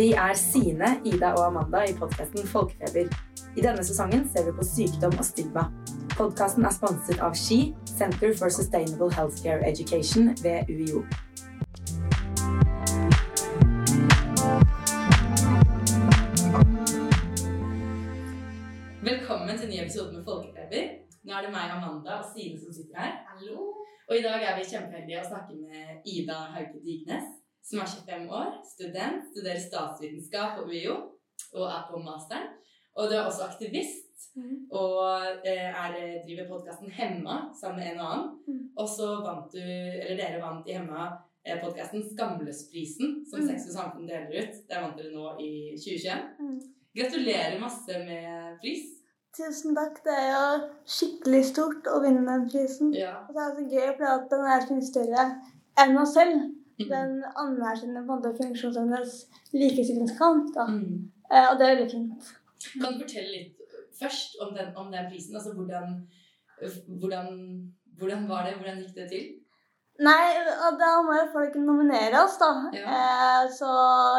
Vi 0.00 0.12
er 0.12 0.34
Sine, 0.34 0.86
Ida 1.04 1.32
og 1.36 1.46
Amanda 1.46 1.80
i 1.84 1.92
podkasten 1.92 2.46
Folkefeber. 2.48 3.08
I 3.58 3.60
denne 3.60 3.82
sesongen 3.84 4.22
ser 4.32 4.46
vi 4.46 4.52
på 4.56 4.64
sykdom 4.64 5.12
og 5.20 5.26
stigma. 5.28 5.64
Podkasten 6.14 6.64
er 6.64 6.72
sponset 6.72 7.20
av 7.26 7.34
SHE, 7.36 7.58
Center 7.98 8.32
for 8.38 8.48
Sustainable 8.48 9.10
Healthcare 9.16 9.60
Education 9.72 10.30
ved 10.44 10.72
UiO. 10.72 11.02
Velkommen 19.10 19.52
til 19.58 19.66
en 19.68 19.72
ny 19.74 19.82
episode 19.84 20.16
med 20.16 20.24
Folkefeber. 20.30 20.88
Nå 21.24 21.36
er 21.36 21.44
det 21.44 21.52
meg, 21.58 21.76
Amanda 21.76 22.22
og 22.22 22.32
Sine 22.32 22.56
som 22.62 22.72
sitter 22.72 23.04
her. 23.04 23.20
Hallo. 23.28 23.68
Og 24.08 24.16
i 24.16 24.24
dag 24.24 24.48
er 24.48 24.56
vi 24.56 24.70
kjempeheldige 24.72 25.20
å 25.20 25.28
snakke 25.28 25.60
med 25.60 26.08
Ida 26.08 26.40
Hauge 26.56 26.80
Dignes, 26.88 27.28
som 27.62 27.82
er 27.82 27.90
25 27.90 28.30
år, 28.40 28.52
student, 28.66 29.26
studerer 29.32 29.60
statsvitenskap 29.62 30.58
på 30.58 30.68
UiO 30.70 30.96
og 31.54 31.66
er 31.66 31.82
på 31.90 32.00
masteren. 32.02 32.52
Og 32.98 33.10
du 33.10 33.14
er 33.16 33.26
også 33.26 33.46
aktivist 33.46 34.10
og 34.70 35.02
eh, 35.44 35.68
er, 35.68 35.96
driver 36.26 36.46
podkasten 36.48 36.90
Hemma 36.94 37.40
sammen 37.60 37.80
med 37.80 37.92
en 37.92 38.00
og 38.00 38.12
annen. 38.12 38.28
Mm. 38.46 38.60
Og 38.78 38.88
så 38.88 39.08
vant 39.24 39.50
du, 39.52 39.60
eller 39.60 40.20
dere 40.20 40.42
vant 40.42 40.68
i 40.68 40.76
Hemma 40.76 41.08
eh, 41.44 41.58
podkasten 41.62 42.04
Skamløsprisen, 42.12 43.24
som 43.30 43.40
Mm. 43.40 43.48
Sex 43.48 43.66
og 43.70 43.74
Samfunn 43.76 44.08
deler 44.08 44.30
ut. 44.30 44.62
Der 44.70 44.84
vant 44.84 45.00
dere 45.00 45.12
nå 45.14 45.34
i 45.42 45.50
2021. 45.76 46.22
Mm. 46.38 46.60
Gratulerer 47.00 47.58
masse 47.60 47.98
med 48.06 48.56
pris. 48.62 48.86
Tusen 49.36 49.76
takk. 49.78 50.00
Det 50.04 50.14
er 50.14 50.30
jo 50.30 50.46
skikkelig 50.98 51.44
stort 51.52 51.90
å 51.90 52.00
vinne 52.04 52.24
den 52.26 52.48
prisen. 52.50 52.94
Ja. 52.94 53.20
Og 53.28 53.34
det 53.34 53.44
er 53.44 53.52
så 53.58 53.66
gøy, 53.74 53.90
for 53.98 54.24
den 54.32 54.48
er 54.54 54.66
så 54.66 54.78
mye 54.78 54.90
større 54.92 55.28
enn 55.80 56.00
oss 56.02 56.14
selv. 56.18 56.48
Den 56.88 57.24
anerkjenner 57.36 58.06
på 58.06 58.12
en 58.12 58.22
måte 58.22 58.36
funksjonshemmedes 58.38 59.26
likestillingskamp. 59.52 60.56
Mm. 60.68 61.10
Eh, 61.32 61.46
Og 61.50 61.58
det 61.58 61.66
er 61.66 61.74
veldig 61.76 61.90
fint. 61.92 62.32
Kan 62.80 62.94
du 62.94 63.04
fortelle 63.04 63.30
litt 63.34 63.56
først 64.00 64.40
om 64.40 64.54
den, 64.56 64.72
om 64.76 64.90
den 64.92 65.06
prisen? 65.10 65.36
Altså 65.36 65.52
hvordan, 65.54 65.94
hvordan, 67.00 67.28
hvordan 67.98 68.28
var 68.28 68.46
det? 68.46 68.56
Hvordan 68.56 68.82
gikk 68.82 68.94
det 68.96 69.08
til? 69.12 69.28
Nei, 70.00 70.32
da 70.80 70.90
må 71.04 71.12
jo 71.18 71.26
folk 71.32 71.56
nominere 71.60 72.22
oss, 72.24 72.38
da. 72.40 72.50
Ja. 72.72 72.84
Eh, 72.96 73.50
så 73.52 73.68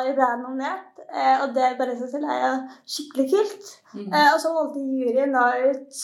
jeg 0.05 0.13
ble 0.19 0.27
nominert, 0.43 0.99
eh, 1.09 1.41
og 1.41 1.55
det 1.55 1.71
bare 1.79 1.95
i 1.95 1.97
seg 1.97 2.11
selv 2.11 2.29
er 2.29 2.43
jo 2.43 2.51
skikkelig 2.85 3.25
kult. 3.31 3.71
Mm. 3.95 4.11
Eh, 4.13 4.27
og 4.35 4.37
så 4.43 4.51
valgte 4.53 4.83
juryen 4.85 5.33
da 5.33 5.47
ut 5.63 6.03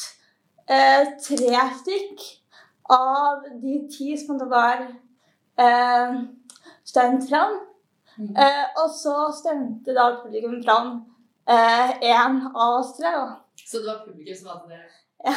eh, 0.73 1.03
tre 1.27 1.67
stykk 1.83 2.25
av 2.97 3.45
de 3.61 3.75
ti 3.93 4.15
som 4.17 4.39
det 4.41 4.49
var 4.49 4.81
eh, 4.87 6.17
stemt 6.87 7.27
fram. 7.29 7.59
Mm. 8.17 8.31
Eh, 8.33 8.63
og 8.81 8.93
så 8.95 9.17
stemte 9.37 9.93
da 9.97 10.09
publikum 10.23 10.57
fram 10.63 10.95
én 11.47 12.39
av 12.49 12.79
oss 12.81 12.95
tre. 12.97 13.13
Så 13.63 13.79
det 13.79 13.87
var 13.87 14.01
publikum 14.07 14.35
som 14.35 14.49
valgte 14.51 14.73
dere? 14.73 14.89
Ja. 15.25 15.33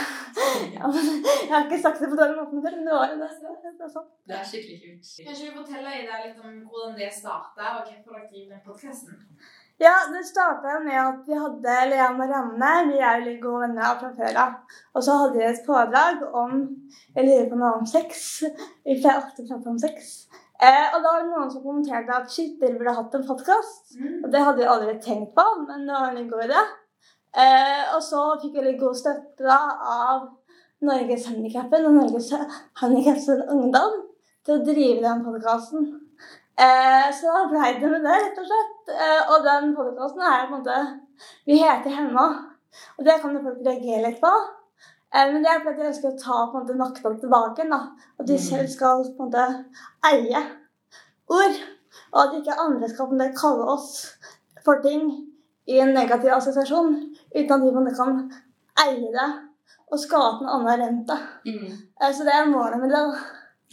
Ja, 0.80 0.88
men 0.88 1.06
jeg 1.24 1.52
har 1.52 1.64
ikke 1.66 1.80
sagt 1.82 2.00
det 2.02 2.10
på 2.10 2.18
den 2.18 2.36
måten 2.38 2.62
før, 2.64 2.76
men 2.76 2.86
det 2.88 2.96
var 2.96 3.12
jo 3.12 3.16
det. 3.20 3.30
det 3.78 3.86
er 3.86 3.92
sånn. 3.94 4.10
Det 4.28 4.36
er 4.36 4.44
skikkelig 4.50 4.76
kult. 4.82 5.08
Kanskje 5.26 5.46
ikke 5.46 5.54
du 5.54 5.62
fortelle 5.62 5.96
Ida, 6.02 6.20
litt 6.24 6.44
om 6.44 6.60
hvordan 6.68 6.94
det 6.98 7.08
starta, 7.14 7.72
og 7.78 7.88
hvorfor 7.88 8.18
dere 8.18 8.28
gikk 8.34 8.52
med 8.52 8.62
podkasten? 8.66 9.24
Ja, 9.80 9.94
det 10.12 10.26
starta 10.28 10.76
med 10.84 10.98
at 11.00 11.22
vi 11.24 11.38
hadde 11.40 11.76
Leanne 11.88 12.26
og 12.26 12.34
Ranne, 12.34 12.72
vi 12.90 12.98
er 13.00 13.20
jo 13.20 13.28
litt 13.30 13.40
gode 13.40 13.62
venner 13.64 13.96
fra 14.02 14.10
før 14.18 14.40
av. 14.42 14.58
Og 14.92 15.06
så 15.06 15.16
hadde 15.22 15.38
vi 15.38 15.46
et 15.48 15.62
foredrag 15.64 16.26
om 16.28 16.58
Jeg 17.16 17.26
lurer 17.26 17.48
på 17.48 17.60
noe 17.62 17.78
om 17.80 17.88
sex. 17.88 18.26
Vi 18.84 18.98
pleier 19.00 19.22
ofte 19.22 19.46
å 19.46 19.48
prate 19.48 19.72
om 19.72 19.80
sex. 19.80 20.12
Eh, 20.60 20.86
og 20.92 21.00
da 21.00 21.12
var 21.14 21.22
det 21.24 21.30
noen 21.30 21.48
som 21.48 21.62
kommenterte 21.64 22.12
at 22.12 22.32
shit, 22.32 22.58
dere 22.60 22.76
burde 22.76 22.92
hatt 22.98 23.14
en 23.16 23.24
podkast. 23.24 23.94
Mm. 23.96 24.18
Og 24.24 24.28
det 24.32 24.42
hadde 24.44 24.60
vi 24.60 24.68
aldri 24.68 24.96
tenkt 25.00 25.32
på, 25.36 25.46
men 25.62 25.86
det 25.88 25.96
var 25.96 26.12
en 26.12 26.28
god 26.28 26.44
idé. 26.48 26.64
Eh, 27.40 27.82
og 27.94 28.02
så 28.04 28.26
fikk 28.42 28.58
vi 28.58 28.66
litt 28.66 28.82
god 28.82 28.98
støtte 28.98 29.46
da, 29.46 29.60
av 29.94 30.26
Norges 30.84 31.26
Handikappen 31.30 31.88
og 31.88 31.96
Norges 31.96 32.28
Handikappede 32.82 33.48
Ungdom 33.54 33.96
til 34.44 34.56
å 34.56 34.64
drive 34.66 35.00
den 35.06 35.24
podkasten. 35.24 35.88
Eh, 36.60 37.08
så 37.16 37.32
da 37.32 37.46
blei 37.48 37.72
det 37.80 37.88
med 37.88 38.04
det, 38.04 38.20
rett 38.26 38.40
og 38.42 38.48
slett. 38.50 38.94
Eh, 38.96 39.20
og 39.32 39.48
den 39.48 39.74
podkasten 39.78 40.24
er 40.28 40.44
på 40.44 40.50
en 40.50 40.56
måte 40.58 40.80
Vi 41.48 41.56
heter 41.60 41.94
Hemma, 41.94 42.26
og 42.98 43.04
det 43.06 43.16
kan 43.22 43.32
jo 43.36 43.44
folk 43.48 43.64
reagere 43.64 44.10
litt 44.10 44.20
på. 44.20 44.32
Eh, 45.14 45.32
men 45.32 45.42
det 45.42 45.50
er 45.50 45.62
fordi 45.64 45.82
jeg 45.82 45.90
ønsker 45.92 46.12
å 46.12 46.18
ta 46.22 46.38
på 46.52 46.58
en 46.58 46.62
måte 46.66 46.76
maktene 46.78 47.20
tilbake. 47.20 47.68
Da. 47.70 47.80
At 48.20 48.26
de 48.26 48.32
Mm. 48.38 48.44
selv 48.48 48.68
skal 48.68 49.04
på 49.04 49.22
en 49.22 49.30
måte 49.30 49.64
eie 50.04 50.42
ord. 51.28 51.56
Og 52.12 52.20
at 52.22 52.34
ikke 52.38 52.60
andre 52.60 52.88
skal 52.88 53.06
på 53.06 53.12
en 53.12 53.18
måte 53.18 53.40
kalle 53.40 53.64
oss 53.74 54.16
for 54.64 54.80
ting 54.82 55.10
i 55.66 55.78
en 55.80 55.94
negativ 55.94 56.30
assosiasjon, 56.32 56.94
uten 57.34 57.52
at 57.52 57.60
de 57.62 57.72
på 57.72 57.78
en 57.78 57.84
måte 57.84 57.96
kan 57.96 58.32
eie 58.86 59.10
det 59.18 59.30
og 59.92 59.98
skape 59.98 60.42
en 60.42 60.48
annen 60.54 60.80
rente. 60.80 61.16
Mm. 61.46 61.72
Eh, 62.02 62.12
Så 62.12 62.24
det 62.24 62.32
er 62.34 62.46
målet 62.46 62.78
med 62.80 62.90
det. 62.90 63.02
da. 63.02 63.18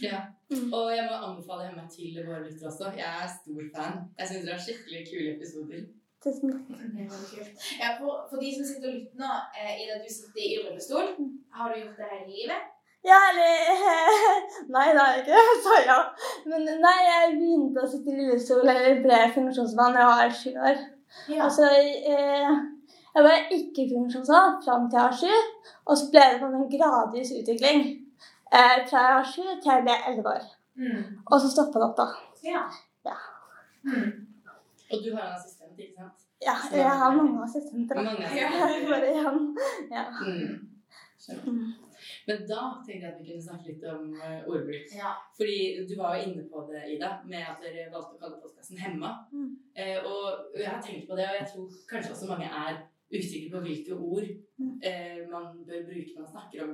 Ja. 0.00 0.20
Mm. 0.50 0.72
Og 0.72 0.90
jeg 0.96 1.04
må 1.10 1.14
anbefale 1.28 1.68
henne 1.68 1.84
til 1.90 2.24
våre 2.26 2.40
lyttere 2.42 2.68
også. 2.70 2.92
Jeg 2.96 3.04
er 3.22 3.28
stor 3.28 3.62
fan. 3.76 4.08
Jeg 4.18 4.28
syns 4.28 4.44
dere 4.44 4.54
har 4.56 4.64
skikkelig 4.66 5.00
kule 5.10 5.36
episoder. 5.36 5.80
Tusen 6.24 6.50
takk. 6.50 6.66
Det. 6.70 7.46
Ja, 7.80 7.88
for, 8.00 8.26
for 8.30 8.36
de 8.42 8.48
som 8.56 8.66
sitter 8.66 8.88
og 8.90 8.96
lytter 8.96 9.22
nå, 9.22 9.30
eh, 9.60 9.74
Ida, 9.84 10.00
du 10.02 10.10
sitter 10.10 10.42
i 10.42 10.56
rullestol. 10.64 11.12
Har 11.54 11.70
du 11.70 11.80
gjort 11.80 12.00
det 12.00 12.10
hele 12.12 12.26
livet? 12.32 12.74
Ja, 13.06 13.18
eller 13.30 13.52
Nei, 14.74 14.86
det 14.92 15.00
har 15.00 15.12
jeg 15.14 15.22
ikke. 15.22 15.42
Sa 15.66 15.76
ja. 15.86 15.98
Men 16.50 16.66
nei, 16.82 16.96
jeg 17.06 17.36
begynte 17.36 17.84
å 17.84 17.90
sitte 17.92 18.10
i 18.10 18.18
rullestol 18.18 18.64
eller 18.64 19.02
ble 19.04 19.20
funksjonsmann 19.36 19.94
da 19.94 20.02
jeg 20.02 20.10
var 20.14 20.34
sju 20.40 20.50
år. 20.72 20.82
Ja. 21.30 21.46
Altså, 21.46 21.70
eh, 22.14 22.58
jeg 23.14 23.26
var 23.28 23.54
ikke 23.58 23.88
funksjonsmann 23.94 24.58
fram 24.64 24.90
til 24.90 24.98
jeg 24.98 25.06
var 25.06 25.18
sju, 25.22 25.72
og 25.86 26.00
så 26.00 26.10
ble 26.12 26.26
det 26.32 26.40
på 26.42 26.50
en 26.50 26.70
gradvis 26.74 27.34
utvikling. 27.38 27.84
Eh, 28.50 28.76
fra 28.90 29.04
jeg 29.06 29.18
var 29.20 29.30
sju 29.34 29.44
til 29.46 29.72
jeg 29.72 29.86
ble 29.86 30.00
elleve 30.10 30.34
år. 30.34 30.48
Mm. 30.78 31.04
Og 31.26 31.40
så 31.42 31.52
stoppa 31.54 31.78
det 31.78 31.88
opp, 31.88 32.02
da. 32.02 32.08
Ja. 32.46 32.66
Ja. 33.06 33.16
Mm. 33.86 34.10
Og 34.92 34.98
du 35.04 35.08
har 35.14 35.24
en 35.26 35.34
assistent, 35.36 35.57
ikke 35.86 36.00
sant? 36.02 36.24
Ja, 36.42 36.54
jeg 36.72 36.96
har 37.02 37.14
mange 37.16 37.42
assistenter. 37.44 37.96
Mange 37.96 38.26
assistenter. 38.26 39.08
igjen. 39.12 39.38
Ja. 39.92 40.04
Mm. 41.28 41.72
Men 42.28 42.36
da 42.48 42.60
tenkte 42.86 43.02
jeg 43.04 43.08
at 43.12 43.16
vi 43.20 43.24
kunne 43.26 43.42
snakke 43.42 43.72
litt 43.72 43.82
om 43.90 44.12
eh, 44.14 44.44
ordbruk. 44.46 44.84
ja. 44.94 45.10
Fordi 45.36 45.56
du 45.88 45.94
var 45.98 46.14
jo 46.16 46.28
inne 46.28 46.44
på 46.52 46.62
det, 46.70 46.82
Ida, 46.94 47.08
med 47.26 47.42
at 47.42 47.58
dere 47.64 47.88
valgte 47.90 48.14
å 48.14 48.20
kalle 48.22 48.38
postkassen 48.42 48.78
Hemma. 48.78 49.10
Mm. 49.34 49.48
Eh, 49.74 49.98
og 50.06 50.54
jeg 50.56 50.68
har 50.70 50.78
tenkt 50.84 51.08
på 51.10 51.18
det, 51.18 51.26
og 51.26 51.36
jeg 51.40 51.48
tror 51.50 51.74
kanskje 51.90 52.14
også 52.14 52.30
mange 52.30 52.46
er 52.62 52.78
usikre 53.10 53.50
på 53.56 53.64
hvilke 53.66 53.98
ord 53.98 54.28
Mm. 54.58 54.78
eh, 54.82 55.18
man 55.30 55.44
bør 55.66 55.84
bruke 55.90 56.14
når 56.14 56.22
man 56.22 56.32
snakker 56.36 56.62
om 56.64 56.72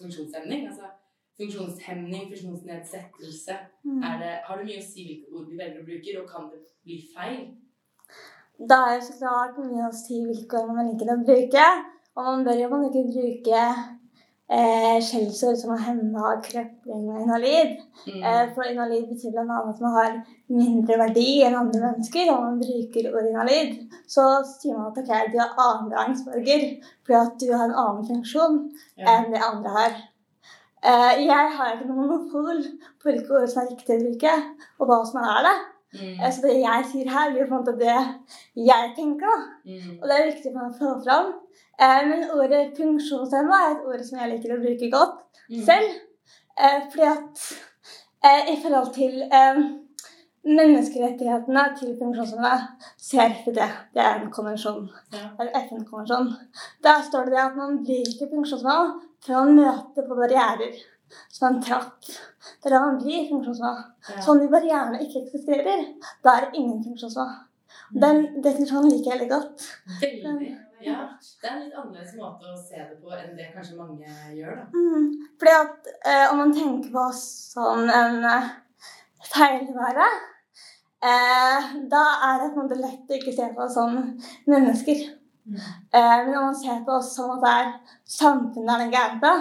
funksjonshemning. 0.00 0.66
Altså 0.68 0.90
funksjonshemning, 1.38 2.28
funksjonsnedsettelse. 2.30 3.56
Mm. 3.84 4.02
Er 4.02 4.18
det, 4.22 4.32
har 4.46 4.56
det 4.58 4.66
mye 4.68 4.82
å 4.82 4.86
si 4.90 5.06
hvilke 5.08 5.32
ord 5.34 5.48
vi 5.50 5.58
velger 5.58 5.80
å 5.82 5.86
bruke, 5.88 6.18
og 6.20 6.28
kan 6.30 6.50
det 6.52 6.60
bli 6.86 6.98
feil? 7.14 7.40
Det 8.58 8.76
er 8.76 8.94
jo 8.94 9.02
så 9.08 9.18
klart 9.18 9.58
mye 9.58 9.88
å 9.88 9.96
si 9.96 10.20
hvilke 10.22 10.60
ord 10.60 10.76
man 10.76 10.92
liker 10.92 11.10
å 11.14 11.20
bruke. 11.26 11.66
Og 12.14 12.24
man 12.28 12.44
bør 12.46 12.60
jo 12.60 12.70
man 12.70 12.84
ikke 12.86 13.02
bruke 13.10 13.62
eh, 14.46 14.98
skjellsord 15.02 15.58
som 15.58 15.74
hemma, 15.80 16.36
krøpling 16.44 17.08
og 17.10 17.24
invalid. 17.24 17.74
Mm. 18.06 18.20
Eh, 18.22 18.44
for 18.54 18.68
invalid 18.68 19.08
betyr 19.10 19.34
bl.a. 19.34 19.58
at 19.72 19.82
man 19.82 19.96
har 19.98 20.16
mindre 20.54 21.00
verdi 21.02 21.26
enn 21.42 21.58
andre 21.58 21.82
mennesker. 21.88 22.30
Og 22.30 22.46
man 22.46 22.62
bruker 22.62 23.10
ordet 23.10 23.32
invalid, 23.32 23.76
så 24.06 24.28
sier 24.46 24.78
man 24.78 24.92
at 24.92 25.02
ok, 25.02 25.12
du 25.34 25.38
er 25.42 25.60
annenrangsborger 25.66 26.66
fordi 27.04 27.20
at 27.20 27.38
du 27.42 27.52
har 27.52 27.68
en 27.68 27.78
annen 27.84 28.08
funksjon 28.12 28.60
Ja. 28.96 29.16
enn 29.16 29.32
det 29.34 29.42
andre 29.42 29.76
har. 29.80 30.02
Eh, 30.84 31.12
jeg 31.24 31.52
har 31.56 31.74
ikke 31.74 31.88
noe 31.88 32.02
monopol 32.04 32.58
på 33.00 33.10
hvilke 33.10 33.38
ord 33.40 33.48
som 33.50 33.64
er 33.64 33.70
riktig 33.72 33.96
å 33.96 34.02
bruke, 34.04 34.34
og 34.78 34.90
hva 34.90 34.98
som 35.08 35.22
er 35.24 35.46
det. 35.48 35.54
Mm. 35.94 36.20
Eh, 36.20 36.30
Så 36.32 36.42
det 36.42 36.54
jeg 36.60 36.84
sier 36.90 37.10
her, 37.10 37.30
blir 37.32 37.46
på 37.46 37.54
en 37.54 37.60
måte 37.64 37.78
det 37.78 37.98
jeg 38.56 38.92
tenker. 38.96 39.36
Mm. 39.64 40.00
Og 40.02 40.08
det 40.08 40.16
er 40.18 40.30
viktig 40.32 40.52
for 40.52 40.58
meg 40.60 40.72
å 40.72 40.78
få 40.78 41.04
fram. 41.04 41.32
Eh, 41.80 42.00
Men 42.08 42.24
ordet 42.38 42.74
funksjonshemma 42.76 43.60
er 43.66 43.70
et 43.76 43.86
ord 43.86 44.02
som 44.04 44.18
jeg 44.18 44.30
liker 44.32 44.56
å 44.56 44.62
bruke 44.64 44.90
godt 44.90 45.20
Mm. 45.50 45.64
selv. 45.64 45.90
Eh, 46.58 46.80
Fordi 46.90 47.06
at 47.12 48.48
i 48.48 48.56
forhold 48.62 48.94
til 48.94 49.14
menneskerettighetene 50.44 51.62
til 51.78 51.96
funksjonshemmede, 52.00 52.60
CRPD, 53.08 53.54
det 53.60 53.70
Det 53.94 54.02
er 54.02 54.14
en 54.20 54.30
konvensjon, 54.30 54.88
Ja. 55.12 55.18
en 55.40 55.48
FN-konvensjon, 55.68 56.32
der 56.82 57.02
står 57.10 57.24
det 57.24 57.38
at 57.38 57.56
man 57.56 57.84
blir 57.84 58.02
ikke 58.04 58.30
funksjonshemma 58.32 59.00
før 59.26 59.44
man 59.44 59.54
møter 59.56 60.02
på 60.08 60.14
barrierer. 60.20 60.74
Som 61.32 61.48
en 61.48 61.62
trapp. 61.62 62.04
Det 62.04 62.70
er 62.70 62.76
da 62.76 62.82
man 62.84 63.00
blir 63.00 63.26
funksjonshemma. 63.30 63.88
Ja. 64.10 64.20
Sånn 64.24 64.42
de 64.42 64.50
barrierene 64.52 65.00
ikke 65.04 65.24
eksisterer, 65.24 65.88
da 66.24 66.36
er 66.36 66.46
det 66.46 66.60
ingen 66.60 66.82
funksjonshemma. 66.84 67.46
Mm. 67.94 67.98
Den 68.04 68.22
definisjonen 68.44 68.92
liker 68.92 69.10
jeg 69.10 69.18
veldig 69.18 69.32
godt. 69.32 69.66
Veldig. 70.02 70.52
Ja. 70.84 71.00
Det 71.40 71.48
er 71.48 71.54
en 71.54 71.64
litt 71.64 71.76
annerledes 71.80 72.12
måte 72.18 72.50
å 72.52 72.58
se 72.60 72.76
det 72.76 72.98
på 73.00 73.12
enn 73.16 73.32
det 73.38 73.48
kanskje 73.54 73.78
mange 73.78 74.10
gjør, 74.36 74.60
da. 74.60 74.66
Mm. 74.74 75.10
Fordi 75.40 75.54
at 75.56 75.90
eh, 76.10 76.24
om 76.28 76.40
man 76.42 76.54
tenker 76.54 76.92
på 76.92 77.04
oss 77.08 77.24
som 77.54 77.88
en 77.88 78.26
eh, 78.28 78.50
feilvare, 79.30 80.08
eh, 81.08 81.70
da 81.92 82.04
er 82.28 82.42
det 82.42 82.50
på 82.52 82.60
en 82.60 82.66
måte 82.66 82.80
lett 82.82 83.12
å 83.12 83.18
ikke 83.18 83.36
se 83.36 83.48
på 83.54 83.64
oss 83.64 83.78
som 83.78 83.96
mennesker. 84.50 85.06
Mm. 85.44 85.56
Eh, 85.60 86.16
men 86.26 86.36
om 86.36 86.50
man 86.50 86.58
ser 86.58 86.84
på 86.84 86.98
oss 86.98 87.14
som 87.16 87.32
at 87.36 87.44
det 87.44 87.54
er 87.62 87.72
samfunnet 88.18 88.74
er 88.74 88.84
den 88.84 88.94
gærne, 88.94 89.34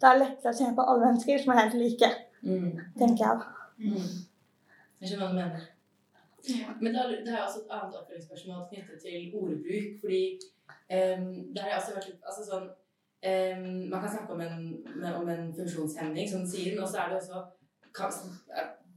da 0.00 0.12
er 0.12 0.18
det 0.18 0.24
lettere 0.24 0.52
å 0.52 0.58
se 0.58 0.70
på 0.76 0.86
alle 0.90 1.06
mennesker 1.06 1.42
som 1.42 1.52
er 1.54 1.62
helt 1.64 1.78
like, 1.82 2.10
Mm. 2.42 2.78
tenker 2.98 3.24
jeg. 3.24 3.38
Mm. 3.78 4.10
Jeg 5.00 5.08
skjønner 5.08 5.26
hva 5.26 5.30
du 5.32 5.38
mener. 5.38 5.66
Men 6.80 6.94
da, 6.94 7.06
det 7.08 7.32
har 7.32 7.40
jeg 7.40 7.46
også 7.48 7.60
et 7.64 7.72
annet 7.76 7.96
oppfølgingsspørsmål 7.98 8.68
knyttet 8.70 9.00
til 9.02 9.34
ordbruk. 9.34 9.88
Fordi 10.00 10.22
um, 10.68 11.26
det 11.52 11.62
har 11.62 11.70
jeg 11.72 11.80
også 11.80 11.96
vært 11.96 12.08
litt 12.08 12.28
Altså 12.30 12.44
sånn 12.46 12.68
um, 12.70 13.66
Man 13.90 14.00
kan 14.00 14.12
snakke 14.14 14.36
om 14.36 14.42
en, 14.46 14.64
om 15.20 15.28
en 15.34 15.50
funksjonshemning, 15.58 16.30
som 16.30 16.46
sier, 16.46 16.78
og 16.82 16.88
så 16.88 17.02
er 17.02 17.12
det 17.12 17.20
også 17.20 17.42
kan, 17.98 18.14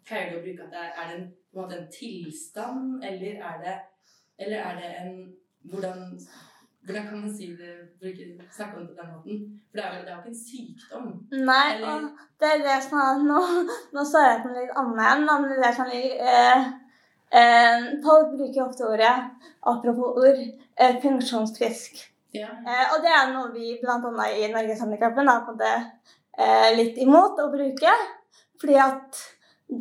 Pleier 0.05 0.31
du 0.31 0.39
å 0.39 0.45
bruke 0.45 0.65
at 0.65 0.73
det 0.73 0.81
er, 0.81 0.93
er 1.01 1.09
det 1.09 1.17
en, 1.17 1.27
på 1.51 1.59
en, 1.59 1.63
måte 1.63 1.77
en 1.77 1.91
tilstand, 1.93 3.03
eller 3.05 3.43
er 3.49 3.59
det, 3.65 3.75
eller 4.41 4.63
er 4.69 4.79
det 4.79 4.93
en 5.01 5.19
hvordan, 5.69 5.99
hvordan 6.85 7.07
kan 7.07 7.19
man 7.21 7.33
si 7.37 7.47
det, 7.61 7.71
bruke, 8.01 8.27
snakke 8.51 8.77
om 8.77 8.85
det 8.87 8.95
på 8.95 9.01
den 9.01 9.11
måten? 9.13 9.41
For 9.69 9.77
det 9.77 9.85
er 9.85 9.97
jo 9.97 10.03
det 10.05 10.11
er 10.11 10.15
jo 10.15 10.21
ikke 10.21 10.33
en 10.33 10.45
sykdom. 10.49 11.07
Nei, 11.49 11.67
Eller- 11.75 11.87
og 11.87 12.01
det 12.39 12.47
er 12.51 12.63
det 12.67 12.77
som 12.83 12.97
er 12.99 13.23
Nå, 13.31 13.39
nå 13.93 14.05
står 14.11 14.25
jeg 14.27 14.39
på 14.43 14.53
litt 14.55 14.77
annet, 14.81 15.25
men 15.27 15.49
det 15.49 15.67
er 15.67 15.77
sånn 15.79 15.91
eh, 15.95 16.63
eh, 17.39 17.89
Folk 18.05 18.33
bruker 18.37 18.63
ofte 18.65 18.87
ordet, 18.93 19.17
apropos 19.73 20.17
ord, 20.25 20.41
eh, 20.77 20.95
funksjonsfrisk. 21.03 22.01
Ja. 22.33 22.47
Eh, 22.47 22.85
og 22.93 23.03
det 23.03 23.11
er 23.11 23.29
noe 23.33 23.51
vi 23.53 23.77
bl.a. 23.81 24.27
i 24.31 24.49
Norgeshandikappen 24.51 25.29
er 25.29 25.45
på 25.45 25.55
det 25.59 25.75
eh, 26.37 26.69
litt 26.77 26.97
imot 26.97 27.39
å 27.43 27.51
bruke. 27.53 27.93
Fordi 28.61 28.77
at 28.79 29.21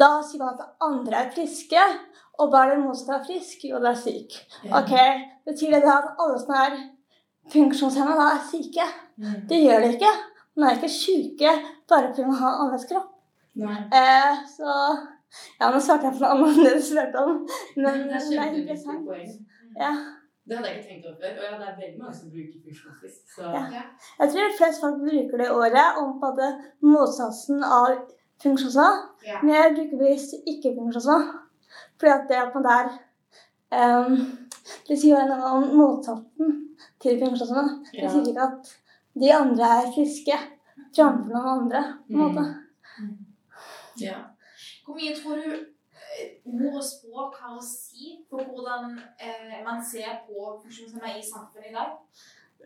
da 0.01 0.21
sier 0.23 0.43
man 0.43 0.55
at 0.59 0.77
andre 0.87 1.25
er 1.25 1.31
friske, 1.35 1.83
og 2.41 2.51
bare 2.53 2.71
er 2.73 2.79
det 2.79 2.85
motsatte 2.87 3.19
av 3.19 3.27
frisk? 3.29 3.65
Jo, 3.71 3.79
det 3.83 3.93
er 3.93 4.01
syk. 4.07 4.41
Ok, 4.81 4.95
Betyr 5.49 5.75
det 5.75 5.83
da 5.85 5.95
at 6.01 6.11
alle 6.23 6.41
som 6.41 6.53
er 6.65 6.77
funksjonshemmede, 7.53 8.27
er 8.35 8.43
syke? 8.51 8.87
Mm. 9.21 9.39
Det 9.51 9.63
gjør 9.65 9.81
det 9.85 9.95
ikke. 9.97 10.13
Man 10.57 10.69
er 10.69 10.77
ikke 10.79 10.93
syke 10.93 11.55
bare 11.89 12.11
fordi 12.11 12.27
man 12.29 12.39
har 12.43 12.59
annerledes 12.61 12.87
kropp. 12.91 13.11
Eh, 14.01 14.35
så 14.57 14.71
Ja, 15.61 15.69
nå 15.71 15.79
svarte 15.79 16.09
jeg 16.09 16.17
på 16.17 16.23
noe 16.25 16.31
annet 16.35 16.57
enn 16.57 16.65
det 16.67 16.71
du 16.75 16.83
spurte 16.83 17.21
om. 17.23 17.37
Men 17.77 18.01
det 18.11 18.17
er 18.19 18.41
er 18.45 18.57
interessant. 18.61 19.05
Ja. 19.79 19.91
Det 20.49 20.57
hadde 20.57 20.71
jeg 20.71 20.79
ikke 20.79 20.89
tenkt 20.89 21.07
over. 21.07 21.29
Og 21.39 21.45
ja, 21.47 21.53
det 21.61 21.67
er 21.71 21.77
veldig 21.83 22.01
mange 22.03 22.15
som 22.19 22.33
bruker 22.35 22.59
funksjonsfrisk. 22.65 23.21
Så 23.37 23.43
Ja. 23.55 23.83
Jeg 24.21 24.33
tror 24.33 24.57
flest 24.59 24.81
folk 24.85 24.97
bruker 25.05 25.37
det 25.43 25.51
året 25.61 26.01
om 26.01 26.09
på 26.21 26.27
en 26.27 26.35
måte 26.35 26.49
motsatsen 26.95 27.63
av 27.63 27.93
funksjonshemma. 28.43 28.91
Ja. 29.29 29.39
Men 29.43 29.55
jeg 29.55 29.75
bruker 29.77 30.03
bevisst 30.03 30.35
ikke 30.53 30.75
funksjonshemma. 30.79 31.39
Fordi 32.01 32.13
at 32.13 32.29
det 32.29 32.37
at 32.41 32.55
man 32.55 32.65
der 32.65 32.79
er 32.81 32.95
ehm, 34.01 34.17
Det 34.89 34.97
sier 34.99 35.21
jo 35.21 35.27
noe 35.31 35.51
om 35.57 35.67
motsatsen 35.77 36.57
til 37.01 37.19
funksjonshemma. 37.21 37.65
Det 37.93 38.03
Ja. 38.03 38.09
sier 38.11 38.29
ikke 38.31 38.43
at 38.49 38.73
de 39.21 39.33
andre 39.35 39.69
er 39.83 39.93
friske 39.95 40.37
framfor 40.97 41.29
noen 41.35 41.49
andre. 41.55 41.83
på 42.07 42.13
en 42.13 42.17
Mm. 42.17 42.23
måte. 42.23 42.45
ja. 44.01 44.17
Hvor 44.85 44.95
mye 44.95 45.15
tror 45.17 45.35
du 45.37 45.51
eh, 45.53 46.31
ord 46.45 46.77
og 46.77 46.85
språk 46.85 47.35
har 47.41 47.57
å 47.57 47.63
si 47.63 48.19
for 48.31 48.43
hvordan 48.45 48.99
eh, 49.21 49.59
man 49.65 49.83
ser 49.85 50.21
på 50.27 50.61
funksjonshemmede 50.63 51.19
i 51.19 51.23
samfunnet 51.33 51.71
i 51.71 51.75
dag? 51.75 51.91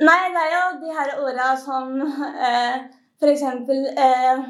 Nei, 0.01 0.21
det 0.35 0.43
er 0.43 0.53
jo 0.55 0.81
de 0.81 0.95
her 0.99 1.11
orda 1.23 1.49
som 1.57 2.01
eh, 2.03 2.77
f.eks. 3.21 3.43
Eh, 3.43 4.45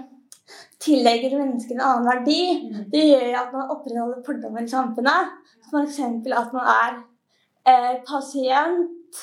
tillegger 0.83 1.39
menneskene 1.39 1.81
en 1.81 1.87
annen 1.89 2.09
verdi. 2.11 2.41
Mm. 2.65 2.83
Det 2.93 3.05
gjør 3.09 3.39
at 3.41 3.53
man 3.55 3.71
opprettholder 3.75 4.25
fordommer 4.27 4.65
i 4.65 4.73
samfunnet. 4.73 5.31
F.eks. 5.71 6.01
at 6.43 6.53
man 6.57 6.69
er 6.75 6.99
eh, 7.71 7.95
pasient, 8.09 9.23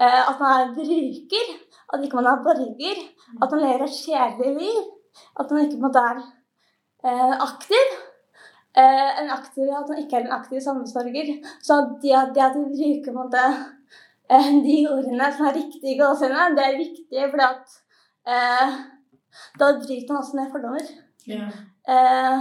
eh, 0.00 0.20
at 0.28 0.42
man 0.42 0.60
er 0.60 0.74
bruker, 0.76 1.54
at 1.94 2.04
ikke 2.04 2.20
man 2.20 2.30
er 2.32 2.42
borger. 2.44 3.00
At 3.42 3.50
man 3.52 3.64
lever 3.64 3.86
et 3.86 3.96
kjedelig 4.02 4.52
liv. 4.58 4.84
At 5.40 5.50
man 5.50 5.64
ikke 5.64 5.80
måte 5.82 6.04
er 6.10 6.20
eh, 7.04 7.34
aktiv. 7.48 7.96
Eh, 8.78 9.08
en 9.22 9.32
aktiv, 9.34 9.72
At 9.72 9.88
man 9.88 9.98
ikke 10.04 10.16
er 10.20 10.26
en 10.26 10.36
aktiv 10.38 10.60
samfunnsborger. 10.60 11.34
Så 11.62 11.80
det, 12.02 12.12
at- 12.12 12.34
det 12.34 12.44
at 12.44 12.56
vi 12.60 12.68
bruker 12.76 13.16
måte 13.16 13.42
eh, 14.30 14.52
de 14.68 14.78
ordene 14.92 15.32
som 15.32 15.46
er 15.48 15.56
riktige 15.56 15.96
det 16.56 16.64
er 16.64 16.78
viktig 16.84 17.30
fordi 17.32 17.46
at 17.48 17.76
eh, 18.28 18.97
da 19.60 19.72
bryter 19.82 20.12
man 20.12 20.22
også 20.22 20.38
ned 20.38 20.50
fordommer. 20.52 20.88
Yeah. 21.28 21.52
Eh, 21.88 22.38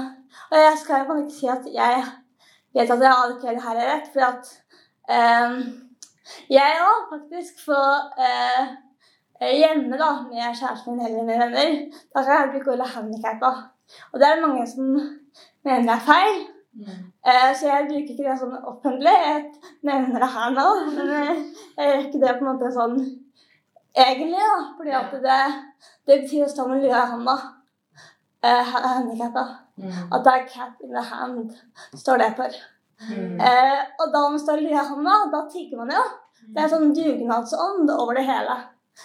og 0.51 0.57
jeg 0.65 0.75
skal 0.81 1.05
jo 1.07 1.17
ikke 1.21 1.35
si 1.35 1.47
at 1.51 1.67
jeg 1.73 2.03
vet 2.75 2.91
at 2.91 3.03
jeg 3.05 3.13
alltid 3.13 3.49
det 3.49 3.63
her 3.63 3.79
er 3.81 3.89
rett, 3.93 4.09
for 4.13 4.27
at 4.31 4.51
eh, 5.15 5.57
jeg 6.49 6.83
òg 6.89 7.07
faktisk 7.13 7.63
får 7.65 7.93
eh, 8.27 8.75
hjemme 9.61 9.97
da, 9.99 10.11
med 10.29 10.59
kjæresten 10.59 10.97
min 10.97 11.05
eller 11.05 11.23
med 11.23 11.41
venner, 11.43 11.79
da 12.15 12.23
kan 12.23 12.39
jeg 12.41 12.53
bruke 12.53 12.71
ordet 12.75 12.93
handikappa. 12.95 13.51
Og 14.11 14.19
det 14.19 14.27
er 14.27 14.47
mange 14.47 14.67
som 14.67 14.93
mener 15.63 15.93
er 15.93 16.07
feil. 16.11 16.39
Mm. 16.77 16.97
Eh, 17.29 17.51
så 17.59 17.69
jeg 17.71 17.87
bruker 17.89 18.11
ikke 18.13 18.25
det 18.27 18.39
sånn 18.41 18.57
offentlig. 18.71 19.13
Jeg 19.27 19.45
nevner 19.87 20.23
det 20.23 20.33
her 20.35 20.51
nå. 20.53 20.67
Men 20.97 21.13
eh, 21.19 21.39
jeg 21.77 21.87
gjør 21.89 22.03
ikke 22.03 22.21
det 22.23 22.35
på 22.35 22.45
en 22.45 22.49
måte 22.51 22.73
sånn 22.75 22.99
egentlig, 23.97 24.39
da. 24.39 24.57
Fordi 24.77 24.95
at 24.99 25.11
det, 25.23 25.39
det 26.07 26.21
betyr 26.23 26.45
å 26.45 26.49
stå 26.51 26.67
med 26.69 26.83
lua 26.83 27.03
i 27.03 27.11
hånda. 27.11 27.37
Eh, 28.47 28.73
handikappa. 28.73 29.43
Mm. 29.77 30.13
At 30.13 30.23
det 30.25 30.33
er 30.33 30.47
'cat 30.47 30.81
in 30.83 30.93
the 30.93 31.01
hand, 31.01 31.51
står 31.95 32.17
det 32.17 32.31
for. 32.37 32.57
Mm. 33.09 33.41
Eh, 33.41 33.81
og 33.99 34.13
da 34.13 34.29
man 34.29 34.39
står 34.39 34.61
lua 34.61 34.81
i 34.81 34.87
hånda, 34.89 35.17
da 35.31 35.43
tigger 35.51 35.77
man 35.77 35.91
jo. 35.91 36.03
Det 36.53 36.63
er 36.63 36.69
sånn 36.71 36.93
dugnadsånd 36.95 37.89
over 37.91 38.13
det 38.13 38.23
hele. 38.25 38.57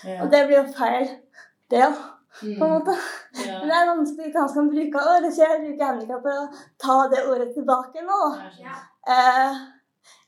Ja. 0.04 0.22
Og 0.22 0.30
det 0.30 0.46
blir 0.46 0.62
jo 0.62 0.72
feil, 0.72 1.08
det 1.70 1.82
òg, 1.88 1.96
på 2.40 2.46
en 2.46 2.58
Mm. 2.60 2.70
måte. 2.72 2.94
Ja. 3.46 3.58
Men 3.58 3.68
det 3.68 3.76
er 3.76 3.90
vanskelig 3.90 4.34
man 4.34 4.48
skal 4.48 4.70
bruke 4.70 4.98
ord, 5.12 5.26
så 5.32 5.42
jeg 5.42 5.60
bruker 5.60 5.86
handikap 5.86 6.22
for 6.22 6.30
å 6.30 6.48
ta 6.78 7.08
det 7.08 7.26
ordet 7.28 7.54
tilbake 7.54 8.02
nå. 8.02 8.20
Ja. 8.60 8.74
er 9.06 9.54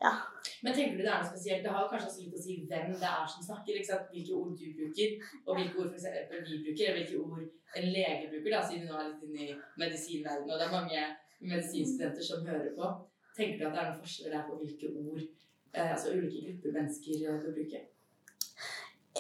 sånn. 0.03 0.34
Eh, 0.65 0.69
Men 0.69 0.75
tenker 0.75 0.97
du 0.97 1.03
det 1.03 1.13
er 1.13 1.21
noe 1.21 1.29
spesielt? 1.29 1.65
Det 1.65 1.73
har 1.73 1.89
kanskje 1.91 2.09
også 2.09 2.23
litt 2.25 2.39
å 2.39 2.43
si 2.43 2.55
hvem 2.69 2.93
det 2.97 3.09
er 3.11 3.27
som 3.29 3.43
snakker. 3.45 3.77
ikke 3.77 3.91
sant? 3.91 4.09
Hvilke 4.13 4.35
ord 4.35 4.55
du 4.57 4.67
bruker, 4.79 5.09
og 5.47 5.59
hvilke 5.59 5.79
ord 5.79 5.91
for 5.91 5.99
eksempel 5.99 6.45
vi 6.49 6.63
bruker, 6.65 6.85
eller 6.89 7.01
hvilke 7.01 7.19
ord 7.21 7.43
en 7.77 7.89
lege 7.97 8.31
bruker, 8.31 8.51
da, 8.55 8.63
siden 8.65 8.87
du 8.87 8.93
nå 8.93 9.01
er 9.01 9.11
litt 9.11 9.27
inne 9.29 9.43
i 9.45 9.57
medisinverdenen, 9.83 10.53
og 10.53 10.59
det 10.59 10.67
er 10.67 10.77
mange 10.79 11.03
medisinstudenter 11.41 12.25
som 12.25 12.47
hører 12.49 12.73
på. 12.79 12.93
Tenker 13.37 13.59
du 13.59 13.67
at 13.67 13.75
det 13.75 13.83
er 13.83 13.91
noen 13.91 14.01
forskjell 14.05 14.33
der 14.33 14.47
på 14.49 14.57
hvilke 14.63 14.93
ord 14.95 15.21
eh, 15.21 15.91
altså 15.91 16.15
ulike 16.15 16.47
grupper 16.47 16.79
mennesker 16.79 17.13
du 17.13 17.27
bruker? 17.27 17.53
bruke? 17.59 17.81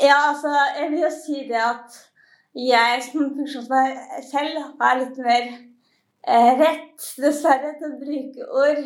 ja, 0.09 0.19
altså, 0.31 0.53
jeg 0.79 0.91
vil 0.91 1.05
jo 1.05 1.13
si 1.13 1.45
det 1.51 1.61
at 1.61 2.01
jeg 2.55 3.03
som 3.05 3.29
funksjonshemmet 3.37 4.31
selv 4.31 4.59
har 4.81 4.99
litt 5.01 5.21
mer 5.29 5.47
eh, 5.51 6.51
rett, 6.63 7.07
dessverre, 7.21 7.75
til 7.79 7.91
å 7.91 8.01
bruke 8.01 8.49
ord 8.63 8.83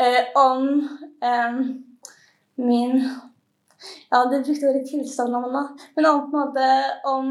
eh, 0.00 0.22
om 0.38 0.66
eh, 1.28 1.60
min 2.60 3.00
Ja, 4.10 4.24
du 4.28 4.36
brukte 4.44 4.68
ordet 4.68 4.88
tilstand 4.90 5.32
nå, 5.32 5.40
men 5.96 6.06
om 6.06 6.26
på 6.30 6.36
en 6.36 6.42
måte 6.42 6.66
om, 7.08 7.30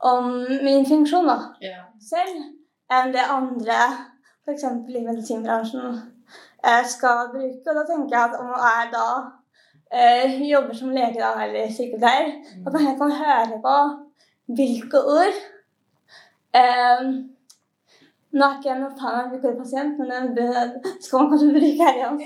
om 0.00 0.30
min 0.64 0.86
funksjon, 0.88 1.28
da. 1.28 1.36
yeah. 1.60 1.82
selv 2.00 2.38
enn 2.88 3.12
det 3.12 3.24
andre, 3.28 3.76
f.eks. 4.46 4.64
i 4.64 5.02
medisinbransjen, 5.04 5.98
eh, 6.64 6.84
skal 6.88 7.28
bruke. 7.34 7.66
Og 7.66 7.76
da 7.76 7.84
tenker 7.90 8.16
jeg 8.16 8.30
at 8.30 8.38
om 8.40 8.54
jeg 8.54 8.90
da 8.94 9.08
eh, 9.92 10.38
jobber 10.48 10.76
som 10.78 10.94
lege 10.94 11.20
da, 11.20 11.34
eller 11.44 11.72
sykepleier, 11.74 12.32
at 12.64 12.72
man 12.72 12.86
helt 12.86 13.02
kan 13.02 13.16
høre 13.20 13.60
på 13.64 13.76
hvilke 14.56 15.02
ord 15.16 15.42
eh, 16.56 17.10
Nå 18.32 18.44
er 18.44 18.56
ikke 18.58 18.68
jeg 18.68 18.80
noen 18.82 18.96
fan 18.98 19.14
av 19.16 19.26
å 19.26 19.28
bruke 19.32 19.48
ordet 19.48 19.60
pasient, 19.62 20.00
men 20.04 20.34
det 20.36 20.48
skal 21.04 21.20
man 21.22 21.30
kanskje 21.30 21.52
bruke 21.54 21.84
her 21.84 22.00
igjen. 22.00 22.18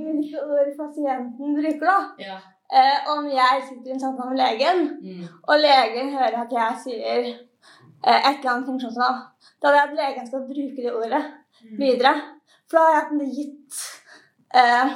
Hvilke 0.00 0.42
ord 0.44 0.72
pasienten 0.80 1.54
bruker, 1.56 1.86
da. 1.86 1.98
Ja. 2.20 2.34
Eh, 2.70 3.08
om 3.14 3.24
jeg 3.32 3.62
sitter 3.68 3.88
i 3.90 3.94
en 3.96 4.02
samtale 4.02 4.30
med 4.30 4.38
legen, 4.38 4.82
Mm. 5.02 5.22
og 5.48 5.56
legen 5.58 6.12
hører 6.12 6.36
at 6.44 6.52
jeg 6.52 6.76
sier 6.84 7.24
eh, 7.30 8.20
et 8.30 8.36
eller 8.38 8.50
annet 8.52 8.68
funksjonsnavn, 8.68 9.22
da 9.62 9.70
vil 9.72 9.78
jeg 9.80 9.88
at 9.88 9.96
legen 10.02 10.26
skal 10.28 10.44
bruke 10.50 10.84
det 10.84 10.92
ordet 10.94 11.22
videre. 11.80 12.12
For 12.70 12.78
da 12.78 12.84
har 12.84 13.08
jeg 13.10 13.32
gitt 13.38 13.80
eh, 14.54 14.92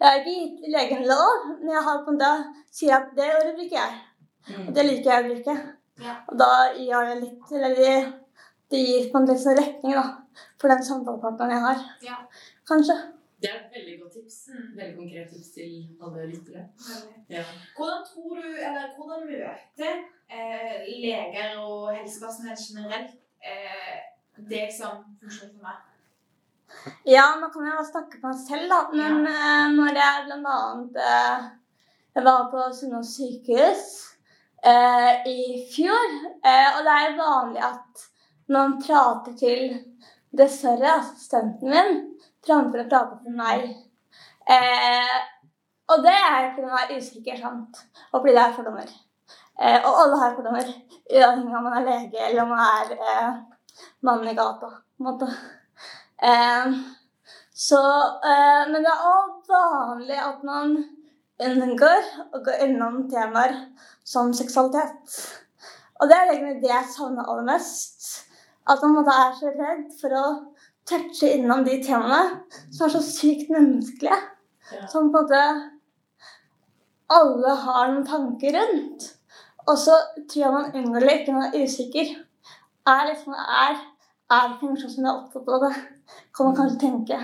Jeg 0.00 0.08
har 0.08 0.16
ikke 0.22 0.38
gitt 0.38 0.70
legen 0.72 1.02
lov, 1.10 1.42
men 1.60 1.74
jeg 1.74 1.82
har 1.84 1.98
på 2.06 2.10
en 2.14 2.16
måte 2.16 2.30
sier 2.72 2.94
at 2.96 3.10
det 3.18 3.28
ordet 3.36 3.54
bruker 3.58 3.76
jeg. 3.76 3.92
Mm. 4.48 4.62
Og 4.68 4.74
det 4.78 4.86
liker 4.88 5.10
jeg 5.12 5.24
å 5.24 5.28
bruke. 5.34 5.58
Ja. 6.00 6.14
Og 6.32 6.38
da 6.40 6.48
gjør 6.80 7.10
det 7.10 7.16
litt 7.20 7.50
Eller 7.52 7.74
det, 7.76 7.96
det 8.70 8.82
gir 8.86 9.08
på 9.10 9.20
en 9.20 9.30
litt 9.30 9.42
sånn 9.42 9.58
retning 9.58 9.96
da, 9.96 10.04
for 10.60 10.72
den 10.72 10.84
samtalepartneren 10.86 11.56
jeg 11.56 11.64
har. 11.66 11.82
Ja. 12.06 12.18
Kanskje. 12.68 12.96
Det 13.40 13.48
er 13.48 13.56
et 13.56 13.76
veldig 13.76 13.96
godt 14.02 14.16
tips. 14.18 14.38
Mm. 14.52 14.64
Veldig 14.76 14.96
konkret 14.98 15.30
tips 15.32 15.52
til 15.54 15.76
alle 16.04 16.26
lyttere. 16.28 16.64
Ja. 17.32 17.44
Hvordan 17.76 18.02
tror 18.06 18.34
du, 18.36 18.48
eller 18.50 18.90
hvordan 18.96 19.26
møter 19.30 19.94
eh, 20.28 20.74
leger 21.04 21.54
og 21.62 21.94
helsepersonell 21.96 22.58
generelt 22.60 23.14
eh, 23.40 23.96
deg 24.50 24.68
som 24.76 25.06
funksjonshemmet? 25.22 25.86
Ja, 27.08 27.24
nå 27.40 27.48
kan 27.50 27.66
jeg 27.66 27.74
bare 27.78 27.88
snakke 27.88 28.20
på 28.20 28.28
meg 28.28 28.44
selv, 28.44 28.68
da. 28.70 28.82
Men 28.94 29.24
ja. 29.26 29.64
når 29.74 29.98
jeg 30.02 30.28
bl.a. 30.28 30.60
eh, 31.08 31.48
jeg 32.14 32.26
var 32.26 32.46
på 32.52 32.68
Sunnaas 32.76 33.16
sykehus 33.16 33.88
eh, 34.66 35.26
i 35.30 35.40
fjor, 35.72 36.16
eh, 36.44 36.68
og 36.76 36.86
det 36.86 36.94
er 37.00 37.18
vanlig 37.18 37.64
at 37.72 38.08
man 38.50 38.78
prater 38.82 39.36
til 39.38 39.74
dessverre 40.36 40.96
assistenten 40.98 41.70
min 41.70 42.00
framfor 42.46 42.82
å 42.82 42.88
prate 42.90 43.18
til 43.24 43.36
meg. 43.36 43.66
Eh, 44.50 45.18
og 45.90 46.02
det 46.04 46.14
er 46.14 46.52
fordi 46.54 46.68
man 46.70 46.84
er 46.84 46.98
usikker, 46.98 47.38
sant? 47.40 47.80
og 48.10 48.20
fordi 48.20 48.34
det 48.36 48.42
er 48.42 48.54
fordommer. 48.56 48.92
Eh, 49.60 49.78
og 49.78 50.02
alle 50.04 50.20
har 50.22 50.36
fordommer, 50.36 50.70
uavhengig 51.10 51.54
av 51.54 51.58
om 51.58 51.66
man 51.68 51.78
er 51.80 51.88
lege 51.88 52.22
eller 52.28 52.42
om 52.44 52.54
man 52.54 52.64
er 52.68 52.94
eh, 52.96 53.34
mannen 54.06 54.30
i 54.30 54.38
gata. 54.38 54.70
på 54.70 55.04
en 55.04 55.08
måte. 55.10 55.28
Eh, 56.22 56.72
så, 57.52 57.82
eh, 58.30 58.62
men 58.70 58.86
det 58.86 58.94
er 58.94 59.04
òg 59.10 59.36
vanlig 59.50 60.18
at 60.24 60.42
man 60.46 60.78
unngår 61.40 62.10
å 62.36 62.40
gå 62.44 62.56
innom 62.66 63.04
temaer 63.12 63.54
som 64.04 64.32
seksualitet. 64.36 65.20
Og 66.00 66.08
det 66.08 66.16
er 66.16 66.32
egentlig 66.32 66.60
det 66.62 66.72
jeg 66.72 66.92
savner 66.94 67.28
aller 67.28 67.46
mest. 67.50 68.29
At 68.70 68.82
man 68.86 69.08
er 69.08 69.32
så 69.34 69.50
redd 69.54 69.86
for 69.98 70.14
å 70.14 70.24
touche 70.88 71.32
innom 71.34 71.64
de 71.66 71.78
temaene 71.82 72.40
som 72.70 72.86
er 72.86 72.94
så 72.94 73.02
sykt 73.04 73.50
menneskelige. 73.52 74.18
Som 74.90 75.10
på 75.10 75.22
en 75.22 75.26
måte 75.26 75.40
alle 77.10 77.54
har 77.64 77.88
noen 77.90 78.06
tanker 78.06 78.54
rundt. 78.54 79.08
Og 79.66 79.78
så 79.78 79.96
tror 80.30 80.42
jeg 80.44 80.52
man 80.54 80.76
unngår 80.78 81.06
det 81.06 81.16
ikke 81.18 81.32
når 81.32 81.40
man 81.40 81.54
er 81.54 81.64
usikker. 81.66 82.12
Er 82.90 83.08
liksom, 83.10 83.34
er, 83.34 83.80
er 84.30 84.46
det 84.48 84.60
kanskje 84.62 84.92
som 84.94 85.06
er 85.06 85.16
opptatt 85.16 85.50
av 85.56 85.66
det? 85.66 85.72
Kan 86.36 86.48
man 86.48 86.58
kanskje 86.58 86.82
tenke. 86.84 87.18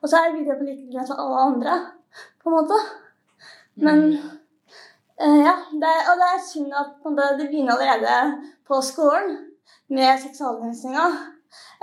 Og 0.00 0.08
så 0.08 0.20
er 0.20 0.30
det 0.30 0.38
videre 0.38 0.58
på 0.58 0.68
like 0.68 0.86
linje 0.86 1.06
som 1.08 1.20
alle 1.20 1.42
andre, 1.48 1.74
på 2.40 2.50
en 2.50 2.56
måte. 2.56 2.78
Men 3.84 4.04
eh, 4.14 5.40
ja, 5.42 5.56
det, 5.82 5.92
og 6.10 6.22
det 6.22 6.30
er 6.30 6.46
synd 6.46 6.78
at 6.78 7.10
det 7.18 7.48
begynner 7.48 7.74
allerede 7.74 8.54
på 8.68 8.80
skolen 8.86 9.36
med 9.94 10.20
seksualundervisninga, 10.22 11.06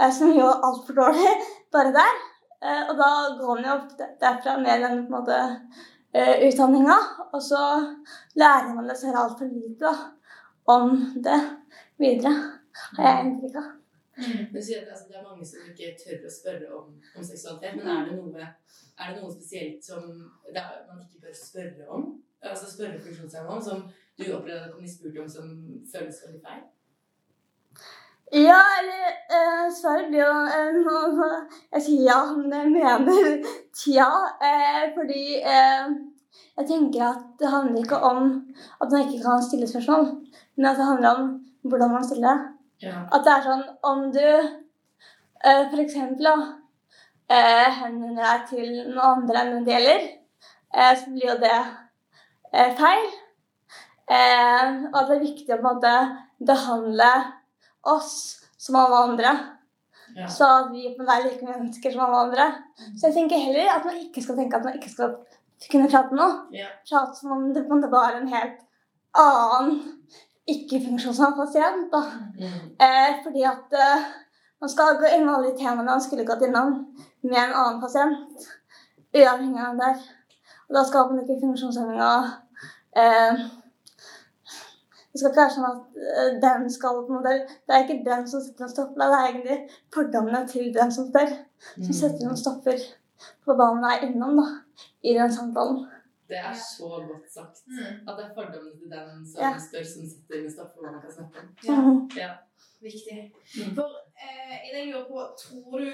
eh, 0.02 0.12
som 0.12 0.32
er 0.34 0.66
altfor 0.68 1.00
dårlig 1.02 1.34
bare 1.74 1.94
der. 1.96 2.22
Eh, 2.62 2.84
og 2.90 2.96
da 2.98 3.10
går 3.40 3.56
man 3.56 3.66
jo 3.66 3.76
opp 3.78 3.94
derfra 4.22 4.58
med 4.62 4.84
den 4.86 5.04
på 5.06 5.10
en 5.10 5.18
måte 5.18 5.38
eh, 6.14 6.48
utdanninga, 6.48 6.98
og 7.34 7.42
så 7.42 7.62
lærer 8.38 8.74
man 8.76 8.90
dessverre 8.90 9.24
altfor 9.26 9.50
lite 9.50 9.86
da, 9.86 9.94
om 10.70 10.98
det 11.26 11.40
videre, 11.98 12.34
har 12.98 13.08
jeg 13.08 13.26
inntrykk 13.26 13.62
av. 13.64 13.70
Du 14.54 14.60
sier 14.62 14.84
at 14.84 14.92
altså, 14.92 15.08
det 15.08 15.18
er 15.18 15.24
mange 15.26 15.46
som 15.48 15.64
ikke 15.72 15.96
tør 15.98 16.28
å 16.28 16.34
spørre 16.36 16.68
om, 16.78 16.92
om 17.18 17.26
seksualitet, 17.26 17.80
men 17.80 17.90
er 17.96 18.10
det 18.10 18.18
noe, 18.20 18.50
er 19.00 19.14
det 19.14 19.24
noe 19.24 19.34
spesielt 19.34 19.86
som 19.86 20.04
er, 20.52 20.68
man 20.90 21.02
ikke 21.02 21.24
bør 21.24 21.38
spørre 21.38 21.88
om? 21.98 22.12
Altså 22.42 22.70
spørre 22.70 23.00
funksjonshemmede 23.02 23.56
om, 23.56 23.64
som 23.64 23.84
du 24.20 24.28
opplevde 24.36 24.68
at 24.68 24.78
de 24.78 24.92
spurte 24.92 25.24
om, 25.24 25.30
som 25.30 25.50
føles 25.94 26.22
veldig 26.28 26.44
feil? 26.46 26.62
Ja, 28.32 28.60
eller 28.80 29.08
eh, 29.38 29.72
svaret 29.76 30.08
blir 30.08 30.22
jo 30.24 30.36
eh, 30.48 31.32
Jeg 31.74 31.82
sier 31.84 32.04
ja, 32.06 32.20
men 32.32 32.54
jeg 32.54 32.70
mener 33.04 33.50
tja. 33.76 34.08
Eh, 34.40 34.86
fordi 34.96 35.24
eh, 35.42 35.90
jeg 36.62 36.68
tenker 36.70 37.04
at 37.10 37.26
det 37.42 37.52
handler 37.52 37.84
ikke 37.84 38.00
om 38.00 38.30
at 38.80 38.88
man 38.92 39.04
ikke 39.04 39.20
kan 39.26 39.44
stille 39.44 39.68
spørsmål, 39.68 40.08
men 40.56 40.70
at 40.70 40.80
det 40.80 40.88
handler 40.88 41.10
om 41.10 41.26
hvordan 41.68 41.92
man 41.92 42.08
stiller 42.08 42.30
det. 42.30 42.88
Ja. 42.88 43.04
At 43.12 43.28
det 43.28 43.34
er 43.34 43.44
sånn 43.50 43.66
om 43.92 44.08
du 44.16 44.24
eh, 44.24 45.76
da, 46.24 46.36
eh, 47.28 47.68
henvender 47.82 48.24
deg 48.24 48.48
til 48.54 48.72
noen 48.94 49.04
andre 49.10 49.44
enn 49.44 49.54
den 49.58 49.68
det 49.68 49.76
gjelder, 49.76 50.08
eh, 50.72 50.96
så 50.96 51.12
blir 51.12 51.28
jo 51.34 51.38
det 51.44 51.60
eh, 52.54 52.72
feil. 52.80 53.12
Eh, 54.08 54.88
og 54.88 54.98
at 55.04 55.12
det 55.12 55.20
er 55.20 55.28
viktig 55.28 55.52
å 55.52 55.60
på 55.60 55.62
en 55.62 55.68
måte 55.68 55.96
behandle 56.48 57.12
oss 57.84 58.14
som 58.58 58.76
alle 58.76 58.96
andre. 58.96 59.34
Ja. 60.16 60.28
Så 60.28 60.46
at 60.46 60.72
vi 60.74 60.90
måte 60.98 61.14
er 61.14 61.26
like 61.26 61.46
mennesker 61.46 61.94
som 61.94 62.04
alle 62.06 62.24
andre. 62.26 62.48
Så 62.98 63.08
jeg 63.08 63.16
tenker 63.16 63.40
heller 63.40 63.76
at 63.76 63.86
man 63.86 64.00
ikke 64.02 64.24
skal 64.24 64.38
tenke 64.38 64.58
at 64.58 64.68
man 64.68 64.76
ikke 64.80 64.92
skal 64.92 65.16
kunne 65.72 65.90
prate 65.90 66.18
noe. 66.18 66.48
Ja. 66.56 66.68
Prate 66.90 67.20
som 67.20 67.32
om 67.36 67.48
det 67.56 67.66
om 67.72 67.82
det 67.82 67.92
var 67.92 68.18
en 68.18 68.28
helt 68.32 68.60
annen 69.18 69.80
ikke-funksjonshemmet 70.52 71.38
pasient. 71.38 71.92
da. 71.92 72.02
Mm. 72.40 72.76
Eh, 72.86 73.24
fordi 73.24 73.44
at 73.48 73.78
eh, 73.86 74.10
man 74.62 74.70
skal 74.70 74.98
gå 75.00 75.14
innom 75.16 75.36
alle 75.36 75.52
de 75.52 75.58
temaene 75.58 75.92
man 75.92 76.02
skulle 76.02 76.26
gått 76.26 76.44
innom 76.48 76.74
med 77.22 77.40
en 77.44 77.54
annen 77.54 77.82
pasient. 77.82 78.48
Uavhengig 79.16 79.64
av 79.64 79.80
det. 79.80 79.94
Og 80.70 80.76
da 80.76 80.84
skal 80.88 81.10
man 81.12 81.24
ikke 81.24 81.42
funksjonshemminga 81.42 82.12
eh, 82.98 83.46
Det 85.12 85.20
skal 85.20 85.32
ikke 85.32 85.41
være 85.41 85.53
sånn 85.56 85.70
at 85.70 86.01
eh, 86.08 86.30
den 86.46 86.70
skal 86.72 87.01
Det 87.08 87.75
er 87.75 87.84
ikke 87.84 88.03
den 88.06 88.27
som 88.27 88.41
setter 88.41 88.63
en 88.63 88.70
stopper, 88.75 89.06
det 89.12 89.18
er 89.20 89.30
egentlig 89.32 89.58
fordommene 89.94 90.48
til 90.48 90.74
den 90.74 90.91
som 90.91 91.10
spør, 91.10 91.34
som 91.75 91.89
Mm. 91.91 91.94
setter 92.01 92.25
noen 92.27 92.38
stopper 92.38 92.77
på 93.46 93.53
hva 93.58 93.74
man 93.75 93.84
er 93.91 94.06
innom 94.08 94.38
da, 94.39 94.48
i 95.03 95.13
den 95.18 95.32
samtalen. 95.34 95.82
Det 96.30 96.38
er 96.39 96.53
så 96.56 96.88
godt 97.10 97.27
sagt. 97.34 97.58
Mm. 97.68 98.08
At 98.08 98.18
det 98.18 98.24
er 98.25 98.34
fordommene 98.38 98.80
til 98.80 98.89
den 98.89 99.25
som 99.27 99.41
Ja. 99.44 99.51
spør, 99.60 99.84
som 99.84 100.08
setter 100.08 100.44
en 100.44 100.51
stopp 100.51 100.72
på 100.75 100.80
hva 100.86 100.91
man 100.91 101.01
kan 101.01 101.12
snakke 101.12 101.39
om. 101.44 101.48
Ja. 101.68 101.75
Mhm. 101.82 102.10
Ja. 102.15 102.32
Viktig. 102.82 103.18
Mm. 103.58 103.75
For 103.75 103.89
eh, 104.15 104.56
jeg 104.74 104.88
lurer 104.94 105.06
på, 105.12 105.20
tror 105.44 105.77
du 105.80 105.91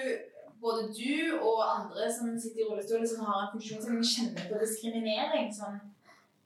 både 0.61 0.81
du 0.93 1.39
og 1.41 1.57
andre 1.79 2.05
som 2.13 2.39
sitter 2.39 2.59
i 2.61 2.67
rullestol 2.69 3.07
som 3.07 3.25
har 3.25 3.41
en 3.41 3.51
funksjonshemming, 3.53 4.03
kjenner 4.13 4.43
på 4.51 4.59
diskriminering? 4.63 5.49
Sånn, 5.53 5.79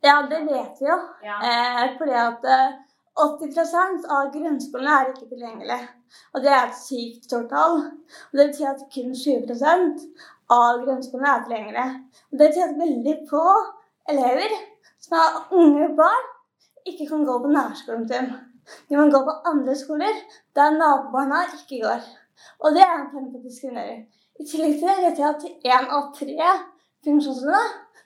Ja, 0.01 0.15
det 0.29 0.39
vet 0.47 0.79
vi 0.81 0.87
jo. 0.89 0.97
ja. 1.23 1.37
Eh, 1.45 1.97
fordi 1.97 2.15
at 2.17 2.45
eh, 2.55 2.77
80% 3.21 4.07
av 4.09 4.31
grunnskolene 4.33 4.93
er 4.97 5.11
ikke 5.11 5.29
tilgjengelig. 5.29 5.81
Og 6.33 6.43
det 6.43 6.51
er 6.51 6.63
et 6.67 6.79
sykt 6.79 7.27
stort 7.27 7.49
tall. 7.51 7.83
Og 8.31 8.39
det 8.39 8.47
betyr 8.51 8.71
at 8.71 8.85
kun 8.93 9.11
20 9.15 9.51
av 10.51 10.81
grunnskolene 10.85 11.33
er 11.33 11.43
tilgjengelig. 11.45 11.87
Og 12.31 12.39
det 12.39 12.47
betyr 12.47 12.69
at 12.69 12.79
veldig 12.79 13.17
få 13.29 13.45
elever 14.11 14.55
som 15.01 15.17
har 15.17 15.37
unge 15.57 15.89
barn, 15.97 16.31
ikke 16.85 17.07
kan 17.09 17.25
gå 17.25 17.37
på 17.43 17.51
nærskolen 17.51 18.07
sin. 18.09 18.31
De 18.89 18.97
må 18.97 19.05
gå 19.13 19.21
på 19.27 19.37
andre 19.51 19.75
skoler 19.77 20.17
der 20.55 20.73
nabobarna 20.77 21.43
ikke 21.59 21.83
går. 21.83 22.01
Og 22.63 22.73
det 22.75 22.81
er 22.85 22.95
en 22.97 23.11
form 23.13 23.29
for 23.33 23.45
diskriminering. 23.45 24.05
I 24.39 24.45
tillegg 24.49 24.79
til 24.79 24.89
det 24.89 24.97
vet 25.05 25.21
jeg 25.21 25.29
at 25.29 25.45
én 25.75 25.89
av 25.97 26.09
tre 26.17 26.51
funksjonshemmede 27.05 27.63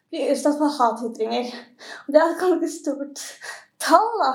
blir 0.10 0.32
utsatt 0.34 0.60
for 0.60 0.76
hatytringer. 0.80 1.54
Det 2.08 2.22
er 2.22 2.34
et 2.34 2.42
ganske 2.42 2.70
stort 2.72 3.24
tall, 3.82 4.12
da. 4.22 4.34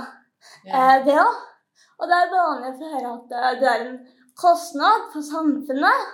Yeah. 0.67 0.97
Eh, 0.97 1.05
det 1.07 1.19
òg. 1.23 1.39
Og 2.01 2.09
det 2.09 2.17
er 2.17 2.33
vanlig 2.33 2.71
å 2.71 2.91
høre 2.95 3.13
at 3.15 3.61
det 3.61 3.69
er 3.69 3.87
en 3.87 3.99
kostnad 4.41 5.11
for 5.13 5.25
samfunnet. 5.25 6.07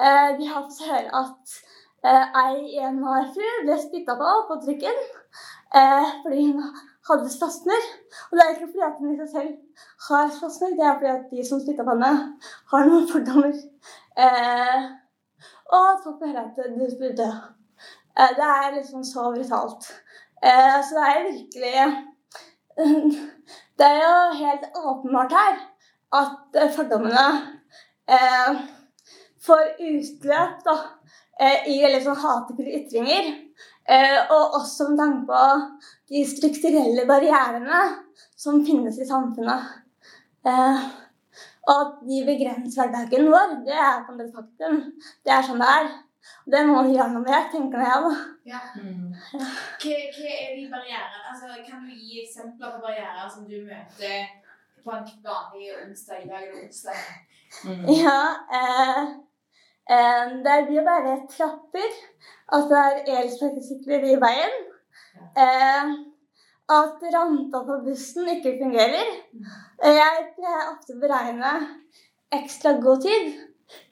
Eh, 0.00 0.30
vi 0.38 0.48
har 0.48 0.64
fått 0.64 0.86
høre 0.88 1.10
at 1.22 1.56
eh, 2.08 2.38
ei 2.44 2.78
en 2.86 3.02
AFU 3.04 3.48
ble 3.66 3.76
spytta 3.82 4.16
på 4.16 4.30
på 4.48 4.56
trikken 4.64 5.02
eh, 5.76 6.08
fordi 6.22 6.46
hun 6.46 6.62
hadde 7.10 7.32
spasmer. 7.32 7.90
Og 8.30 8.38
det 8.38 8.46
er 8.46 8.54
ikke 8.54 8.70
fordi 8.70 8.86
at 8.88 9.02
hun 9.02 9.12
i 9.12 9.18
seg 9.20 9.30
selv 9.34 9.84
har 10.08 10.32
spasmer, 10.38 10.74
det 10.78 10.86
er 10.86 10.96
fordi 10.96 11.12
at 11.12 11.28
de 11.34 11.46
som 11.48 11.60
spytta 11.60 11.84
på 11.84 11.96
henne, 11.96 12.12
har 12.72 12.88
noen 12.88 13.08
fordommer. 13.12 13.56
Eh, 14.24 14.90
og 15.70 16.04
folk 16.04 16.18
får 16.22 16.32
høre 16.32 16.46
at 16.48 16.76
du 16.78 16.86
burde 17.02 17.30
det 18.36 18.46
er 18.46 18.76
liksom 18.76 19.04
så 19.04 19.30
brutalt. 19.34 19.90
Eh, 20.44 20.78
så 20.84 20.96
det 20.96 21.08
er 21.08 21.28
virkelig 21.32 22.06
Det 23.78 23.86
er 23.86 23.98
jo 24.00 24.38
helt 24.38 24.64
åpenbart 24.76 25.32
her 25.36 25.58
at 26.20 26.56
eh, 26.58 26.72
fordommene 26.74 27.26
eh, 28.10 28.60
får 29.46 29.62
utløp 29.78 30.64
da, 30.66 30.76
eh, 31.40 31.68
i 31.70 31.78
liksom 31.94 32.18
hatefulle 32.18 32.80
ytringer. 32.80 33.30
Eh, 33.90 34.18
og 34.30 34.56
også 34.60 34.88
med 34.90 35.00
tanke 35.00 35.26
på 35.30 35.44
de 36.12 36.24
strukturelle 36.28 37.06
barrierene 37.08 37.80
som 38.36 38.60
finnes 38.66 38.98
i 39.00 39.08
samfunnet. 39.08 39.70
Eh, 40.46 40.84
og 41.68 41.74
at 41.76 41.96
de 42.08 42.20
begrenser 42.26 42.88
hverdagen 42.90 43.32
vår, 43.32 43.58
det 43.66 43.76
er 43.76 44.04
på 44.06 44.14
en 44.16 44.32
faktum. 44.34 44.78
Det 45.24 45.34
er 45.34 45.44
sånn 45.46 45.60
det 45.62 45.72
er. 45.78 45.90
Det 46.52 46.60
må 46.68 46.82
vi 46.86 46.96
gjøre 46.96 47.12
noe 47.14 47.24
med, 47.24 47.48
tenker 47.52 47.82
jeg. 47.84 48.02
da. 48.04 48.12
ja. 48.52 48.60
Mm. 48.76 49.08
Hva, 49.32 49.96
hva 50.16 50.34
er 50.34 50.52
de 50.58 50.66
barrierene? 50.72 51.22
Altså, 51.30 51.50
kan 51.66 51.86
du 51.86 51.94
gi 51.94 52.20
eksempler 52.24 52.74
på 52.76 52.82
barrierer 52.84 53.28
som 53.30 53.46
du 53.48 53.56
møter 53.64 54.28
på 54.84 54.94
en 54.96 55.08
vanlig 55.24 55.70
onsdag 55.84 56.22
i 56.24 56.28
dag 56.28 56.46
eller 56.46 56.62
onsdag? 56.66 57.02
Mm. 57.64 57.84
Ja, 58.02 58.20
eh, 58.58 59.02
eh, 59.96 60.36
det 60.44 60.58
blir 60.68 60.84
bare 60.86 61.16
trapper. 61.32 61.90
At 62.52 62.70
det 62.70 62.78
er 62.84 63.20
elsparkesykler 63.22 64.06
i 64.10 64.16
veien. 64.22 64.56
Eh, 65.38 65.92
at 66.70 67.04
rampa 67.14 67.60
på 67.66 67.76
bussen 67.84 68.28
ikke 68.36 68.56
fungerer. 68.62 69.10
Eh, 69.82 69.94
Jeg 70.00 70.26
pleier 70.36 70.68
ofte 70.72 70.94
å 70.96 71.00
beregne 71.02 71.52
ekstra 72.32 72.76
god 72.82 73.02
tid 73.06 73.32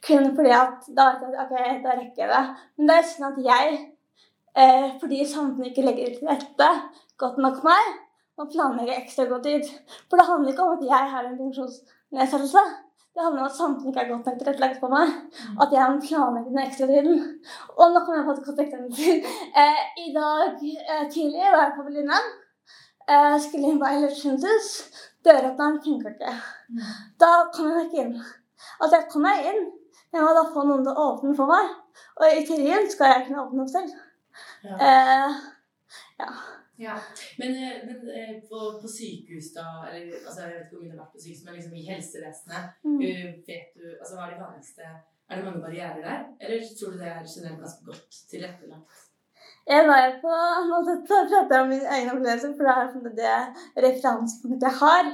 Kun 0.07 0.33
fordi 0.37 0.53
at 0.57 0.91
da 0.97 1.07
vet 1.13 1.23
jeg 1.25 1.39
at 1.39 1.53
ok, 1.53 1.85
da 1.85 1.95
rekker 2.01 2.25
jeg 2.25 2.33
det. 2.33 2.43
Men 2.77 2.91
det 2.91 2.97
er 2.97 3.09
sånn 3.13 3.29
at 3.29 3.39
jeg, 3.47 3.79
eh, 4.57 4.91
fordi 5.01 5.23
samfunnet 5.27 5.71
ikke 5.71 5.87
legger 5.87 6.13
til 6.17 6.31
rette 6.31 6.71
godt 7.19 7.41
nok 7.43 7.61
for 7.61 7.71
meg, 7.71 7.95
må 8.39 8.47
planlegge 8.53 8.99
ekstra 8.99 9.27
god 9.31 9.47
tid. 9.47 9.71
For 10.09 10.21
det 10.21 10.29
handler 10.29 10.53
ikke 10.53 10.67
om 10.67 10.77
at 10.77 10.85
jeg 10.93 11.15
har 11.15 11.27
en 11.27 11.41
funksjonsnedsettelse. 11.41 12.65
Det 13.19 13.25
handler 13.25 13.43
om 13.43 13.51
at 13.51 13.57
samfunnet 13.59 13.89
ikke 13.91 14.03
er 14.05 14.11
godt 14.13 14.27
nok 14.27 14.39
tilrettelagt 14.39 14.81
for 14.83 14.95
meg. 14.95 15.15
At 15.63 15.73
jeg 15.75 15.87
må 15.91 16.03
planlegge 16.09 16.53
den 16.53 16.61
ekstra 16.63 16.87
tiden. 16.87 17.17
Og 17.75 17.95
nå 17.95 18.03
kommer 18.05 18.21
jeg 18.21 18.29
på 18.29 18.35
et 18.37 18.45
godt 18.47 18.61
eksempel. 18.65 19.33
Eh, 19.63 19.81
I 20.07 20.13
dag 20.15 20.61
eh, 20.63 21.07
tidlig 21.11 21.49
var 21.55 21.65
jeg 21.65 21.73
på 21.77 21.87
Berlinen. 21.89 22.29
Eh, 23.11 23.37
skulle 23.43 23.73
inn 23.73 23.81
på 23.81 23.89
Eilertshus. 23.91 24.69
Døråpneren 25.27 25.81
funka 25.83 26.13
ikke. 26.15 26.35
Da 27.21 27.33
kom 27.55 27.73
jeg 27.73 27.89
ikke 27.89 28.05
inn. 28.05 28.15
Altså, 28.81 28.95
jeg 28.97 29.09
kom 29.13 29.27
meg 29.27 29.49
inn. 29.53 29.65
Jeg 30.13 30.25
må 30.25 30.35
da 30.37 30.45
få 30.53 30.65
noen 30.65 30.85
til 30.87 30.95
å 30.97 31.09
åpne 31.13 31.35
for 31.37 31.51
meg. 31.53 31.73
Og 32.19 32.37
i 32.39 32.45
teorien 32.49 32.87
skal 32.91 33.13
jeg 33.13 33.25
kunne 33.27 33.43
åpne 33.45 33.65
opp 33.65 33.73
selv. 33.75 33.97
Ja. 34.67 34.79
Eh, 34.89 35.41
Ja. 36.79 36.95
Men, 37.39 37.57
eh, 37.59 37.79
men 37.87 38.11
eh, 38.15 38.35
på, 38.49 38.59
på 38.83 38.89
sykehus, 38.89 39.51
da 39.57 39.65
eller, 39.89 40.13
altså, 40.27 40.45
Jeg 40.45 40.53
vet 40.53 40.61
ikke 40.61 40.77
hvor 40.77 40.85
mye 40.85 40.93
du 40.93 40.95
har 40.95 41.01
vært 41.03 41.17
på 41.17 41.23
sykehus, 41.25 41.45
men 41.47 41.57
liksom 41.57 41.75
i 41.75 41.87
helsevesenet 41.89 42.85
mm. 42.87 43.01
uh, 43.03 43.25
vet 43.49 43.73
du, 43.75 43.87
altså, 43.97 44.13
Hva 44.15 44.29
er 44.29 44.35
de 44.37 44.43
vanligste 44.45 44.87
Er 44.87 45.33
det 45.41 45.47
mange 45.49 45.65
barrierer 45.65 46.05
der? 46.05 46.23
Eller 46.39 46.69
tror 46.79 46.95
du 46.95 47.01
det 47.03 47.11
er 47.11 47.27
generelt 47.27 47.65
ganske 47.65 47.89
godt 47.89 48.21
tilrettelagt? 48.31 49.03
Jeg 49.69 49.89
var 49.89 50.15
på 50.23 50.35
Nå 50.69 50.79
prater 51.09 51.43
jeg 51.43 51.63
om 51.63 51.73
min 51.73 51.89
egen 51.95 52.11
opplevelse, 52.15 52.55
for 52.57 52.65
det 52.69 53.27
er 53.33 53.49
det 53.75 53.85
referansepunktet 53.85 54.69
jeg 54.69 54.79
har. 54.83 55.11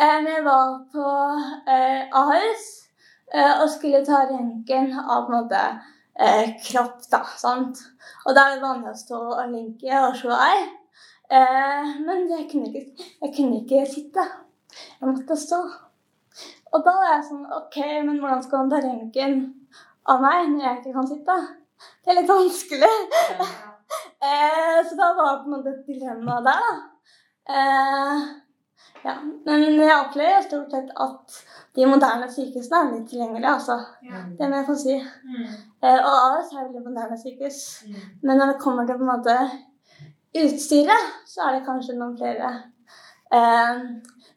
Eh, 0.00 0.16
Men 0.24 0.32
jeg 0.34 0.44
var 0.44 0.74
på 0.92 1.06
eh, 1.74 2.02
Ahus 2.20 2.64
eh, 2.74 2.83
og 3.32 3.68
skulle 3.72 4.04
ta 4.04 4.24
røntgen 4.28 4.92
av 5.00 5.24
på 5.24 5.32
en 5.32 5.38
måte 5.38 5.60
eh, 6.18 6.54
kropp, 6.66 7.00
da. 7.10 7.22
sant? 7.38 7.80
Og 8.24 8.36
da 8.36 8.46
er 8.46 8.56
det 8.56 8.64
vanlig 8.64 8.92
å 8.92 8.98
stå 8.98 9.20
og 9.32 9.50
linke 9.50 10.02
og 10.04 10.16
se 10.18 10.30
ei. 10.34 10.60
Eh, 11.32 11.90
men 12.04 12.26
jeg 12.30 12.46
kunne, 12.50 12.70
ikke, 12.70 13.10
jeg 13.22 13.34
kunne 13.36 13.60
ikke 13.62 13.82
sitte. 13.90 14.24
Jeg 15.00 15.08
måtte 15.08 15.38
stå. 15.40 15.60
Og 16.74 16.82
da 16.82 16.94
var 16.98 17.12
jeg 17.14 17.28
sånn 17.28 17.44
OK, 17.58 17.76
men 18.06 18.18
hvordan 18.20 18.42
skal 18.44 18.64
han 18.64 18.72
ta 18.72 18.80
røntgen 18.82 19.36
av 20.10 20.24
meg 20.24 20.50
når 20.50 20.66
jeg 20.66 20.80
ikke 20.80 20.96
kan 20.96 21.10
sitte? 21.10 21.36
Det 22.02 22.12
er 22.12 22.20
litt 22.20 22.34
vanskelig. 22.34 22.96
Ja. 23.38 23.52
Eh, 24.24 24.78
så 24.88 24.96
da 24.96 25.10
var 25.14 25.26
det 25.28 25.40
på 25.42 25.50
en 25.50 25.52
måte 25.52 25.72
et 25.74 25.86
dilemma 25.86 26.38
der, 26.42 26.62
da. 26.64 26.70
Eh, 27.52 28.22
ja. 29.04 29.12
Men 29.44 29.64
jeg 29.76 29.98
opplever 29.98 30.46
stort 30.46 30.72
sett 30.72 30.88
at 31.04 31.36
de 31.74 31.86
moderne 31.90 32.28
sykehusene 32.30 32.80
er 32.80 32.90
litt 32.92 33.06
tilgjengelige, 33.10 33.50
altså. 33.50 33.78
Ja. 34.06 34.20
Det 34.38 34.48
må 34.50 34.60
jeg 34.60 34.66
få 34.68 34.76
si. 34.78 34.94
Mm. 35.26 35.46
Eh, 35.82 35.96
og 35.98 36.12
AS 36.14 36.52
er 36.52 36.66
veldig 36.68 36.82
moderne 36.84 37.18
sykehus. 37.18 37.62
Mm. 37.88 37.96
Men 38.22 38.40
når 38.40 38.52
det 38.52 38.60
kommer 38.62 38.86
til 38.86 39.00
på 39.00 39.06
en 39.06 39.10
måte 39.10 39.38
utstyret, 40.44 41.10
så 41.26 41.48
er 41.48 41.56
det 41.56 41.66
kanskje 41.66 41.96
noen 41.98 42.14
flere 42.18 42.52
eh, 43.34 43.82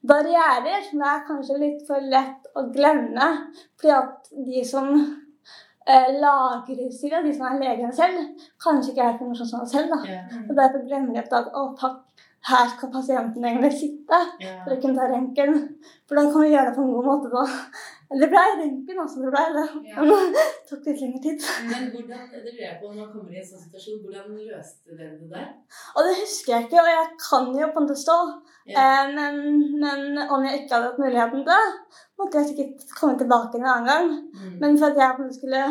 barrierer 0.07 0.81
som 0.87 1.03
det 1.03 1.13
er 1.13 1.23
kanskje 1.29 1.61
litt 1.61 1.85
for 1.87 2.09
lett 2.15 2.49
å 2.57 2.65
glemme. 2.73 3.29
Fordi 3.77 3.93
at 3.99 4.33
de 4.49 4.65
som 4.65 4.91
eh, 4.97 6.09
lager 6.17 6.83
utstyret, 6.87 7.25
de 7.25 7.35
som 7.37 7.47
er 7.51 7.61
legene 7.61 7.93
selv, 7.95 8.49
kanskje 8.63 8.95
ikke 8.95 9.11
er 9.11 9.21
funksjonshemmede 9.21 9.73
selv. 9.75 9.93
da. 9.93 10.19
Mm. 10.33 10.45
Og 10.47 10.55
derfor 10.61 10.85
glemmer 10.89 11.13
de 11.13 11.25
at 11.25 11.53
å, 11.53 11.69
fuck, 11.77 12.01
her 12.47 12.69
skal 12.71 12.91
pasienten 12.93 13.43
egentlig 13.43 13.73
sitte 13.75 14.17
Ja. 14.39 14.63
for 14.63 14.75
å 14.75 14.81
kunne 14.81 14.95
ta 14.95 15.07
røntgen. 15.11 15.55
For 16.07 16.15
da 16.15 16.31
kan 16.31 16.41
vi 16.41 16.51
gjøre 16.53 16.69
det 16.69 16.75
på 16.77 16.83
en 16.85 16.93
god 16.93 17.05
måte 17.05 17.31
da. 17.33 17.43
Det 18.21 18.29
ble 18.31 18.43
røntgen, 18.59 18.99
altså. 19.03 19.19
Det 19.23 19.31
ble 19.33 19.45
det. 19.57 19.65
Ja. 19.89 20.01
Men 20.05 20.31
det 20.31 20.45
tok 20.69 20.85
litt 20.87 21.01
lengre 21.01 21.21
tid. 21.25 21.47
Men 21.67 21.89
hvordan, 21.91 22.21
det 22.31 22.43
lurer 22.45 22.63
jeg 22.63 22.77
på 22.79 22.91
når 22.91 22.99
man 23.01 23.09
kommer 23.11 23.33
i 23.33 23.41
en 23.41 23.49
sånn 23.49 23.63
situasjon, 23.65 23.97
hvordan 24.05 24.37
løste 24.37 24.95
dere 24.95 25.17
det 25.17 25.31
der? 25.33 25.49
Og 25.97 26.07
det 26.07 26.13
husker 26.21 26.53
jeg 26.53 26.67
ikke, 26.67 26.85
og 26.85 26.91
jeg 26.93 27.09
kan 27.25 27.49
jo 27.59 27.67
på 27.73 27.81
en 27.81 27.87
måte 27.89 27.99
stå. 27.99 28.17
Ja. 28.67 28.85
Eh, 28.85 29.11
men, 29.17 29.41
men 29.81 30.23
om 30.23 30.45
jeg 30.47 30.61
ikke 30.61 30.77
hadde 30.77 30.93
hatt 30.93 31.01
muligheten 31.03 31.43
til 31.43 31.51
det, 31.51 32.05
måtte 32.21 32.39
jeg 32.39 32.49
sikkert 32.53 32.95
komme 32.95 33.19
tilbake 33.19 33.59
en 33.59 33.67
annen 33.73 33.91
gang. 33.91 34.09
Mm. 34.37 34.55
Men 34.61 34.79
for 34.79 34.93
at 34.93 35.03
jeg 35.03 35.35
skulle 35.35 35.65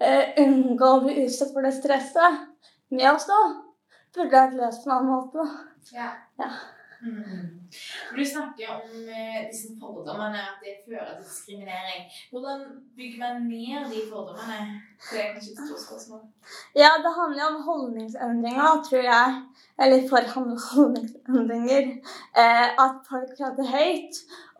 eh, 0.00 0.36
unngå 0.44 0.92
å 0.92 1.00
bli 1.06 1.16
utsatt 1.24 1.54
for 1.56 1.64
det 1.64 1.72
stresset 1.78 2.44
med 2.92 3.08
å 3.08 3.16
stå, 3.20 3.40
burde 4.14 4.32
vært 4.32 4.58
løst 4.58 4.84
på 4.84 4.90
en 4.90 4.96
annen 4.96 5.14
måte. 5.14 5.48
Ja. 5.92 6.10
Ja. 6.40 6.50
Mm. 7.02 7.68
Du 8.16 8.24
snakker 8.24 8.68
om 8.74 9.08
eh, 9.18 9.48
disse 9.50 9.68
fordommene, 9.80 10.38
at 10.50 10.58
det 10.64 10.74
fører 10.86 11.12
til 11.14 11.24
diskriminering. 11.24 12.02
Hvordan 12.30 12.60
bygger 12.96 13.18
man 13.24 13.42
ned 13.52 13.84
de 13.92 14.00
fordommene? 14.12 14.58
Det 15.10 15.18
er 15.22 15.32
kanskje 15.32 15.52
et 15.52 15.60
stort 15.66 15.84
spørsmål. 15.86 16.20
Ja, 16.82 16.90
det 17.04 17.12
handler 17.20 17.44
om 17.50 17.62
holdningsendringer, 17.68 18.82
tror 18.88 19.04
jeg. 19.14 19.28
Eller 19.82 20.08
for 20.10 20.22
holdningsendringer. 20.34 21.84
Eh, 22.42 22.68
at 22.84 22.94
folk 23.10 23.30
prater 23.38 23.72
høyt 23.76 24.14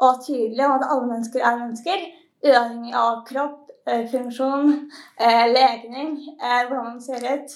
og 0.05 0.13
tydelig 0.27 0.67
om 0.67 0.77
at 0.79 0.89
alle 0.91 1.11
mennesker 1.13 1.41
er 1.49 1.61
mennesker. 1.63 2.07
Uavhengig 2.49 2.95
av 2.95 3.25
kropp, 3.31 3.65
eh, 3.89 4.05
funksjon, 4.15 4.67
eh, 5.25 5.47
legning, 5.59 6.11
eh, 6.45 6.63
hvordan 6.67 6.89
man 6.91 7.03
ser 7.03 7.23
ut, 7.35 7.51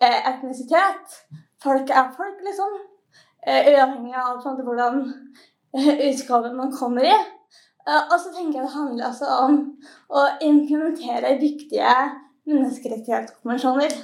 etnisitet. 0.00 1.16
Folk 1.62 1.90
er 1.90 2.12
folk, 2.16 2.42
liksom. 2.46 2.76
Eh, 3.46 3.70
uavhengig 3.72 4.14
av 4.18 4.40
måte, 4.42 4.64
hvordan 4.66 5.00
eh, 5.76 6.10
utgaven 6.10 6.56
man 6.56 6.72
kommer 6.74 7.06
i. 7.06 7.14
Eh, 7.86 8.02
og 8.10 8.18
så 8.20 8.32
tenker 8.34 8.58
jeg 8.58 8.66
det 8.66 8.74
handler 8.74 9.08
altså 9.08 9.26
om 9.46 9.58
å 10.10 10.26
implementere 10.42 11.36
viktige 11.40 11.94
menneskerettighetskonvensjoner. 12.50 13.94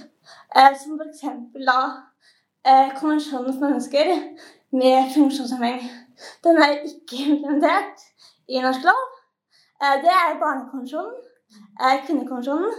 Eh, 0.57 0.77
som 0.79 1.01
f.eks. 1.01 1.25
da 1.67 1.79
eh, 2.67 2.95
konvensjonen 3.01 3.51
for 3.51 3.67
mennesker 3.67 4.15
med 4.79 5.11
funksjonshemming. 5.15 5.83
Den 6.45 6.63
er 6.63 6.79
ikke 6.87 7.25
implementert 7.27 8.07
i 8.49 8.63
norsk 8.63 8.87
lov. 8.87 9.03
Eh, 9.83 9.97
det 10.05 10.15
er 10.15 10.39
Barnekonvensjonen, 10.45 11.19
eh, 11.83 11.99
Kvinnekonvensjonen, 12.07 12.73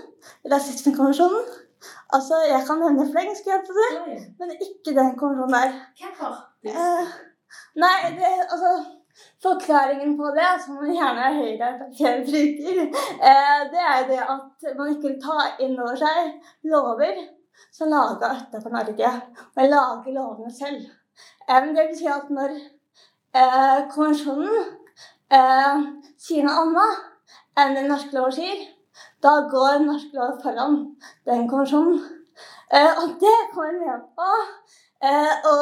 Rasismekonvensjonen. 0.54 1.43
Altså, 2.15 2.36
jeg 2.54 2.62
kan 2.67 2.82
nevne 2.84 3.06
fleng, 3.12 3.32
skal 3.38 3.56
jeg 3.56 3.63
på 3.67 3.73
det, 3.80 3.91
men 4.39 4.52
ikke 4.65 4.97
den 4.99 5.13
konvensjonen 5.19 5.56
der. 5.56 5.71
Hvorfor? 6.02 6.36
Eh, 6.71 7.13
nei, 7.84 7.95
det, 8.17 8.34
altså 8.54 8.73
Forklaringen 9.43 10.17
på 10.17 10.30
det, 10.38 10.49
som 10.65 10.80
gjerne 10.89 11.34
Høyre 11.38 11.69
bruker, 12.28 12.80
eh, 13.30 13.62
det 13.73 13.84
er 13.93 14.08
det 14.10 14.19
at 14.36 14.78
man 14.78 14.89
ikke 14.89 15.08
vil 15.08 15.19
ta 15.21 15.38
inn 15.62 15.76
over 15.80 15.97
seg 15.99 16.32
lover 16.71 17.19
som 17.71 17.89
laga 17.89 18.32
utenfor 18.39 18.73
Norge. 18.73 19.12
Man 19.56 19.69
lager 19.69 20.15
lovene 20.17 20.52
selv. 20.52 20.86
Eh, 21.49 21.60
men 21.65 21.76
det 21.76 21.88
vil 21.89 21.97
si 21.97 22.10
at 22.10 22.30
når 22.30 22.56
eh, 22.58 23.80
konvensjonen 23.93 24.56
eh, 25.38 25.84
sier 26.17 26.47
noe 26.47 26.63
annet 26.63 27.62
enn 27.62 27.78
det 27.78 27.86
norske 27.89 28.17
lover 28.17 28.34
sier, 28.34 28.63
da 29.24 29.34
går 29.52 29.84
norsk 29.86 30.14
lov 30.18 30.38
foran 30.44 30.78
den 31.28 31.48
konvensjonen. 31.50 32.00
Eh, 32.74 32.92
og 33.02 33.18
det 33.22 33.36
kommer 33.54 33.74
vi 33.78 33.88
med 33.88 34.06
på 34.18 34.30
eh, 35.08 35.50
å 35.50 35.56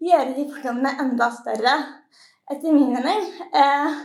gjøre 0.00 0.36
de 0.36 0.46
fordommene 0.52 0.94
enda 1.04 1.28
større, 1.34 1.74
etter 2.50 2.74
min 2.74 2.94
mening. 2.94 3.26
Eh, 3.52 4.00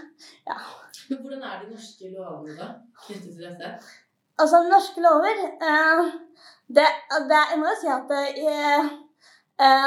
Men 1.09 1.21
hvordan 1.21 1.43
er 1.45 1.61
de 1.61 1.71
norske 1.71 2.11
lovene 2.11 2.57
da, 2.57 2.67
knyttet 3.05 3.31
til 3.31 3.45
dette? 3.45 3.71
altså, 4.41 4.61
norske 4.69 5.01
lover 5.05 5.41
eh, 5.69 6.11
det, 6.67 6.87
det, 7.29 7.41
Jeg 7.51 7.59
må 7.61 7.69
jo 7.69 7.77
si 7.81 7.91
at 7.93 8.13
eh, 8.17 8.91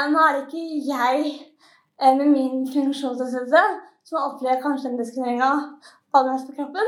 nå 0.09 0.23
er 0.25 0.37
det 0.37 0.45
ikke 0.47 0.63
jeg 0.89 2.17
med 2.17 2.27
min 2.31 2.63
funksjonsnedsettelse 2.73 3.63
som 4.07 4.23
opplever 4.23 4.61
kanskje 4.63 4.89
den 4.89 5.01
diskrimineringa 5.01 5.49
av 6.15 6.29
mest 6.31 6.47
på 6.47 6.55
kroppen. 6.57 6.87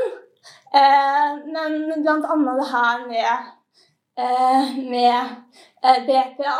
Eh, 0.74 1.32
men 1.54 2.02
blant 2.02 2.24
annet 2.32 2.60
det 2.60 2.68
her 2.72 3.02
med, 3.08 3.50
eh, 4.24 4.72
med 4.92 5.18
eh, 5.84 5.98
BPA. 6.06 6.56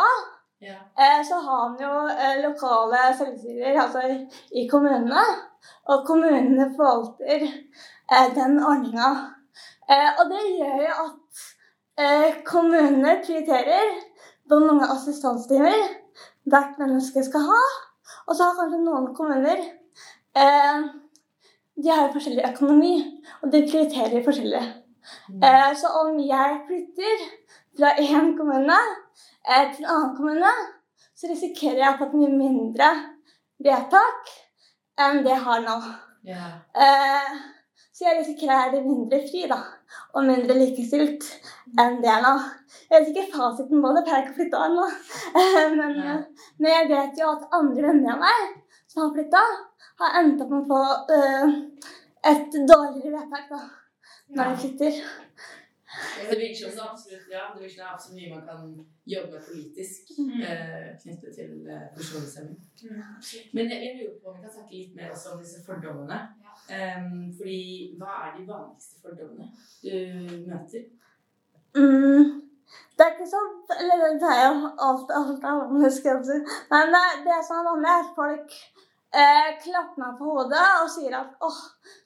Ja. 0.63 0.79
Så 1.27 1.35
har 1.35 1.69
man 1.69 1.79
jo 1.81 1.93
lokale 2.47 2.99
selvstyrer, 3.17 3.81
altså 3.81 4.01
i 4.51 4.67
kommunene. 4.71 5.23
Og 5.91 6.05
kommunene 6.07 6.69
forvalter 6.77 7.47
den 8.35 8.63
ordninga. 8.63 9.09
Og 10.19 10.23
det 10.29 10.43
gjør 10.57 10.77
jo 10.85 10.93
at 11.05 12.45
kommunene 12.47 13.17
prioriterer 13.25 13.91
hvor 14.47 14.63
mange 14.63 14.87
assistansetimer 14.95 15.83
hvert 16.47 16.79
menneske 16.79 17.23
skal 17.23 17.43
ha. 17.49 17.61
Og 18.27 18.35
så 18.35 18.47
har 18.47 18.59
kanskje 18.59 18.81
noen 18.83 19.09
kommuner 19.17 19.59
eh, 20.37 20.85
De 21.75 21.89
har 21.89 22.05
jo 22.05 22.13
forskjellig 22.13 22.45
økonomi, 22.51 22.93
og 23.41 23.51
de 23.53 23.63
prioriterer 23.69 24.25
forskjellig. 24.25 24.63
Eh, 25.43 25.71
så 25.79 25.89
om 26.01 26.19
jeg 26.19 26.59
flytter 26.67 27.23
fra 27.77 27.95
én 27.99 28.35
kommune 28.37 28.77
eh, 29.49 29.65
til 29.73 29.85
en 29.85 29.91
annen 29.95 30.15
kommune, 30.17 30.53
så 31.15 31.31
risikerer 31.31 31.81
jeg 31.81 31.93
å 31.93 31.97
få 31.99 32.09
et 32.09 32.15
mye 32.19 32.35
mindre 32.35 32.91
vedtak 33.63 34.31
enn 35.01 35.23
det 35.25 35.33
jeg 35.33 35.45
har 35.47 35.65
nå. 35.65 35.75
Yeah. 36.29 36.53
Eh, 36.85 37.33
så 37.93 38.07
jeg 38.07 38.19
risikerer 38.21 38.53
jeg 38.71 38.79
er 38.79 38.87
mindre 38.87 39.19
fri 39.25 39.43
da, 39.49 39.59
og 40.13 40.25
mindre 40.29 40.55
likestilt 40.57 41.27
enn 41.79 41.99
det 42.03 42.09
er 42.13 42.23
nå. 42.23 42.33
Jeg 42.89 42.95
vet 42.95 43.11
ikke 43.11 43.33
fasiten 43.33 43.83
på 43.83 43.91
det, 43.93 44.03
for 44.05 44.11
jeg 44.11 44.15
har 44.15 44.23
ikke 44.23 44.39
flytta 44.39 44.63
ennå. 44.69 44.87
Men, 45.79 45.95
yeah. 45.97 46.19
men 46.59 46.69
jeg 46.71 46.89
vet 46.91 47.19
jo 47.21 47.31
at 47.33 47.55
andre 47.57 47.87
venner 47.87 48.15
av 48.15 48.21
meg 48.21 48.43
som 48.89 49.07
har 49.07 49.13
flytta, 49.15 49.41
har 50.03 50.19
endt 50.21 50.41
opp 50.43 50.51
med 50.53 50.63
å 50.63 50.69
få 50.71 50.81
uh, 51.15 51.53
et 52.31 52.59
dårligere 52.73 53.15
vedtak 53.17 53.49
da, 53.51 53.61
når 54.35 54.51
de 54.53 54.61
flytter. 54.63 55.01
Det 56.29 56.37
virker 56.39 56.57
som 56.61 56.71
så 56.77 56.85
absolutt, 56.91 57.25
ja, 57.31 57.41
det 57.53 57.61
virker 57.63 57.97
som 58.01 58.15
det 58.15 58.23
er 58.23 58.29
mye 58.29 58.35
man 58.35 58.45
kan 58.47 58.61
jobbe 59.15 59.41
politisk 59.49 60.13
Mm. 60.17 60.41
eh, 60.41 60.89
knyttet 61.01 61.35
til 61.35 61.51
eh, 61.69 61.85
funksjonshemming. 61.95 62.59
Mm. 62.83 63.01
Men 63.53 63.69
jeg, 63.71 63.79
jeg 63.85 63.93
lurer 63.99 64.19
på 64.21 64.29
om 64.29 64.35
vi 64.37 64.41
kan 64.45 64.53
snakke 64.55 64.73
litt 64.79 64.95
mer 64.95 65.11
også 65.13 65.33
om 65.33 65.41
disse 65.43 65.61
fordommene. 65.67 66.19
Em, 66.77 67.33
fordi 67.37 67.61
hva 67.99 68.11
er 68.25 68.37
de 68.37 68.45
vanligste 68.47 69.01
fordommene 69.03 69.49
du 69.83 69.95
møter? 70.51 70.85
Mm, 71.75 72.41
det 72.97 73.05
er 73.05 73.13
ikke 73.15 73.29
så 73.33 73.41
Eller 73.81 74.03
det 74.23 74.31
er 74.37 74.45
jo 74.47 74.69
alt, 74.87 75.09
alt 75.19 75.47
av 75.51 75.73
mennesker. 75.73 76.21
Men 76.71 76.93
det, 76.95 77.03
det 77.27 77.39
som 77.47 77.59
er 77.59 77.69
vanlig, 77.69 77.89
er 77.93 78.03
at 78.05 78.15
folk 78.21 78.57
eh, 79.13 79.49
klapper 79.63 80.01
meg 80.01 80.19
på 80.19 80.35
hodet 80.35 80.67
og 80.81 80.91
sier 80.91 81.15
at 81.17 81.33
'Åh, 81.39 81.59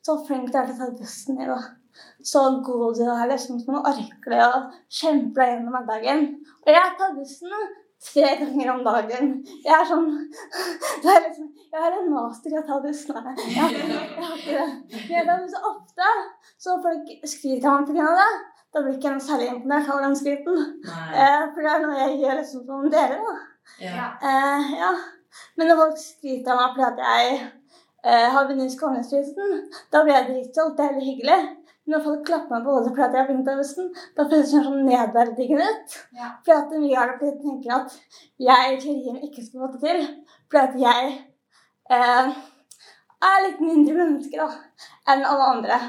så 0.05 0.17
flink 0.27 0.51
du 0.51 0.57
er 0.59 0.69
til 0.69 0.77
å 0.77 0.79
ta 0.85 0.89
bussen 0.99 1.41
i 1.41 1.49
dag'. 1.49 1.67
Så 2.23 2.43
god 2.65 2.95
du 2.99 3.03
er, 3.09 3.25
liksom. 3.31 3.59
Så 3.59 3.73
nå 3.73 3.81
orker 3.81 4.33
du 4.33 4.37
å 4.37 4.63
kjempe 4.99 5.39
deg 5.41 5.53
gjennom 5.53 5.73
hverdagen. 5.73 6.25
Og 6.65 6.73
jeg 6.73 6.95
tar 6.99 7.15
bussen 7.17 7.55
tre 8.07 8.33
ganger 8.41 8.71
om 8.73 8.83
dagen. 8.85 9.31
Jeg 9.65 9.73
er 9.73 9.87
sånn 9.89 10.11
det 11.03 11.13
er 11.13 11.23
liksom, 11.25 11.47
Jeg 11.71 11.81
har 11.81 11.95
en 11.97 12.11
master 12.13 12.53
i 12.53 12.59
å 12.59 12.65
ta 12.67 12.77
bussen. 12.83 13.31
Jeg, 13.31 13.47
jeg, 13.55 14.03
har 14.19 14.37
ikke 14.37 14.59
det. 14.59 14.67
Men 14.93 15.15
jeg 15.15 15.25
tar 15.31 15.41
bussen 15.41 15.67
ofte, 15.71 16.13
så 16.61 16.77
folk 16.85 17.11
skryter 17.23 17.71
av 17.71 17.81
meg 17.81 17.91
pga. 17.91 18.13
det. 18.21 18.29
Da 18.75 18.83
blir 18.83 18.97
ikke 18.97 19.13
jeg 19.13 19.23
særlig 19.25 19.51
imponert 19.53 19.89
over 19.89 20.03
den 20.03 20.17
skryten. 20.19 20.57
Eh, 20.85 21.43
for 21.53 21.63
det 21.63 21.69
er 21.71 21.85
noe 21.85 22.01
jeg 22.01 22.17
gjør 22.21 22.41
liksom 22.41 22.65
som 22.67 22.89
dere, 22.93 23.21
da. 23.23 23.37
Ja. 23.81 24.09
Eh, 24.21 24.73
ja. 24.77 24.91
Men 25.57 25.71
når 25.71 25.79
folk 25.81 26.01
skryter 26.01 26.53
av 26.53 26.59
meg 26.61 26.75
fordi 26.75 26.87
at 26.87 27.01
jeg 27.05 27.37
eh, 27.37 28.27
har 28.35 28.49
vunnet 28.49 28.73
Skåneprisen, 28.73 29.55
da 29.93 30.03
blir 30.03 30.17
jeg 30.17 30.27
dritstolt. 30.31 30.75
Det 30.77 30.85
er 30.85 30.93
veldig 30.95 31.07
hyggelig. 31.11 31.39
Men 31.87 31.95
når 31.95 32.03
folk 32.03 32.25
klapper 32.27 32.55
meg 32.55 32.65
på 32.65 32.75
hodet 32.75 32.91
fordi 32.93 33.05
at 33.05 33.15
jeg 33.15 33.21
har 33.21 33.29
vunnet 33.31 33.51
av 33.53 33.61
bussen, 33.61 33.91
da 34.17 34.25
føles 34.27 34.51
det 34.53 34.63
sånn 34.65 34.89
nedverdigende 34.89 35.69
ut. 35.71 35.97
Ja. 36.17 36.33
Fordi 36.41 36.57
at 36.57 36.75
mye 36.83 37.03
av 37.03 37.13
det 37.21 37.31
tenker 37.43 37.75
at 37.77 37.95
jeg 38.49 38.73
i 38.73 38.81
teorien 38.83 39.21
ikke 39.29 39.45
skal 39.45 39.63
få 39.63 39.71
det 39.75 39.83
til. 39.85 40.03
Fordi 40.51 40.63
at 40.65 40.81
jeg 40.87 41.13
eh, 41.97 42.35
er 43.31 43.45
litt 43.45 43.63
mindre 43.63 43.95
menneske 44.01 44.41
da, 44.41 44.49
enn 45.13 45.25
alle 45.27 45.53
andre. 45.53 45.79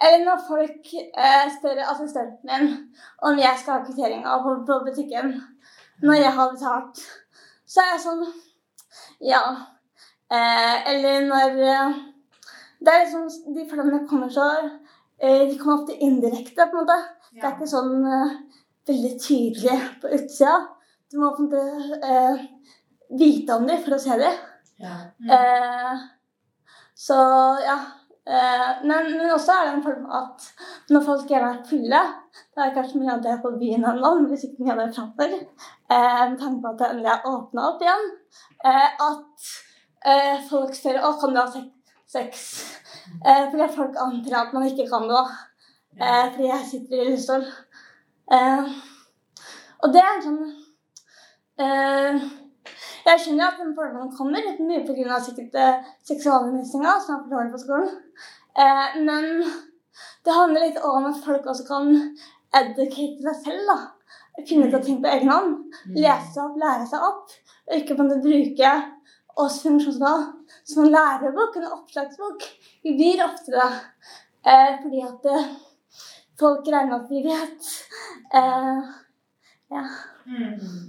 Eller 0.00 0.24
når 0.26 0.44
folk 0.48 0.92
eh, 0.98 1.48
spør 1.56 1.80
assistenten 1.86 2.50
min 2.50 2.70
om 3.26 3.40
jeg 3.40 3.58
skal 3.60 3.78
ha 3.78 3.86
kvitteringa 3.86 4.36
på, 4.44 4.54
på 4.68 4.78
butikken 4.86 5.34
når 6.02 6.16
jeg 6.16 6.32
har 6.36 6.54
betalt, 6.54 7.02
så 7.68 7.82
er 7.82 7.92
jeg 7.94 8.04
sånn 8.04 8.22
Ja. 9.20 9.42
Eh, 10.30 10.76
eller 10.92 11.26
når 11.26 11.56
eh, 11.66 11.96
Det 12.80 12.92
er 12.92 13.00
liksom 13.02 13.54
De 13.54 13.64
flammene 13.68 14.06
kommer 14.08 14.30
så 14.30 14.44
eh, 15.18 15.48
De 15.48 15.58
kommer 15.58 15.82
ofte 15.82 15.96
indirekte, 15.98 16.66
på 16.70 16.78
en 16.78 16.84
måte. 16.84 16.98
Det 17.34 17.42
er 17.44 17.56
ikke 17.56 17.70
sånn 17.70 18.06
eh, 18.06 18.36
veldig 18.90 19.10
tydelig 19.20 19.78
på 20.02 20.12
utsida. 20.16 20.54
Du 21.10 21.18
må 21.20 21.32
på 21.34 21.44
en 21.44 21.50
måte 21.50 22.00
eh, 22.06 22.44
vite 23.18 23.56
om 23.58 23.66
dem 23.66 23.82
for 23.84 23.96
å 23.96 24.02
se 24.02 24.16
dem. 24.20 24.38
Ja. 24.80 24.96
Mm. 25.20 25.32
Eh, 25.36 26.04
så 26.94 27.18
ja. 27.64 27.78
Eh, 28.30 28.70
men, 28.86 29.10
men 29.16 29.32
også 29.34 29.52
er 29.56 29.66
det 29.66 29.74
en 29.74 29.84
form 29.84 30.08
at 30.14 30.44
når 30.92 31.04
folk 31.06 31.30
gjerne 31.32 31.54
er 31.54 31.62
fulle 31.66 32.00
Det 32.52 32.62
er 32.62 32.74
kanskje 32.74 33.00
mye 33.00 33.14
av 33.14 33.22
det 33.24 33.38
på 33.42 33.50
byen 33.58 33.86
ennå, 33.90 34.10
men 34.20 34.34
ikke 34.36 34.60
mye 34.60 34.74
av 34.74 34.82
det 34.82 34.90
framover. 34.94 35.32
Eh, 35.90 36.24
med 36.30 36.36
tanke 36.38 36.60
på 36.62 36.72
at 36.72 36.82
det 36.82 36.90
endelig 36.90 37.12
er 37.14 37.30
åpna 37.32 37.64
opp 37.72 37.82
igjen. 37.84 38.04
Eh, 38.64 38.88
at 39.08 39.50
eh, 40.06 40.40
folk 40.48 40.74
ser 40.76 41.00
å, 41.00 41.14
kan 41.20 41.34
du 41.34 41.40
ha 41.40 41.46
sex. 42.10 42.42
Eh, 43.24 43.46
fordi 43.50 43.68
folk 43.76 43.96
antar 44.00 44.40
at 44.42 44.52
man 44.56 44.66
ikke 44.68 44.88
kan 44.90 45.08
det. 45.10 45.22
Eh, 46.00 46.26
fordi 46.34 46.50
jeg 46.50 46.68
sitter 46.72 46.98
i 46.98 47.06
rullestol. 47.08 47.46
Eh, 48.36 48.74
og 49.80 49.94
det 49.94 50.02
er 50.04 50.20
sånn 50.22 50.42
eh, 51.58 52.18
Jeg 53.08 53.22
skjønner 53.22 53.48
at 53.48 53.58
den 53.58 53.72
fordommen 53.74 54.12
kommer, 54.14 54.44
litt 54.44 54.60
mye 54.62 54.84
pga. 54.86 55.18
sikkert 55.24 55.56
seksualundervisninga, 56.06 56.98
som 57.00 57.16
er 57.16 57.30
for 57.32 57.54
på 57.54 57.62
skolen. 57.64 57.94
Eh, 58.60 59.00
men 59.06 59.40
det 60.24 60.36
handler 60.36 60.66
litt 60.66 60.82
om 60.84 61.08
at 61.08 61.24
folk 61.24 61.48
også 61.48 61.64
kan 61.68 61.90
educate 62.60 63.24
seg 63.24 63.40
selv. 63.44 63.72
da. 63.72 63.78
Finne 64.46 64.68
ut 64.68 64.76
av 64.76 64.84
ting 64.84 65.00
på 65.02 65.10
egen 65.10 65.32
hånd. 65.32 65.56
Mm. 65.88 65.96
Lese 66.04 66.44
opp, 66.44 66.60
lære 66.60 66.86
seg 66.90 67.08
opp. 67.08 67.32
Og 67.70 67.76
ikke 67.76 67.96
kan 67.96 68.10
en 68.10 68.22
bruke 68.24 68.70
oss 69.38 69.60
funksjonsfall 69.62 70.24
som 70.66 70.84
en 70.84 70.94
lærebok, 70.94 71.56
en 71.56 71.72
oppslagsbok. 71.76 72.46
Vi 72.82 72.94
blir 72.98 73.22
ofte 73.24 73.54
det 73.54 73.68
eh, 74.50 74.72
fordi 74.82 75.02
at 75.06 75.28
eh, 75.30 75.52
folk 76.40 76.66
regner 76.66 76.90
med 76.90 76.96
at 77.00 77.12
vi 77.14 77.20
vet. 77.28 77.68
Eh, 78.40 78.80
ja. 79.74 79.84
Mm. 80.26 80.56
Mm. 80.64 80.88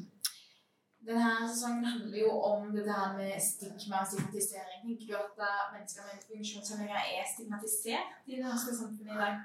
Denne 1.08 1.32
sesongen 1.50 1.86
handler 1.86 2.20
jo 2.20 2.32
om 2.54 2.72
det 2.76 2.86
der 2.86 3.14
med 3.18 3.32
stigma 3.42 4.02
og 4.02 4.08
stigmatisering. 4.08 4.82
Tenker 4.84 5.06
du 5.08 5.16
at 5.20 5.46
eh, 5.48 5.64
mennesker 5.76 6.02
med 6.08 6.26
funksjonshemninger 6.28 7.00
er 7.18 7.32
stigmatisert 7.34 8.10
i 8.26 8.38
det 8.38 8.46
norske 8.46 8.76
samfunnet 8.80 9.16
i 9.16 9.22
dag? 9.24 9.40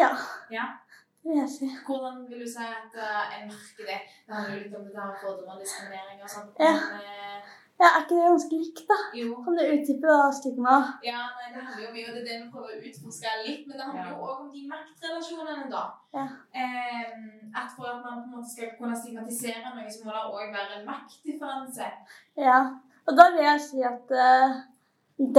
ja. 0.00 0.10
Ja. 0.50 0.66
Vil 1.24 1.36
jeg 1.38 1.48
si. 1.56 1.66
Hvordan 1.86 2.16
vil 2.28 2.40
du 2.42 2.48
si 2.50 2.64
at 2.66 2.94
eh, 2.98 3.34
en 3.36 3.48
merker 3.52 3.84
det? 3.90 3.98
Det 4.26 4.34
handler 4.34 4.54
jo 4.56 4.62
litt 4.64 4.76
om 4.78 4.84
det 4.86 4.94
der 4.96 5.06
med 5.10 5.18
fordommer 5.24 5.58
diskriminering 5.62 6.22
og 6.26 6.30
sånt. 6.36 6.54
Ja. 6.66 6.72
Men, 6.92 7.10
eh, 7.10 7.58
Ja, 7.82 7.88
er 7.96 8.02
ikke 8.02 8.14
det 8.18 8.26
ganske 8.30 8.56
likt, 8.62 8.80
da? 8.90 8.96
jo. 9.20 9.28
Kan 9.44 9.56
du 9.58 9.62
utdype 9.74 10.06
det 10.12 10.34
stigma? 10.38 10.74
Ja, 11.10 11.20
nei, 11.36 11.46
det 11.54 11.62
handler 11.66 11.82
jo 11.86 11.92
mye, 11.94 12.04
og 12.10 12.14
det 12.16 12.22
det 12.28 12.34
vi 12.42 12.50
prøver 12.52 12.74
å 12.74 12.82
utforske 12.88 13.30
litt, 13.46 13.62
men 13.66 13.74
det 13.78 13.86
handler 13.86 14.04
Ja. 14.04 14.10
jo 14.12 14.26
òg 14.28 14.36
om 14.42 14.50
de 14.54 14.60
maktrelasjonene, 14.72 15.64
da. 15.72 15.82
Ja. 16.18 16.26
Eh, 16.60 17.08
at 17.62 17.70
for 17.76 17.86
at 17.92 17.98
man 18.04 18.20
på 18.22 18.26
en 18.28 18.34
måte 18.36 18.50
skal 18.52 18.68
kunne 18.78 18.96
stigmatisere 19.00 19.72
noe, 19.74 19.90
så 19.90 20.04
må 20.04 20.10
det 20.14 20.22
òg 20.36 20.52
være 20.58 20.72
en 20.78 20.86
maktdifferanse. 20.92 21.88
Ja. 22.36 22.58
Og 23.08 23.16
da 23.18 23.24
vil 23.34 23.44
jeg 23.50 23.60
si 23.60 23.82
at 23.82 24.06
uh, 24.28 24.50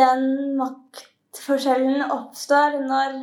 den 0.02 0.58
maktforskjellen 0.60 2.02
oppstår 2.12 2.76
når 2.92 3.14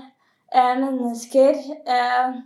uh, 0.55 0.75
mennesker 0.81 1.55
eh, 1.97 2.41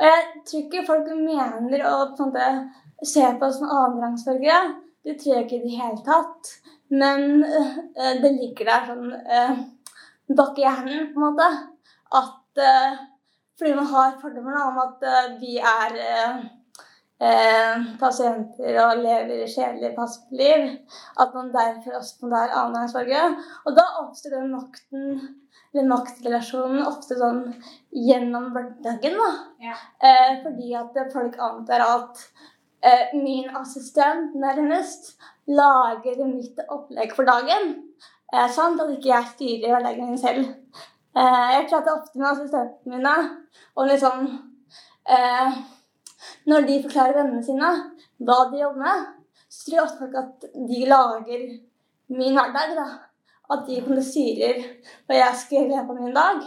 Og 0.00 0.06
jeg 0.06 0.20
tror 0.48 0.62
ikke 0.64 0.86
folk 0.88 1.08
mener 1.12 1.82
å 1.84 1.96
på 2.16 2.24
en 2.24 2.30
måte 2.30 3.06
se 3.06 3.24
på 3.36 3.48
oss 3.48 3.58
som 3.60 3.68
annenrangsborgere. 3.68 4.74
Det 5.04 5.16
tror 5.20 5.34
jeg 5.34 5.46
ikke 5.46 5.58
i 5.58 5.64
det 5.66 5.76
hele 5.76 6.04
tatt. 6.06 6.52
Men 6.90 7.44
eh, 7.44 8.14
det 8.22 8.30
ligger 8.38 8.70
der 8.70 8.88
sånn 8.88 9.12
eh, 9.12 9.60
bak 10.36 10.58
i 10.58 10.64
hjernen, 10.64 11.10
på 11.12 11.20
en 11.20 11.26
måte, 11.26 11.48
at 12.18 12.62
eh, 12.64 12.96
fordi 13.60 13.76
man 13.76 13.90
har 13.92 14.16
fordommer 14.22 14.56
om 14.64 14.80
at 14.80 15.04
vi 15.38 15.58
er 15.58 15.98
eh, 17.20 17.86
pasienter 18.00 18.78
og 18.84 19.02
lever 19.04 19.44
kjedelig, 19.48 19.92
liv, 20.40 20.66
at 21.20 21.34
man 21.36 21.52
derfor 21.54 21.98
også 22.00 22.20
på 22.20 22.32
være 22.32 22.56
annengangsborgere. 22.62 23.30
Og 23.66 23.76
da 23.76 23.86
oppstår 24.02 24.36
den 24.38 24.52
makten, 24.54 25.20
eller 25.72 25.90
maktrelasjonen 25.90 26.86
ofte 26.86 27.18
sånn 27.18 27.42
gjennom 27.94 28.50
hverdagen, 28.54 29.18
da. 29.20 29.32
Ja. 29.70 29.76
Eh, 30.02 30.40
fordi 30.44 30.72
at 30.78 30.96
folk 31.12 31.36
antar 31.38 31.84
at 31.86 32.24
eh, 32.82 33.12
min 33.14 33.50
assistent 33.56 34.34
nærmest 34.34 35.14
lager 35.50 36.24
mitt 36.26 36.58
opplegg 36.68 37.14
for 37.14 37.28
dagen. 37.28 37.76
Eh, 38.32 38.48
sant? 38.50 38.80
At 38.80 38.90
ikke 38.94 39.12
jeg 39.12 39.34
styrer 39.34 39.76
hverdagen 39.76 40.10
min 40.10 40.18
selv. 40.18 40.54
Eh, 41.10 41.46
jeg 41.54 41.68
prater 41.70 41.96
ofte 41.98 42.18
med 42.18 42.28
assistentene 42.32 42.96
mine 42.96 43.14
om 43.74 43.88
liksom 43.90 44.26
eh, 45.10 45.56
Når 46.50 46.66
de 46.68 46.78
forklarer 46.84 47.18
vennene 47.18 47.44
sine 47.46 47.70
hva 48.26 48.38
de 48.50 48.62
jobber 48.62 48.82
med, 48.84 49.06
så 49.50 49.64
tror 49.66 49.76
jeg 49.76 49.84
ofte 49.84 50.00
folk 50.02 50.18
at 50.20 50.48
de 50.70 50.80
lager 50.90 51.46
min 52.18 52.38
hverdag. 52.38 52.74
da. 52.78 52.88
At 53.50 53.64
de 53.66 53.80
en 53.82 54.64
hva 55.06 55.16
jeg 55.16 55.38
skal 55.42 55.70
gjøre 55.70 55.86
på 55.86 55.96
min 55.98 56.14
dag. 56.14 56.42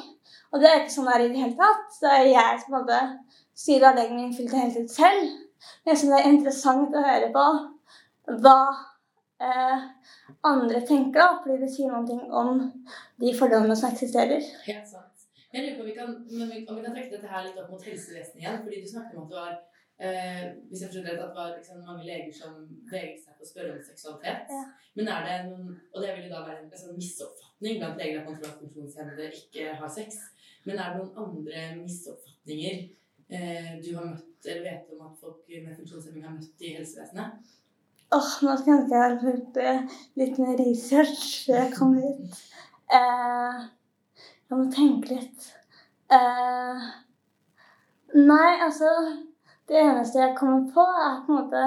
Og 0.51 0.61
det 0.61 0.69
er 0.69 0.81
ikke 0.81 0.93
sånn 0.93 1.09
det 1.09 1.15
er 1.15 1.25
i 1.25 1.31
det 1.33 1.41
hele 1.43 1.57
tatt. 1.59 1.87
Så 1.91 2.05
det 2.05 2.13
er 2.13 2.29
jeg 2.31 2.61
som 2.61 2.75
måte 2.77 2.99
styrer 3.63 3.85
hverdagen 3.87 4.19
min 4.19 4.35
fullt 4.35 4.53
og 4.53 4.63
helt 4.63 4.79
ut 4.83 4.93
selv. 4.93 5.23
Men 5.83 5.93
jeg 5.93 6.01
syns 6.01 6.13
det 6.13 6.19
er 6.19 6.31
interessant 6.31 6.95
å 6.95 7.05
høre 7.07 7.29
på 7.35 7.45
hva 8.43 8.59
eh, 9.43 9.85
andre 10.47 10.81
tenker, 10.87 11.19
da, 11.19 11.41
fordi 11.43 11.59
det 11.63 11.71
sier 11.71 11.91
noe 11.91 12.19
om 12.41 12.61
de 13.23 13.33
fordommene 13.39 13.75
som 13.79 13.91
eksisterer. 13.91 14.43
Helt 14.67 14.87
sant. 14.87 15.27
Jeg 15.53 15.65
lurer 15.65 15.75
på 15.77 15.83
om 15.83 15.89
vi 15.89 15.95
kan, 15.97 16.13
om 16.71 16.77
vi 16.79 16.85
kan 16.85 16.95
trekke 16.95 17.13
dette 17.13 17.29
her 17.29 17.43
litt 17.45 17.59
opp 17.61 17.69
mot 17.73 17.83
helsevesenet 17.85 18.41
igjen. 18.41 18.61
fordi 18.63 18.81
du 18.81 18.89
snakket 18.89 19.17
om 19.17 19.25
at 19.27 19.33
du 19.33 19.35
var 19.37 19.53
eh, 19.99 20.45
hvis 20.69 20.81
jeg 20.81 20.89
forstår 20.89 21.07
rett, 21.09 21.21
at 21.21 21.31
det 21.31 21.39
var 21.39 21.53
liksom 21.57 21.83
mange 21.85 22.07
leger 22.07 22.33
som 22.35 22.59
veget 22.91 23.21
seg 23.21 23.37
for 23.37 23.45
å 23.45 23.49
spørre 23.51 23.75
om 23.75 23.85
seksualitet. 23.87 24.53
Ja. 24.53 24.63
Men 24.97 25.09
er 25.09 25.25
det 25.27 25.37
noen 25.47 25.71
Og 25.93 26.01
det 26.01 26.11
vil 26.13 26.27
jo 26.27 26.33
da 26.33 26.43
være 26.45 26.63
en 26.63 26.83
sånn 26.83 26.97
misoppfatning 26.97 27.79
blant 27.79 28.01
leger 28.01 28.21
at 28.21 28.29
man 28.29 28.37
tror 28.37 28.51
at 28.51 28.61
funksjonshemmede 28.61 29.31
ikke 29.39 29.73
har 29.81 29.95
sex. 29.95 30.19
Men 30.67 30.79
er 30.79 30.93
det 30.93 31.01
noen 31.01 31.25
andre 31.25 31.65
misoppfatninger 31.81 32.77
eh, 33.33 33.73
du 33.83 33.89
har 33.97 34.07
møtt 34.11 34.47
eller 34.47 34.63
vet 34.67 34.93
om 34.93 35.03
at 35.07 35.19
folk 35.21 35.43
med 35.49 35.75
funksjonshemming 35.77 36.25
har 36.27 36.37
møtt 36.37 36.63
i 36.63 36.73
helsevesenet? 36.77 37.53
Åh, 38.13 38.33
nå 38.45 38.55
skal 38.59 38.83
jeg 38.91 38.99
ha 39.01 39.05
gjort 39.23 39.57
eh, 39.57 39.93
litt 40.21 40.39
mer 40.41 40.57
research 40.59 41.21
før 41.47 41.61
jeg 41.63 41.71
kom 41.73 41.95
hit. 41.97 42.41
Eh, 42.93 43.63
jeg 44.51 44.59
må 44.59 44.65
tenke 44.73 45.15
litt. 45.15 45.47
Eh, 46.13 46.83
nei, 48.13 48.51
altså 48.61 48.91
Det 49.67 49.79
eneste 49.79 50.19
jeg 50.19 50.35
kommer 50.37 50.65
på, 50.73 50.83
er 50.83 51.21
på 51.25 51.31
en 51.33 51.39
måte 51.39 51.63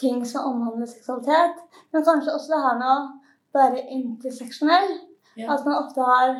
ting 0.00 0.26
som 0.26 0.50
omhandler 0.50 0.86
seksualitet. 0.86 1.62
Men 1.92 2.04
kanskje 2.04 2.34
også 2.34 2.52
det 2.52 2.62
her 2.66 2.78
med 2.80 2.90
å 2.92 3.58
være 3.58 3.84
interseksjonell. 3.96 4.92
Ja. 5.36 5.54
At 5.54 5.64
man 5.64 5.78
ofte 5.78 6.04
har 6.04 6.34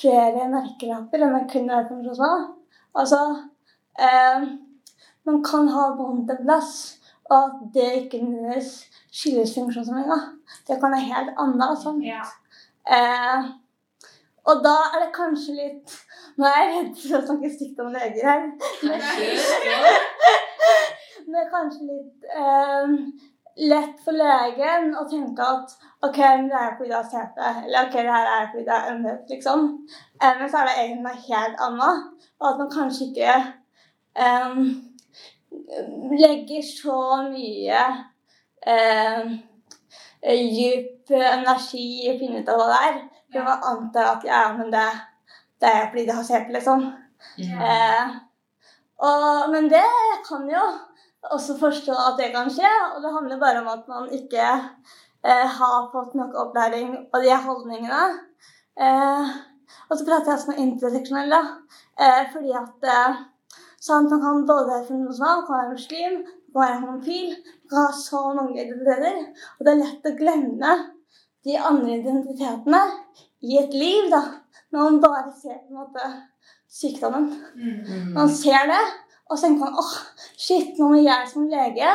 flere 0.00 0.48
merkelapper 0.48 1.20
enn 1.20 1.34
man 1.34 1.48
kun 1.50 1.68
er 1.70 1.88
funksjonsnivå. 1.88 2.32
Altså 3.00 3.20
eh, 4.00 4.48
Man 5.28 5.42
kan 5.44 5.68
ha 5.68 5.90
vondt 5.98 6.30
en 6.32 6.44
plass, 6.46 7.00
og 7.28 7.36
at 7.36 7.58
det 7.74 7.88
ikke 7.98 8.22
nødvendigvis 8.22 8.70
skyldes 9.12 9.52
funksjonshemminga. 9.54 10.16
Det 10.66 10.78
kan 10.80 10.94
være 10.94 11.10
helt 11.10 11.34
annet. 11.36 11.66
og 11.68 11.76
sånt. 11.82 12.06
Ja. 12.06 12.24
Eh, 12.88 13.50
og 14.48 14.62
da 14.64 14.76
er 14.88 15.04
det 15.04 15.10
kanskje 15.16 15.56
litt 15.56 15.96
Nå 16.40 16.46
er 16.48 16.60
jeg 16.60 16.70
redd 16.74 16.94
for 17.02 17.16
å 17.18 17.26
snakke 17.26 17.50
stygt 17.52 17.80
om 17.82 17.90
leger 17.92 18.24
her. 18.24 18.44
Men, 18.86 19.02
det 21.26 21.42
er 21.42 21.50
kanskje 21.56 21.88
litt 21.88 22.30
um, 22.32 22.94
lett 23.60 23.98
for 24.04 24.16
legen 24.16 24.94
å 24.96 25.04
tenke 25.10 25.44
at 25.44 25.74
OK, 26.06 26.16
det 26.16 26.56
er 26.56 26.76
fordi 26.78 26.88
du 26.88 26.96
har 26.96 27.08
CP, 27.10 27.40
eller 27.66 27.88
OK, 27.88 27.96
det 27.98 28.14
her 28.14 28.30
er 28.36 28.46
fordi 28.52 28.64
det 28.68 28.76
er 28.76 28.92
ømhet, 28.94 29.34
liksom. 29.34 29.66
Eh, 30.22 30.38
men 30.38 30.48
så 30.48 30.62
er 30.62 30.70
det 30.70 30.76
egentlig 30.78 31.04
noe 31.04 31.26
helt 31.26 31.64
annet. 31.66 32.06
Og 32.40 32.48
at 32.48 32.62
man 32.62 32.72
kanskje 32.72 33.10
ikke 33.10 33.34
um, 34.24 34.62
legger 36.16 36.64
så 36.64 37.00
mye 37.28 37.84
um, 38.64 39.36
dyp 40.24 41.12
energi 41.20 41.86
i 42.06 42.12
å 42.14 42.18
finne 42.20 42.40
ut 42.40 42.52
av 42.52 42.60
hva 42.60 42.70
det 42.72 42.80
er. 42.88 43.00
For 43.32 43.46
man 43.46 43.64
antar 43.72 44.16
at 44.16 44.26
ja, 44.26 44.42
men 44.56 44.72
det, 44.72 44.86
det 45.62 45.70
er 45.70 45.88
fordi 45.90 46.06
det 46.08 46.16
har 46.16 46.26
CP, 46.26 46.52
liksom. 46.56 46.86
Ja. 47.38 47.68
Eh, 47.70 48.14
og, 49.00 49.50
men 49.52 49.68
det 49.72 49.84
kan 50.28 50.48
jo 50.50 50.62
også 51.30 51.56
forstå 51.60 51.94
at 52.08 52.18
det 52.20 52.32
kan 52.34 52.50
skje, 52.52 52.70
og 52.94 53.02
det 53.04 53.12
handler 53.12 53.40
bare 53.40 53.62
om 53.62 53.68
at 53.72 53.88
man 53.88 54.08
ikke 54.16 54.46
eh, 55.24 55.46
har 55.58 55.90
fått 55.92 56.16
nok 56.18 56.34
opplæring 56.44 56.96
og 57.12 57.24
de 57.24 57.36
holdningene. 57.46 58.04
Eh, 58.80 59.32
og 59.88 59.98
så 59.98 60.04
prater 60.06 60.30
jeg 60.30 60.38
også 60.38 60.52
med 60.52 60.62
interseksjonelle, 60.64 61.40
eh, 62.00 62.22
fordi 62.32 62.54
at 62.62 62.88
eh, 62.94 63.20
at 63.80 64.10
man 64.10 64.20
kan 64.20 64.46
både 64.46 64.66
være 64.68 64.86
funksjonal, 64.86 65.42
kan 65.46 65.58
være 65.58 65.72
muslim, 65.72 66.16
kan 66.52 66.62
være 66.62 66.80
homofil, 66.80 67.30
kan 67.68 67.78
ha 67.78 67.92
så 67.96 68.20
mange 68.36 68.64
identiteter, 68.64 69.20
og 69.58 69.64
det 69.64 69.72
er 69.72 69.80
lett 69.80 70.08
å 70.10 70.16
glemme 70.18 70.72
de 71.46 71.56
andre 71.58 71.98
identitetene 71.98 72.80
i 73.40 73.58
et 73.60 73.74
liv, 73.74 74.10
da, 74.12 74.22
når 74.72 74.90
man 74.90 75.00
bare 75.04 75.32
ser 75.42 75.60
på 75.62 75.72
en 75.72 75.80
måte 75.80 76.10
sykdommen. 76.70 77.30
Mm. 77.56 78.12
Man 78.14 78.28
ser 78.28 78.68
det, 78.70 78.82
og 79.30 79.38
så 79.38 79.46
tenker 79.46 79.64
man 79.64 79.80
åh, 79.82 79.94
shit, 80.36 80.76
nå 80.78 80.90
må 80.92 81.00
jeg 81.00 81.30
som 81.32 81.48
lege 81.50 81.94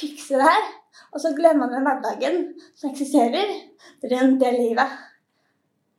fikse 0.00 0.38
det 0.38 0.48
her. 0.48 0.70
Og 1.12 1.20
så 1.20 1.32
glemmer 1.36 1.66
man 1.66 1.74
den 1.74 1.86
hverdagen 1.86 2.40
som 2.76 2.90
eksisterer 2.90 3.52
rundt 4.12 4.40
det 4.42 4.52
livet. 4.56 4.96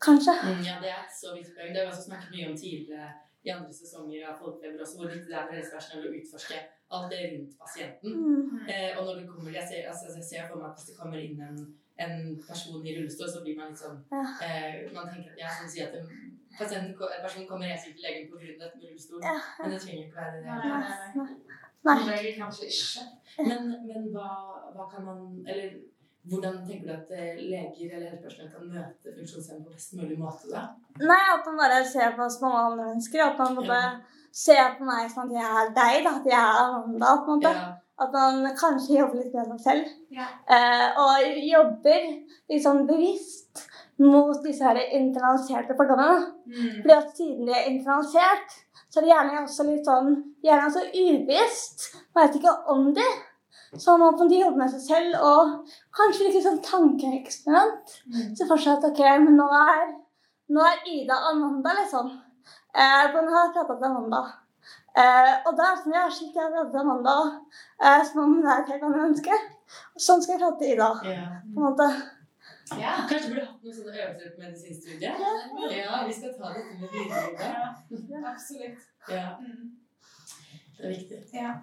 Kanskje. 0.01 0.33
Mm, 0.45 0.61
ja, 0.69 0.75
det 0.81 0.91
er 0.93 1.05
så 1.21 1.33
viktig 1.33 1.53
poeng. 1.57 1.71
Det 1.73 1.79
har 1.79 1.87
vi 1.87 1.93
også 1.93 2.09
snakket 2.09 2.33
mye 2.33 2.49
om 2.51 2.57
tidligere 2.57 3.07
i 3.47 3.49
andre 3.49 3.73
sesonger 3.73 4.27
av 4.29 4.35
Folkefeber 4.41 4.83
også, 4.83 4.99
hvor 4.99 5.09
viktig 5.13 5.31
det 5.31 5.37
er 5.39 5.47
for 5.47 5.57
helsepersonell 5.57 6.07
å 6.09 6.15
utforske 6.19 6.59
alt 6.97 7.09
det 7.13 7.21
rundt 7.31 7.57
pasienten. 7.63 8.13
Mm. 8.21 8.61
Eh, 8.69 8.91
og 8.97 9.01
når 9.07 9.19
det 9.19 9.27
kommer, 9.31 9.51
jeg 9.55 9.65
ser, 9.71 9.89
altså, 9.91 10.11
jeg 10.19 10.27
ser 10.29 10.49
for 10.49 10.61
meg 10.61 10.69
at 10.69 10.77
hvis 10.77 10.89
det 10.91 10.97
kommer 10.99 11.23
inn 11.23 11.41
en, 11.47 11.61
en 11.99 12.13
person 12.47 12.85
i 12.85 12.93
rullestol, 12.97 13.29
så 13.33 13.41
blir 13.43 13.57
man 13.57 13.69
litt 13.71 13.79
sånn 13.81 13.97
Ja. 14.11 14.23
eh, 14.47 14.93
Man 14.93 15.07
tenker 15.09 15.31
at 15.31 15.39
jeg 15.43 15.49
skal 15.57 15.69
si 15.73 15.79
at 15.81 15.93
en, 15.99 16.07
pasient, 16.57 16.87
en 16.89 17.23
person 17.25 17.47
kommer 17.49 17.65
helt 17.71 17.81
sikkert 17.81 17.97
til 17.97 18.05
legen 18.07 18.33
av 18.33 18.61
dette 18.61 18.77
med 18.77 18.87
rullestol, 18.89 19.19
Ja. 19.23 19.37
men 19.61 19.71
det 19.71 19.81
trenger 19.81 20.03
ikke 20.05 20.19
være 20.21 20.31
det. 20.35 20.45
Nei, 20.45 20.57
nei, 20.67 20.79
nei. 21.15 21.35
Nei. 21.87 22.33
Kanskje 22.37 22.65
ikke. 22.71 23.05
Men, 23.47 23.69
men 23.87 24.09
hva, 24.13 24.29
hva 24.75 24.85
kan 24.91 25.05
man 25.05 25.19
Eller 25.47 25.77
hvordan 26.27 26.57
tenker 26.67 26.87
du 26.87 26.93
at 26.93 27.11
eh, 27.15 27.37
leger 27.39 27.93
eller 27.95 28.09
helsepersonell 28.11 28.49
kan 28.51 28.67
møte 28.73 29.13
funksjonshemmede 29.17 29.65
på 29.65 29.73
best 29.77 29.93
mulig 29.95 30.17
måte 30.19 30.49
da? 30.51 30.63
Nei, 30.99 31.21
at 31.35 31.45
man 31.47 31.57
bare 31.61 31.85
ser 31.87 32.15
på 32.17 32.25
oss 32.25 32.39
som 32.39 32.49
alle 32.51 32.65
andre 32.71 32.85
mennesker. 32.91 33.23
At 33.23 33.37
man 33.39 33.55
måtte 33.55 33.77
Ja. 33.79 33.99
se 34.31 34.57
på 34.77 34.83
meg 34.89 35.09
som 35.11 35.23
at 35.29 35.31
jeg 35.37 35.47
er 35.61 35.69
deg, 35.79 36.03
da. 36.03 36.11
At 36.19 36.25
jeg 36.25 36.41
er 36.41 36.57
Amanda. 36.65 37.13
på 37.23 37.31
en 37.31 37.39
måte. 37.39 37.53
Ja. 37.55 37.76
At 37.97 38.13
man 38.13 38.43
kanskje 38.57 38.99
jobber 38.99 39.23
litt 39.23 39.33
med 39.33 39.47
seg 39.55 39.63
selv. 39.63 39.93
Ja. 40.13 40.27
Eh, 40.53 40.99
og 41.01 41.39
jobber 41.41 42.03
liksom 42.51 42.83
bevisst 42.89 43.63
mot 43.97 44.37
disse 44.43 44.65
her 44.65 44.77
internaliserte 44.99 45.73
fordommene. 45.77 46.27
Mm. 46.45 46.83
Fordi 46.83 46.93
at 46.97 47.15
siden 47.17 47.47
de 47.49 47.55
er 47.57 47.69
internalisert, 47.71 48.53
så 48.89 48.99
er 48.99 49.05
det 49.05 49.13
gjerne 49.13 49.41
også 49.43 49.65
litt 49.67 49.87
sånn 49.89 50.13
Gjerne 50.45 50.69
også 50.69 50.83
ubevisst. 50.93 51.87
Man 52.15 52.27
vet 52.27 52.37
ikke 52.37 52.53
om 52.71 52.85
de. 52.95 53.07
Så 53.75 53.97
man 53.99 54.15
må 54.15 54.27
jobbe 54.31 54.61
med 54.61 54.71
seg 54.71 54.83
selv 54.85 55.23
og 55.27 55.73
kanskje 55.97 56.29
litt 56.29 56.45
sånn 56.45 56.61
tankeeksperiment. 56.63 57.97
Mm. 58.07 58.29
Så 58.37 58.47
fortsatt 58.47 58.85
ok, 58.87 59.01
men 59.25 59.35
nå 59.41 59.47
er, 59.57 59.89
nå 60.53 60.63
er 60.63 60.85
Ida 60.93 61.17
Amanda, 61.31 61.73
liksom. 61.81 62.13
Eh, 62.77 63.09
nå 63.11 63.25
har 63.33 63.51
pratet 63.55 63.81
med 63.81 63.89
Amanda. 63.89 64.21
Eh, 64.97 65.33
og 65.45 65.53
da 65.57 65.65
er 65.69 65.75
det 65.75 65.81
sånn, 65.83 65.93
ja, 65.93 66.05
shit, 66.09 66.35
jeg 66.35 66.53
til 66.71 66.79
Amanda 66.81 67.15
eh, 67.83 68.03
som 68.07 68.21
om 68.23 68.37
det 68.41 68.49
er 68.53 68.61
et 68.63 68.71
helt 68.73 68.85
annet 68.87 69.03
menneske. 69.03 69.35
Og 69.93 70.01
sånn 70.01 70.23
skal 70.23 70.33
jeg 70.37 70.41
prate 70.43 70.61
til 70.63 70.71
Ida. 70.73 70.87
Yeah. 71.05 71.35
på 71.53 71.59
en 71.59 71.65
måte. 71.67 71.87
Ja. 72.81 72.93
Kanskje 73.09 73.29
burde 73.31 73.43
hatt 73.45 73.61
noen 73.63 73.75
sånne 73.77 73.93
øvelser 74.05 74.31
på 74.33 74.41
medisinstudiet? 74.43 75.21
Ja, 75.77 75.99
vi 76.07 76.15
skal 76.17 76.33
ta 76.39 76.49
dette 76.55 76.79
med 76.81 76.89
videre. 76.95 77.37
Ja, 77.43 78.23
absolutt. 78.33 78.81
Ja, 79.11 79.27
Mm. 79.39 79.69
det 80.77 80.85
er 80.85 80.89
viktig. 80.95 81.21
Ja. 81.33 81.53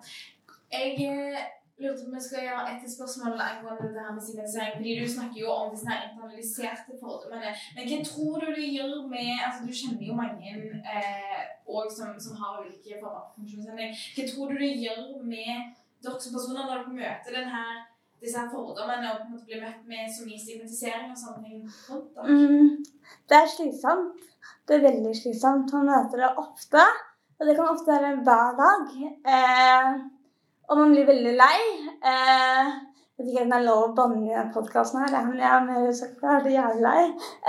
Jeg 0.73 0.95
eh, 1.11 1.43
lurte 1.79 2.03
på 2.03 2.09
om 2.11 2.17
vi 2.17 2.23
skal 2.27 2.45
gjøre 2.47 2.65
et 2.73 2.93
spørsmål 2.97 3.41
angående 3.47 3.93
det 3.95 4.03
her 4.07 4.15
med 4.17 4.25
signalisering. 4.27 4.75
Fordi 4.77 4.93
du 5.01 5.09
snakker 5.15 5.39
jo 5.45 5.49
om 5.61 5.73
disse 5.75 5.97
internaliserte 6.07 6.99
fordommene. 7.01 7.51
Men 7.77 7.89
hva 7.91 7.99
tror 8.11 8.35
du 8.45 8.49
det 8.59 8.69
gjør 8.77 8.93
med 9.15 9.31
altså 9.47 9.61
Du 9.67 9.73
kjenner 9.81 10.05
jo 10.11 10.21
mange 10.23 10.53
eh, 10.95 11.43
som, 11.97 12.13
som 12.27 12.37
har 12.41 12.61
ulike 12.63 13.01
former 13.01 13.25
for. 13.25 13.81
Hva 14.15 14.29
tror 14.31 14.53
du 14.53 14.63
det 14.65 14.73
gjør 14.85 15.03
med 15.35 15.51
dere 16.05 16.21
som 16.21 16.37
personer 16.37 16.63
når 16.63 16.75
dere 16.75 16.99
møter 17.01 17.39
den 17.39 17.51
her, 17.57 17.73
disse 18.23 18.41
her 18.41 18.51
fordommene 18.53 19.11
og 19.11 19.21
på 19.21 19.27
en 19.27 19.35
måte 19.35 19.49
blir 19.49 19.65
møtt 19.65 19.89
med 19.91 20.13
så 20.13 20.27
mye 20.29 20.43
stigmatisering 20.43 21.11
og 21.11 21.19
sånne 21.23 21.43
ting 21.47 21.65
rundt 21.89 22.11
dere? 22.15 22.39
Mm, 22.39 22.71
det 23.29 23.41
er 23.41 23.53
slitsomt. 23.57 24.31
Det 24.69 24.77
er 24.77 24.87
veldig 24.87 25.15
slitsomt. 25.17 25.73
Man 25.75 25.91
møter 25.91 26.23
det 26.23 26.31
ofte. 26.41 26.85
Og 27.41 27.49
det 27.49 27.57
kan 27.59 27.73
ofte 27.73 27.91
være 27.91 28.21
hver 28.27 28.53
dag. 28.61 28.93
Eh, 29.35 29.89
og 30.69 30.81
man 30.81 30.93
blir 30.95 31.07
veldig 31.09 31.37
lei. 31.39 31.61
Eh, 32.11 32.75
jeg 33.15 33.23
vet 33.23 33.31
ikke 33.31 33.45
om 33.45 33.53
det 33.53 33.59
er 33.61 33.67
lov 33.69 33.83
å 33.85 33.95
banne 33.95 34.21
i 34.25 34.33
denne 34.33 34.51
podkasten 34.55 35.05
her, 35.05 35.17
men 35.29 35.39
jeg 35.39 35.51
er 35.51 35.67
mer 35.69 35.91
sagt 35.95 36.23
jeg 36.25 36.41
er 36.41 36.55
jævlig 36.57 36.85
lei. 36.87 37.03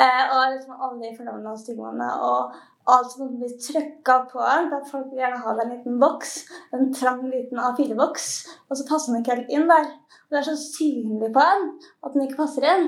Eh, 0.04 0.24
og 0.36 0.42
liksom 0.54 0.84
alle 0.88 1.14
fordommene 1.18 1.54
og 1.54 1.62
stigmaene 1.62 2.10
og 2.28 2.58
alt 2.94 3.14
som 3.14 3.32
blir 3.34 3.56
trykka 3.62 4.18
på 4.30 4.44
en. 4.46 4.74
at 4.78 4.92
Folk 4.92 5.08
vil 5.12 5.24
gjerne 5.24 5.42
ha 5.42 5.56
en 5.56 5.72
liten 5.74 5.98
boks, 6.02 6.36
en 6.76 6.92
trang 6.94 7.24
liten 7.32 7.62
A4-boks, 7.62 8.28
og 8.70 8.78
så 8.78 8.86
passer 8.90 9.14
den 9.14 9.24
ikke 9.24 9.40
helt 9.40 9.56
inn 9.58 9.66
der. 9.72 9.90
Og 10.26 10.36
det 10.36 10.42
er 10.42 10.50
så 10.52 10.58
synlig 10.60 11.32
på 11.34 11.48
en 11.56 11.66
at 12.06 12.14
den 12.14 12.28
ikke 12.28 12.44
passer 12.44 12.68
inn. 12.74 12.86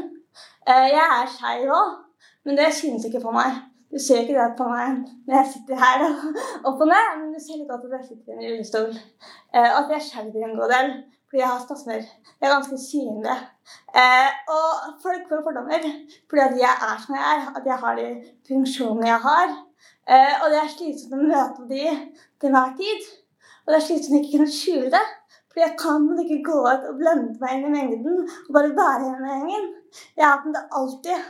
Eh, 0.68 0.92
jeg 0.94 1.08
er 1.08 1.34
skeiv 1.34 1.74
òg, 1.74 1.98
men 2.46 2.60
det 2.60 2.70
synes 2.76 3.08
ikke 3.08 3.24
på 3.26 3.34
meg. 3.34 3.58
Du 3.91 4.00
ser 4.04 4.23
ikke 4.23 4.36
det 4.36 4.47
på 4.60 4.65
meg 4.67 5.04
når 5.28 5.38
jeg 5.38 5.52
sitter 5.54 5.80
her 5.80 6.02
opp 6.67 6.82
og 6.84 6.89
ned, 6.89 7.12
men 7.19 7.30
du 7.34 7.39
ser 7.39 7.60
litt 7.60 7.69
godt 7.69 7.86
at 7.88 7.93
jeg 7.97 8.08
sitter 8.10 8.34
i 8.34 8.36
en 8.36 8.50
rullestol. 8.50 8.89
Eh, 9.56 9.69
og 9.69 9.78
at 9.84 9.93
jeg 9.95 10.08
skjelver 10.10 10.47
en 10.47 10.58
god 10.60 10.73
del 10.76 10.91
fordi 11.28 11.41
jeg 11.41 11.52
har 11.52 11.63
spasmer. 11.63 12.04
Jeg 12.39 12.47
er 12.47 12.54
ganske 12.54 12.78
synlig. 12.80 13.38
Eh, 14.02 14.30
og 14.56 15.00
folk 15.04 15.26
får 15.30 15.41
fordommer 15.47 15.88
fordi 16.30 16.43
at 16.43 16.60
jeg 16.62 16.84
er 16.89 17.02
som 17.04 17.15
jeg 17.17 17.26
er, 17.34 17.47
at 17.60 17.65
jeg 17.71 17.80
har 17.84 17.97
de 18.00 18.06
funksjonene 18.47 19.10
jeg 19.10 19.21
har. 19.28 19.56
Eh, 20.08 20.36
og 20.41 20.52
det 20.52 20.60
er 20.62 20.73
slitsomt 20.76 21.17
å 21.17 21.23
møte 21.23 21.67
de 21.71 21.84
til 22.39 22.50
enhver 22.50 22.76
tid. 22.80 23.10
Og 23.65 23.73
det 23.73 23.80
er 23.80 23.88
slitsomt 23.88 24.15
å 24.15 24.21
ikke 24.21 24.38
kunne 24.38 24.56
skjule 24.60 24.93
det. 24.95 25.04
Fordi 25.50 25.65
jeg 25.65 25.76
kan 25.82 26.08
ikke 26.23 26.39
gå 26.47 26.62
ut 26.63 26.88
og 26.91 27.02
blende 27.02 27.36
meg 27.41 27.58
inn 27.58 27.67
i 27.67 27.73
mengden 27.76 28.23
og 28.23 28.54
bare 28.56 28.76
være 28.78 29.04
i 29.04 29.12
den 29.12 29.28
gjengen. 29.32 29.67
Jeg 30.15 30.28
er 30.30 30.41
på 30.43 30.56
det 30.56 30.63
alltid. 30.80 31.28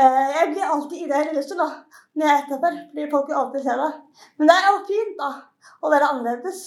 Eh, 0.00 0.28
jeg 0.36 0.52
blir 0.52 0.68
alltid 0.72 0.98
i 1.02 1.08
det 1.10 1.22
rullestol 1.28 1.58
da, 1.60 1.68
når 2.16 2.26
jeg 2.26 2.34
er 2.34 2.44
etterfor, 2.44 2.76
fordi 2.90 3.08
folk 3.12 3.26
vil 3.28 3.40
alltid 3.40 3.64
se 3.66 3.74
det. 3.80 3.88
Men 4.38 4.50
det 4.50 4.56
er 4.56 4.68
jo 4.68 4.84
fint 4.88 5.16
da, 5.18 5.30
å 5.80 5.90
være 5.92 6.10
annerledes 6.14 6.60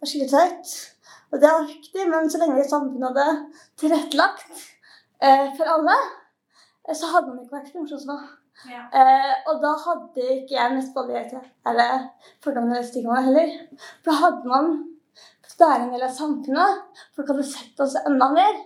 og 0.00 0.10
skille 0.10 0.28
seg 0.28 0.52
ut. 0.52 0.72
Og 1.32 1.40
det 1.42 1.50
er 1.50 1.68
viktig, 1.70 2.06
men 2.10 2.28
så 2.30 2.40
lenge 2.42 2.64
samfunnet 2.68 3.08
hadde 3.10 3.62
tilrettelagt 3.80 4.50
eh, 4.54 5.46
for 5.56 5.70
alle, 5.76 5.96
eh, 6.86 6.96
så 6.98 7.12
hadde 7.14 7.32
man 7.32 7.44
ikke 7.44 7.56
vært 7.56 7.72
funksjonsnivå. 7.74 8.18
Ja. 8.70 8.82
Eh, 9.00 9.32
og 9.50 9.62
da 9.64 9.72
hadde 9.82 10.26
ikke 10.36 10.54
jeg 10.54 10.74
mestballighet 10.76 11.32
eller 11.68 12.04
fordommer 12.44 12.76
eller 12.76 12.86
stigma 12.86 13.22
heller. 13.24 13.54
For 14.02 14.12
da 14.12 14.18
hadde 14.20 14.52
man 14.52 14.70
fått 15.44 15.64
være 15.64 15.80
en 15.86 15.96
del 15.96 16.04
av 16.06 16.14
samfunnet. 16.14 17.00
Folk 17.16 17.32
hadde 17.32 17.48
sett 17.48 17.82
oss 17.82 17.96
enda 18.04 18.30
mer. 18.34 18.60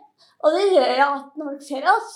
Og 0.45 0.55
det 0.55 0.67
gjør 0.75 0.93
jo 1.01 1.07
at 1.07 1.39
når 1.39 1.49
folk 1.53 1.65
ser 1.67 1.89
oss, 1.95 2.13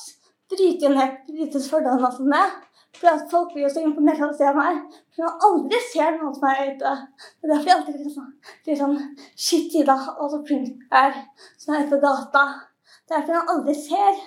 brytes 0.52 1.70
fordommene 1.70 2.12
for 2.16 2.28
meg. 2.34 2.60
For 2.98 3.08
at 3.08 3.30
folk 3.30 3.54
blir 3.54 3.64
jo 3.64 3.70
så 3.72 3.82
imponert 3.86 4.20
av 4.20 4.34
å 4.34 4.36
se 4.36 4.50
meg. 4.56 4.82
For 5.14 5.24
man 5.24 5.46
aldri 5.48 5.78
ser 5.86 6.18
noen 6.18 6.34
som 6.36 6.44
er 6.50 6.74
ute. 6.74 6.92
Det 7.40 7.48
er 7.48 7.52
derfor 7.54 7.70
jeg 7.70 7.76
alltid 7.78 7.96
blir 7.96 8.12
sånn, 8.16 8.34
blir 8.66 8.78
sånn 8.82 8.98
Shit, 9.46 9.78
Ida, 9.80 9.96
og 10.18 10.28
så 10.32 10.42
flink 10.48 10.68
du 10.68 10.98
er 11.00 11.16
som 11.56 11.72
er 11.72 11.86
ute 11.86 11.94
på 11.94 12.02
gata. 12.04 12.44
Det 13.08 13.16
er 13.16 13.22
derfor 13.22 13.38
man 13.38 13.54
aldri 13.54 13.76
ser 13.78 14.20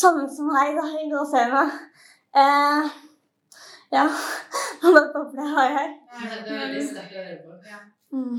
sånne 0.00 0.24
som 0.32 0.48
meg 0.48 0.72
da, 0.78 0.86
i 0.96 1.10
gåseøynene. 1.12 1.78
Eh, 2.40 2.90
ja. 3.92 4.06
Og 4.80 4.96
det 4.96 5.04
håper 5.12 5.42
jeg 5.42 5.54
har 5.58 5.76
her. 5.76 5.94
Det 6.16 6.56
er 6.56 6.60
veldig 6.64 6.82
sterkt 6.88 7.14
å 7.20 7.24
høre 7.28 7.38
på. 7.44 7.78
Mm. 8.16 8.36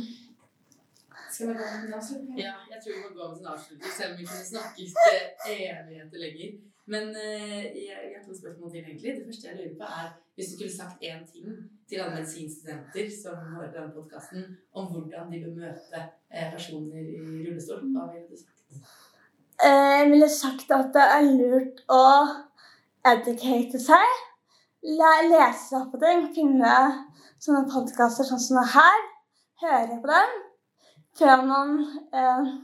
Skal 1.31 1.47
vi 1.47 1.53
gå 1.53 1.65
med 1.69 1.85
en 1.85 1.93
avslutning? 1.99 2.39
Ja, 2.41 2.57
jeg 2.71 2.81
tror 2.83 2.95
vi 2.95 3.01
må 3.03 3.13
gå 3.15 3.29
med 3.29 3.43
en 3.43 3.53
avslutning, 3.53 3.91
selv 3.97 4.15
om 4.15 4.19
vi 4.19 4.25
kunne 4.25 4.47
snakket 4.49 5.01
evigheter 5.53 6.23
lenger. 6.25 6.55
Men 6.91 7.03
eh, 7.15 7.61
jeg, 7.87 7.99
jeg 8.11 8.17
har 8.17 8.23
to 8.25 8.33
spørsmål 8.41 8.71
til, 8.71 8.79
egentlig. 8.83 9.13
Det 9.17 9.27
første 9.27 9.47
jeg 9.47 9.57
lurer 9.59 9.77
på, 9.79 9.85
er 10.01 10.07
hvis 10.35 10.47
du 10.49 10.53
skulle 10.55 10.77
sagt 10.77 11.03
én 11.09 11.21
ting 11.31 11.47
til 11.87 12.01
alle 12.01 12.15
medisinstudenter 12.17 13.05
som 13.21 13.37
hører 13.53 13.71
denne 13.75 13.93
podkasten, 13.95 14.43
om 14.73 14.89
hvordan 14.91 15.31
de 15.31 15.39
bør 15.43 15.53
møte 15.61 16.01
eh, 16.33 16.47
personer 16.55 17.03
i 17.13 17.21
rullestol, 17.45 17.85
hva 17.95 18.07
ville 18.11 18.27
du 18.31 18.37
sagt? 18.41 18.59
Eh, 19.63 19.93
Jeg 19.99 20.11
ville 20.11 20.29
sagt 20.29 20.71
at 20.79 20.91
det 20.97 21.07
er 21.15 21.31
lurt 21.39 21.81
å 22.01 22.03
educate 23.13 23.79
seg. 23.89 24.19
Lese 24.83 25.67
seg 25.69 25.87
på 25.91 25.99
ting. 26.01 26.27
Finne 26.35 26.75
sånne 27.41 27.67
podkaster 27.69 28.27
sånn 28.27 28.41
som 28.41 28.59
det 28.61 28.67
her. 28.75 29.03
Høre 29.61 29.99
på 30.01 30.11
dem. 30.11 30.37
Før 31.19 31.43
man 31.45 31.75
eh, 32.15 32.55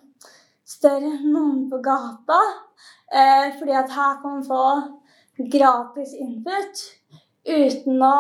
spør 0.66 1.06
noen 1.28 1.68
på 1.72 1.80
gata. 1.86 2.40
Eh, 3.08 3.54
fordi 3.60 3.72
at 3.72 3.92
her 3.96 4.22
kan 4.22 4.38
man 4.38 4.46
få 4.46 4.64
gratis 5.52 6.14
input 6.20 6.82
uten 7.48 8.04
å 8.04 8.20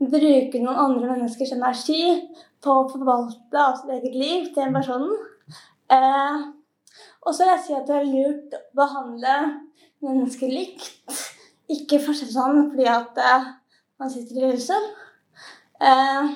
bruke 0.00 0.60
noen 0.62 0.80
andre 0.86 1.10
menneskers 1.10 1.52
energi 1.56 2.06
på 2.64 2.78
å 2.80 2.88
forvalte 2.88 3.60
av 3.60 3.76
sitt 3.78 3.92
eget 3.98 4.16
liv 4.16 4.46
til 4.54 4.64
en 4.66 4.78
person. 4.78 5.06
Eh, 5.92 6.46
og 7.24 7.34
så 7.34 7.44
vil 7.44 7.52
jeg 7.52 7.64
si 7.66 7.76
at 7.76 7.86
det 7.88 7.98
er 7.98 8.08
lurt 8.08 8.56
å 8.56 8.62
behandle 8.80 9.36
mennesker 10.04 10.52
likt. 10.52 10.90
Ikke 11.72 12.00
forskjellig 12.00 12.36
sånn 12.36 12.66
fordi 12.72 12.88
at 12.88 13.20
eh, 13.20 13.46
man 14.00 14.12
sitter 14.12 14.40
i 14.40 14.52
huset. 14.54 14.90
Eh, 15.84 16.34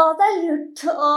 og 0.00 0.12
det 0.16 0.28
er 0.28 0.42
lurt 0.46 0.84
å 0.92 1.14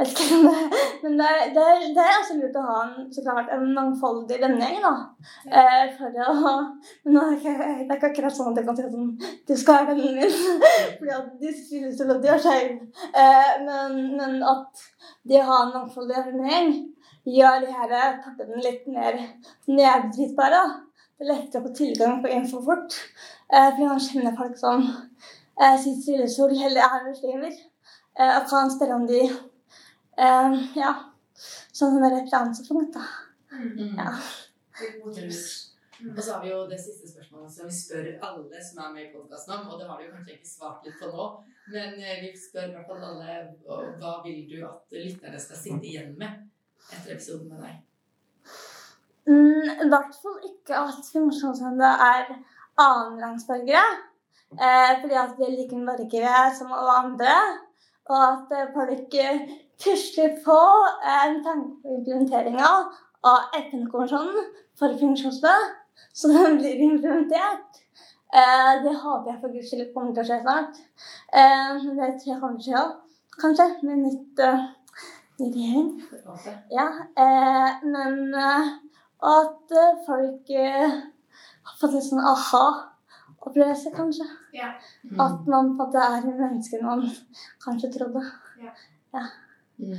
vet 0.00 0.12
ikke 0.14 0.36
om 0.36 0.46
det 0.48 0.80
Men 1.02 1.16
det 1.16 1.26
er, 1.28 1.42
det, 1.54 1.64
er, 1.64 1.84
det 1.96 2.04
er 2.04 2.18
også 2.18 2.36
lurt 2.36 2.58
å 2.60 2.64
ha 2.66 2.76
en, 2.84 3.06
så 3.14 3.24
klart, 3.24 3.50
en 3.54 3.70
mangfoldig 3.76 4.36
vennegjeng, 4.42 4.82
da. 4.84 4.92
Eh, 5.48 5.86
for 5.96 6.20
å 6.26 6.34
Men 7.04 7.16
nå 7.16 7.22
er 7.24 7.30
det 7.30 7.38
ikke, 7.40 7.54
det 7.56 7.86
er 7.86 7.96
ikke 7.96 8.10
akkurat 8.12 8.36
sånn 8.36 8.52
at 8.52 8.60
jeg 8.60 8.68
kan 8.68 8.78
si 8.78 8.86
sånn 8.86 9.10
Du 9.48 9.54
skal 9.56 9.80
være 9.80 9.96
vennen 9.96 10.18
min 10.20 10.38
fordi 10.98 11.14
at 11.16 11.32
de 11.40 11.54
synes 11.56 12.00
jo 12.00 12.08
at 12.12 12.22
de 12.22 12.32
er 12.34 12.44
skeive. 12.44 12.90
Eh, 13.24 13.52
men, 13.64 13.98
men 14.20 14.40
at 14.54 14.86
de 15.28 15.40
har 15.40 15.66
en 15.66 15.76
mangfoldig 15.78 16.24
vennegjeng 16.30 16.74
gjør 17.28 17.64
de 17.64 17.74
her 17.74 18.20
tappene 18.24 18.62
litt 18.64 18.86
mer 18.90 19.18
nedbrytbare. 19.68 20.62
Det 21.20 21.26
er 21.26 21.32
lettere 21.34 21.60
å 21.60 21.66
få 21.66 21.74
tilgang 21.76 22.20
på 22.22 22.30
info 22.32 22.62
fort. 22.64 22.96
Eh, 23.52 23.68
fordi 23.74 23.88
man 23.88 24.00
kjenner 24.00 24.36
folk 24.38 24.56
som 24.56 24.86
eh, 24.86 25.76
sitter 25.82 26.14
i 26.14 26.18
rullestol 26.20 26.54
eller 26.56 26.86
er 26.86 27.08
muslimer. 27.08 27.56
Eh, 28.16 28.32
og 28.38 28.46
kan 28.48 28.72
spørre 28.72 28.96
om 28.96 29.06
de 29.08 29.20
eh, 30.18 30.60
Ja, 30.76 30.92
sånn 31.38 31.96
som 31.96 32.04
referansepunkt, 32.04 32.94
da. 32.94 33.06
Mm. 33.50 33.98
Ja. 33.98 34.14
Og 36.00 36.22
så 36.24 36.32
har 36.32 36.42
vi 36.42 36.48
jo 36.48 36.60
det 36.70 36.78
siste 36.80 37.10
spørsmålet 37.10 37.52
som 37.52 37.68
vi 37.68 37.74
spør 37.76 38.06
alle 38.24 38.62
som 38.64 38.78
er 38.80 38.92
med 38.94 39.02
i 39.02 39.10
podkasten 39.12 39.52
om, 39.56 39.66
og 39.68 39.80
det 39.80 39.88
har 39.88 39.98
du 39.98 40.06
jo 40.06 40.14
kanskje 40.14 40.36
ikke 40.38 40.48
svart 40.48 40.86
litt 40.86 40.96
på 41.00 41.10
nå, 41.12 41.26
men 41.74 41.98
eh, 42.00 42.22
vi 42.24 42.30
spør 42.40 42.70
i 42.70 42.74
hvert 42.76 42.88
fall 42.88 43.04
alle 43.10 43.34
hva 44.00 44.14
vil 44.24 44.46
du 44.48 44.56
at 44.64 44.96
lytterne 44.96 45.42
skal 45.42 45.60
sitte 45.60 45.90
igjen 45.90 46.14
med 46.18 46.48
etter 46.88 47.14
episoden 47.18 47.52
med 47.52 47.66
deg? 47.66 47.82
Mm, 49.28 49.66
I 49.84 49.88
hvert 49.92 50.16
fall 50.22 50.38
ikke 50.48 50.78
at 50.88 51.10
funksjonshemmede 51.12 51.90
er 52.06 52.32
annenrangsborgere. 52.80 53.82
Eh, 54.50 54.92
fordi 55.00 55.14
at 55.14 55.36
de 55.38 55.44
er 55.46 55.56
like 55.56 55.76
mye 55.76 56.38
som 56.58 56.72
alle 56.72 56.94
andre. 57.04 57.34
Og 58.10 58.22
at 58.26 58.54
eh, 58.56 58.72
folk 58.74 59.14
eh, 59.14 59.42
pusler 59.82 60.36
på 60.44 60.58
en 61.18 61.38
tanke 61.44 61.76
på 61.82 61.98
implementeringa 61.98 62.70
av 63.30 63.58
FN-konvensjonen 63.58 64.50
for 64.78 64.96
funksjonshemmede, 65.00 65.70
så 66.14 66.32
den 66.32 66.58
blir 66.58 66.82
implementert. 66.88 67.80
Eh, 68.30 68.74
det 68.84 68.94
håper 69.02 69.32
jeg 69.32 69.40
for 69.40 69.54
guds 69.54 69.70
skyld 69.70 69.88
kommer 69.94 70.14
til 70.14 70.22
å 70.22 70.28
skje 70.28 70.42
snart. 70.44 70.82
Eh, 71.34 71.80
det 71.80 72.12
tror 72.20 72.32
jeg 72.32 72.42
kommer 72.42 72.60
til 72.60 72.76
å 72.76 72.84
skje, 72.84 72.84
kanskje, 73.40 73.66
med 73.88 74.04
nytt, 74.04 74.44
uh, 74.44 74.68
ny 75.40 75.48
regjering. 75.54 75.90
Ja, 76.70 76.86
eh, 77.24 77.84
men 77.84 78.34
eh, 78.34 78.70
at 79.22 79.74
eh, 79.82 80.00
folk 80.06 80.50
eh, 80.50 80.96
har 81.68 81.76
fått 81.80 81.96
en 81.96 82.06
sånn 82.06 82.24
aha-opplevelse, 82.32 83.92
kanskje. 83.96 84.26
Mm. 85.10 85.20
At 85.20 85.46
man 85.46 85.74
på 85.76 85.86
en 85.86 85.92
måte 85.92 86.04
er 86.06 86.26
menneske 86.28 86.82
man 86.84 87.06
kanskje 87.64 87.92
trodde. 87.98 88.24
Mm. 89.80 89.94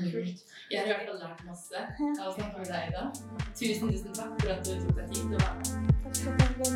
Jeg 0.72 0.80
har 0.80 0.86
i 0.86 0.90
hvert 0.90 1.08
fall 1.10 1.20
lært 1.20 1.42
masse 1.48 1.74
av 2.22 2.28
å 2.30 2.34
snakke 2.36 2.58
med 2.60 2.68
deg 2.70 2.82
i 2.86 2.92
dag. 2.94 3.08
Tusen, 3.58 3.90
tusen 3.90 4.14
takk 4.14 4.34
for 4.38 4.50
at 4.54 4.62
du 4.68 4.74
tok 4.78 4.94
deg 5.00 5.06
tid 5.10 5.24
til 5.26 5.36
å 5.38 5.42
være 5.42 5.56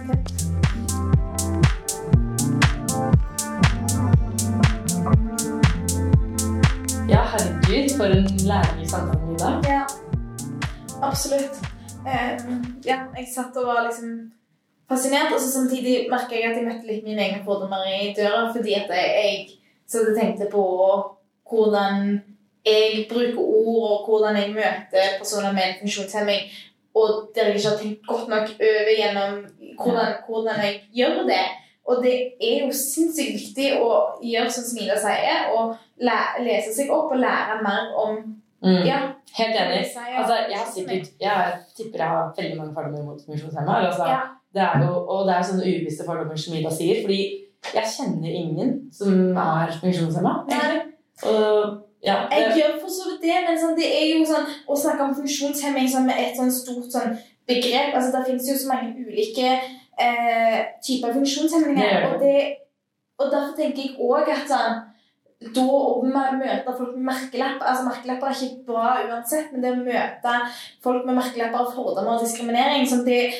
med. 0.10 0.20
Ja, 7.14 7.22
herregud, 7.36 7.88
for 7.94 8.08
en 8.10 8.26
lærerik 8.50 8.90
samtale 8.90 9.22
i 9.30 9.38
dag. 9.44 9.56
Ja, 9.70 9.86
absolutt. 11.06 11.56
Um, 12.10 12.82
ja, 12.90 12.98
jeg 13.20 13.26
satt 13.36 13.54
og 13.62 13.70
var 13.70 13.86
liksom 13.86 14.32
fascinert, 14.90 15.30
og 15.34 15.40
så 15.42 15.50
samtidig 15.60 16.08
merka 16.10 16.34
jeg 16.40 16.50
at 16.50 16.58
jeg 16.58 16.66
møtte 16.72 16.90
litt 16.90 17.06
mine 17.06 17.22
egne 17.22 17.46
fordommer 17.46 17.86
i 17.86 18.16
døra, 18.18 18.50
fordi 18.50 18.74
at 18.82 18.90
jeg, 18.98 19.08
jeg 19.22 19.36
så 19.86 19.98
tenkte 20.18 20.50
på 20.50 20.66
hvordan 21.46 22.18
jeg 22.66 23.06
bruker 23.10 23.40
ord, 23.40 23.92
og 23.92 24.08
hvordan 24.10 24.38
jeg 24.42 24.54
møter 24.56 25.18
personer 25.20 25.52
med 25.54 25.64
en 25.68 25.78
funksjonshemming, 25.82 26.48
og 26.96 27.30
der 27.36 27.50
jeg 27.52 27.56
ikke 27.56 27.70
har 27.70 27.78
tenkt 27.78 28.08
godt 28.08 28.28
nok 28.30 28.48
over 28.70 28.92
gjennom 28.98 29.34
hvordan, 29.82 30.14
hvordan 30.28 30.64
jeg 30.64 30.82
gjør 30.96 31.24
det. 31.28 31.46
Og 31.86 32.04
det 32.04 32.16
er 32.42 32.64
jo 32.66 32.72
sinnssykt 32.74 33.36
viktig 33.36 33.68
å 33.78 33.90
gjøre 34.24 34.50
som 34.52 34.64
Smila 34.66 34.96
sier, 34.98 35.52
og 35.54 35.76
lese 36.42 36.74
seg 36.74 36.90
opp 36.90 37.12
og 37.14 37.22
lære 37.22 37.62
mer 37.64 37.94
om 38.06 38.18
Mm. 38.66 38.86
ja, 38.86 39.00
Helt 39.38 39.56
enig. 39.56 39.78
Altså, 40.18 40.34
jeg 40.50 40.58
har 40.58 40.72
sikkert 40.74 41.08
Jeg 41.22 41.54
tipper 41.78 41.98
jeg 42.00 42.08
har 42.08 42.34
veldig 42.38 42.58
mange 42.58 42.74
fordommer 42.74 43.04
mot 43.04 43.20
funksjonshemma. 43.26 43.86
Altså, 43.88 44.06
Ja. 44.08 44.20
det 44.54 44.62
er 44.62 44.86
jo, 44.86 44.94
og 45.10 45.28
det 45.28 45.36
er 45.36 45.42
sånne 45.42 45.68
ubevisste 45.70 46.06
fordommer 46.06 46.36
som 46.36 46.56
Ida 46.56 46.70
sier. 46.72 47.02
Fordi 47.04 47.20
jeg 47.74 47.84
kjenner 47.98 48.30
ingen 48.30 48.90
som 48.94 49.38
er 49.38 49.68
funksjonshemma. 49.82 50.34
Og 51.24 51.85
ja, 52.06 52.18
Jeg 52.32 52.52
gjør 52.60 52.76
for 52.82 52.92
så 52.94 53.10
vidt 53.10 53.24
det, 53.26 53.38
men 53.48 53.58
sånn, 53.60 53.78
det 53.78 53.88
er 53.90 54.06
jo 54.14 54.26
sånn 54.30 54.46
å 54.70 54.78
snakke 54.78 55.08
om 55.08 55.16
funksjonshemming 55.18 55.88
som 55.90 56.10
et 56.14 56.38
sånn 56.38 56.54
stort 56.54 56.92
sånn 56.94 57.16
begrep 57.50 57.94
altså 57.94 58.12
Det 58.14 58.26
finnes 58.28 58.50
jo 58.50 58.58
så 58.58 58.72
mange 58.72 59.06
ulike 59.06 59.50
eh, 60.02 60.60
typer 60.86 61.14
funksjonshemninger. 61.14 61.96
Det. 61.96 62.10
Og, 62.10 62.20
det, 62.22 62.38
og 63.22 63.32
derfor 63.32 63.56
tenker 63.58 63.84
jeg 63.84 63.98
òg 64.02 64.32
at 64.34 64.50
sånn 64.50 64.84
da 65.54 65.64
å 65.68 66.00
møte 66.06 66.74
folk 66.78 66.96
med 66.96 67.06
merkelapp 67.10 67.62
altså 67.62 67.84
Merkelapper 67.90 68.32
er 68.32 68.38
ikke 68.48 68.66
bra 68.70 68.86
uansett, 69.04 69.52
men 69.52 69.62
det 69.62 69.74
å 69.76 69.82
møte 69.84 70.36
folk 70.84 71.06
med 71.06 71.20
merkelapper 71.20 71.74
fordommer 71.76 72.16
og 72.16 72.24
diskriminering 72.24 72.88
sånn 72.88 73.04
det, 73.08 73.36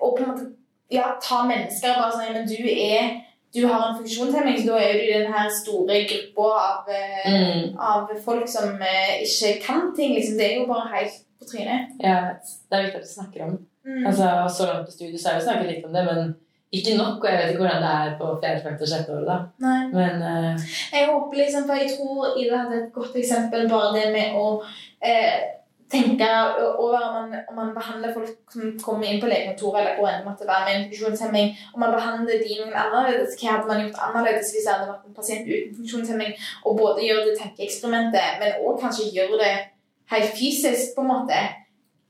Og 0.00 0.16
på 0.16 0.24
en 0.24 0.30
måte 0.30 0.48
ja, 0.92 1.12
ta 1.22 1.42
mennesker 1.46 1.98
bare 1.98 2.14
sånn 2.14 2.34
Men 2.34 2.48
du 2.48 2.58
er 2.72 3.20
du 3.54 3.62
har 3.66 3.84
en 3.88 3.98
funksjonshemming, 3.98 4.58
så 4.58 4.72
da 4.72 4.80
er 4.82 4.98
du 4.98 5.04
i 5.04 5.12
den 5.14 5.30
her 5.32 5.46
store 5.62 6.00
gruppa 6.10 6.48
av 6.62 6.90
eh, 6.92 7.30
mm, 7.30 7.78
av 7.78 8.10
folk 8.24 8.48
som 8.50 8.82
eh, 8.82 9.22
ikke 9.24 9.54
kan 9.62 9.94
ting. 9.96 10.16
Liksom. 10.16 10.36
Det 10.36 10.50
er 10.50 10.58
jo 10.60 10.66
bare 10.68 10.90
helt 10.96 11.22
på 11.38 11.48
trynet. 11.52 11.96
Ja. 12.02 12.18
Det 12.42 12.78
er 12.78 12.88
viktig 12.88 13.00
at 13.00 13.08
du 13.08 13.14
snakker 13.14 13.46
om 13.46 13.56
Mm. 13.86 14.06
Altså, 14.06 14.24
Så 14.56 14.66
langt 14.66 14.86
på 14.86 14.92
studiet 14.92 15.20
så 15.20 15.28
har 15.28 15.38
vi 15.38 15.44
snakket 15.44 15.70
litt 15.70 15.84
om 15.86 15.92
det, 15.92 16.04
men 16.04 16.34
ikke 16.72 16.96
nok. 16.98 17.24
Og 17.24 17.28
jeg 17.30 17.38
vet 17.38 17.50
ikke 17.52 17.62
hvordan 17.62 17.84
det 17.84 17.92
er 17.98 18.16
på 18.20 18.30
fjerde, 18.42 18.62
femte 18.64 18.86
og 18.86 18.90
sjette 18.92 19.12
året. 19.14 19.28
da. 19.30 19.36
Nei. 19.66 19.82
Men 19.92 20.14
uh... 20.22 20.64
Jeg 20.92 21.06
håper 21.10 21.38
liksom, 21.42 21.68
for 21.68 21.82
jeg 21.82 21.92
tror 21.94 22.40
Ida 22.40 22.62
hadde 22.62 22.80
et 22.80 22.92
godt 22.96 23.20
eksempel 23.22 23.68
bare 23.70 23.92
det 23.94 24.08
med 24.16 24.40
å 24.40 24.46
eh, 25.10 25.36
tenke 25.90 26.28
over 26.78 26.98
om 27.08 27.14
man, 27.14 27.34
om 27.48 27.56
man 27.56 27.74
behandler 27.74 28.14
folk 28.14 28.52
som 28.52 28.72
kommer 28.82 29.06
inn 29.06 29.20
på 29.22 29.28
legekontoret 29.30 29.80
eller 29.82 29.98
hvor 29.98 30.08
enn 30.10 30.22
det 30.22 30.28
måtte 30.28 30.48
være 30.48 30.64
med 30.66 30.76
en 30.76 30.86
funksjonshemming, 30.88 31.52
om 31.74 31.84
man 31.84 31.94
behandler 31.94 32.42
de 32.42 32.56
noen 32.60 32.74
annerledes, 32.82 33.36
hva 33.38 33.52
hadde 33.52 33.70
man 33.70 33.82
gjort 33.84 34.00
annerledes 34.08 34.50
hvis 34.54 34.66
det 34.66 34.72
hadde 34.74 34.88
vært 34.90 35.06
en 35.06 35.18
pasient 35.18 35.52
uten 35.52 35.76
funksjonshemming, 35.78 36.34
og 36.64 36.80
både 36.80 37.06
gjøre 37.06 37.28
det 37.28 37.36
tankeeksperimentet, 37.42 38.40
men 38.40 38.58
også 38.62 38.82
kanskje 38.82 39.12
gjøre 39.14 39.40
det 39.44 39.54
helt 40.14 40.34
fysisk, 40.38 40.96
på 40.96 41.04
en 41.04 41.12
måte, 41.12 41.38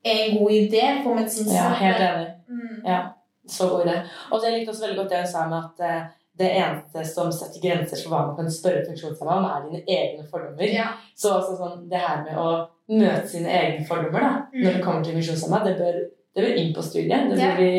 er 0.06 0.22
en 0.24 0.38
god 0.38 0.50
idé 0.56 0.84
for 1.02 1.18
medisinsk 1.18 1.54
Ja, 1.56 1.68
helt 1.80 2.02
enig. 2.06 2.26
Mm. 2.48 2.80
Ja, 2.86 3.00
så 3.48 3.68
god 3.68 3.86
idé. 3.86 3.96
Og 4.30 4.40
det 4.42 4.52
likte 4.54 4.72
også 4.72 4.86
veldig 4.86 4.98
godt 5.02 5.10
det 5.12 5.24
hun 5.24 5.32
sa 5.32 5.48
med 5.50 5.58
at 5.64 5.84
eh, 5.88 6.06
det 6.38 6.48
eneste 6.52 7.04
som 7.08 7.30
setter 7.32 7.62
grenser 7.62 8.00
for 8.02 8.12
hva 8.12 8.22
man 8.28 8.36
kan 8.36 8.50
spørre 8.52 8.84
funksjonshemmede 8.86 9.36
om, 9.36 9.46
er 9.48 9.62
dine 9.66 9.82
egne 9.98 10.24
fordommer. 10.30 10.68
Ja. 10.68 10.88
Så 11.16 11.32
altså, 11.38 11.54
sånn, 11.56 11.86
det 11.90 12.00
her 12.02 12.24
med 12.26 12.36
å 12.40 12.48
møte 12.92 13.28
sine 13.30 13.52
egne 13.52 13.86
fordommer 13.88 14.20
da, 14.20 14.32
Mm. 14.52 14.64
når 14.64 14.72
det 14.76 14.82
kommer 14.84 15.04
til 15.04 15.16
funksjonshemmede, 15.16 15.70
det 15.70 15.78
bør, 15.78 16.02
det 16.36 16.44
bør 16.44 16.58
inn 16.60 16.74
på 16.76 16.82
studiet. 16.84 17.30
Det, 17.30 17.38
bør 17.40 17.56
vi, 17.62 17.70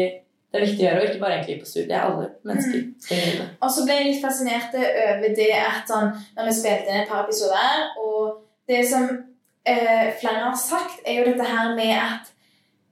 det 0.51 0.59
er 0.59 0.65
viktig 0.65 0.83
å 0.83 0.87
gjøre, 0.87 1.01
og 1.03 1.07
ikke 1.09 1.21
bare 1.21 1.37
egentlig 1.37 1.59
på 1.61 1.69
studiet. 1.69 2.01
Alle 2.01 2.29
mennesker 2.49 2.81
det. 3.09 3.47
Og 3.61 3.71
så 3.75 3.85
ble 3.85 3.99
jeg 3.99 4.09
litt 4.09 4.25
fascinert 4.25 4.73
over 4.81 5.29
det 5.37 5.51
at 5.61 5.93
sånn, 5.93 6.11
når 6.37 6.49
vi 6.49 6.57
spilte 6.57 6.91
inn 6.91 7.01
et 7.03 7.11
par 7.11 7.23
episoder, 7.27 7.85
og 8.01 8.41
det 8.67 8.81
som 8.89 9.05
eh, 9.67 10.09
flere 10.19 10.47
har 10.47 10.57
sagt, 10.57 10.99
er 11.05 11.21
jo 11.21 11.29
dette 11.29 11.45
her 11.45 11.75
med 11.77 11.93
at 11.93 12.33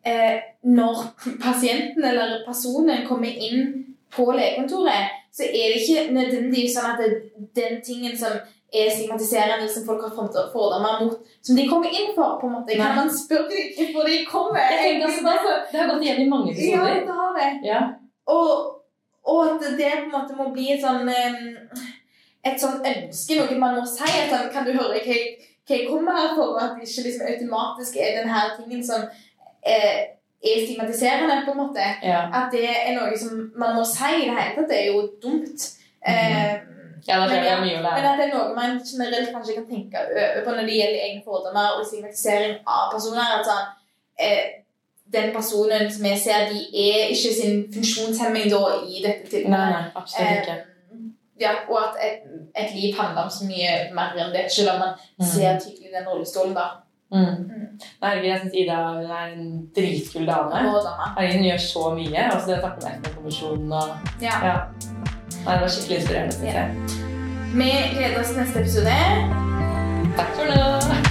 eh, 0.06 0.38
når 0.62 1.04
pasienten 1.48 2.06
eller 2.06 2.44
personen 2.46 3.06
kommer 3.10 3.34
inn 3.34 3.72
på 4.16 4.30
legekontoret, 4.32 5.22
så 5.36 5.44
er 5.44 5.74
det 5.74 5.82
ikke 5.82 6.14
nødvendigvis 6.16 6.76
sånn 6.78 6.94
at 6.94 7.02
det, 7.02 7.10
den 7.58 7.82
tingen 7.84 8.14
som 8.18 8.38
er 8.76 8.92
stigmatiserende, 8.92 9.68
som 9.72 9.84
folk 9.88 10.06
har 10.06 10.14
fordommer 10.54 11.02
mot, 11.04 11.18
som 11.44 11.58
de 11.60 11.68
kommer 11.68 11.92
inn 11.92 12.14
for, 12.16 12.38
på 12.40 12.48
en 12.48 12.56
måte. 12.58 12.78
Kan 12.80 12.96
man 13.00 13.12
spørre 13.12 13.50
dem 13.52 13.76
hvorfor 13.76 14.08
de 14.10 14.22
kommer? 14.30 14.64
Jeg 14.64 14.80
tenker 14.84 15.10
også 15.10 15.26
det, 15.26 15.36
altså, 15.36 15.58
det 15.72 15.82
har 15.82 15.92
gått 15.92 16.08
igjen 16.08 16.24
i 16.24 16.30
mange 16.32 16.56
ja, 16.56 16.88
det 17.10 17.20
har 17.20 17.36
det. 17.40 17.52
Ja. 17.68 17.82
Og, 18.32 18.50
og 19.28 19.42
at 19.52 19.68
det 19.80 19.92
på 19.92 20.08
en 20.08 20.16
måte 20.16 20.40
må 20.40 20.50
bli 20.56 20.72
et 20.76 20.84
sånn 20.84 21.12
et 22.46 22.62
sånn 22.62 22.82
ønske, 22.86 23.40
noe 23.40 23.60
man 23.60 23.80
må 23.80 23.86
si. 23.90 24.08
Sånn, 24.30 24.50
kan 24.54 24.68
du 24.68 24.74
høre 24.76 25.00
hva 25.00 25.04
jeg, 25.04 25.32
hva 25.66 25.80
jeg 25.80 25.88
kommer 25.90 26.20
her 26.20 26.36
for? 26.38 26.56
Og 26.56 26.62
at 26.62 26.76
det 26.78 26.88
ikke 26.88 27.08
liksom 27.08 27.32
automatisk 27.32 27.98
er 28.00 28.20
den 28.22 28.32
her 28.32 28.54
tingen 28.60 28.84
som 28.86 29.08
eh, 29.66 30.16
er 30.46 30.62
stigmatiserende, 30.66 31.42
på 31.46 31.52
en 31.52 31.58
måte. 31.58 31.86
Ja. 32.04 32.22
At 32.34 32.52
det 32.54 32.68
er 32.70 32.94
noe 33.00 33.18
som 33.18 33.52
man 33.58 33.76
må 33.76 33.84
si 33.88 34.12
i 34.22 34.28
det 34.30 34.36
hele 34.38 34.56
tatt. 34.56 34.70
Det 34.70 34.80
er 34.82 34.92
jo 34.94 35.06
dumt. 35.24 35.66
Eh, 36.08 36.54
ja, 37.08 37.20
det 37.30 37.38
Men 37.42 37.62
mye 37.62 37.80
å 37.80 37.82
men 37.96 38.06
at 38.10 38.18
det 38.20 38.26
er 38.28 38.34
noe 38.34 38.54
man 38.58 38.80
generelt 38.82 39.32
kanskje 39.34 39.56
kan 39.60 39.66
tenke 39.70 40.04
over 40.04 40.44
på 40.46 40.54
når 40.56 40.66
det 40.70 40.78
gjelder 40.80 41.04
egne 41.08 41.24
fordommer 41.26 41.80
og 41.80 41.86
stigmatisering 41.86 42.56
av 42.66 42.92
personer. 42.94 43.34
At 43.40 43.46
sånn, 43.46 43.68
eh, 44.20 44.46
den 45.14 45.34
personen 45.36 45.92
som 45.94 46.06
jeg 46.10 46.18
ser, 46.20 46.48
de 46.50 46.64
er 46.86 47.12
ikke 47.14 47.34
sin 47.34 47.60
funksjonshemming 47.74 48.50
da 48.50 48.62
i 48.90 49.04
dette 49.04 49.22
Nei, 49.22 49.30
tilfellet. 49.30 49.76
nei, 49.76 49.84
absolutt 49.96 50.40
ikke. 50.42 50.56
Eh, 50.56 50.72
ja, 51.40 51.52
og 51.70 51.78
at 51.84 51.96
et, 52.02 52.24
et 52.56 52.74
liv 52.76 52.96
handler 52.98 53.24
om 53.28 53.30
så 53.30 53.46
mye 53.46 53.72
mer 53.94 54.16
enn 54.18 54.34
det, 54.34 54.46
selv 54.52 54.70
om 54.74 54.80
man 54.80 54.94
Mm. 55.20 55.26
ser 55.26 55.60
tydelig 55.60 55.92
den 55.94 56.08
rullestolen 56.10 56.54
da. 56.56 56.66
Mm. 57.14 57.78
Herregud, 58.04 58.26
jeg 58.28 58.40
syns 58.42 58.54
Ida 58.58 58.74
er 58.74 59.34
en 59.36 59.70
dritkul 59.76 60.26
dame. 60.28 60.56
Herregud, 60.58 61.36
Hun 61.38 61.48
gjør 61.50 61.58
så 61.58 61.84
mye. 61.96 62.28
Også 62.34 62.48
det 62.50 62.58
å 62.58 62.62
snakke 62.64 62.84
med 62.84 62.92
FN-kommisjonen 63.00 63.74
og 63.74 64.22
Ja. 64.22 64.36
ja. 64.46 64.56
Nei, 65.46 65.54
Det 65.54 65.62
var 65.62 65.68
skikkelig 65.68 65.98
inspirerende. 66.02 67.02
Vi 67.56 67.72
gleder 67.98 68.20
oss 68.20 68.34
til 68.34 68.42
neste 68.42 68.60
episode. 68.60 68.96
Takk 70.18 70.32
for 70.36 70.56
nå. 70.56 71.05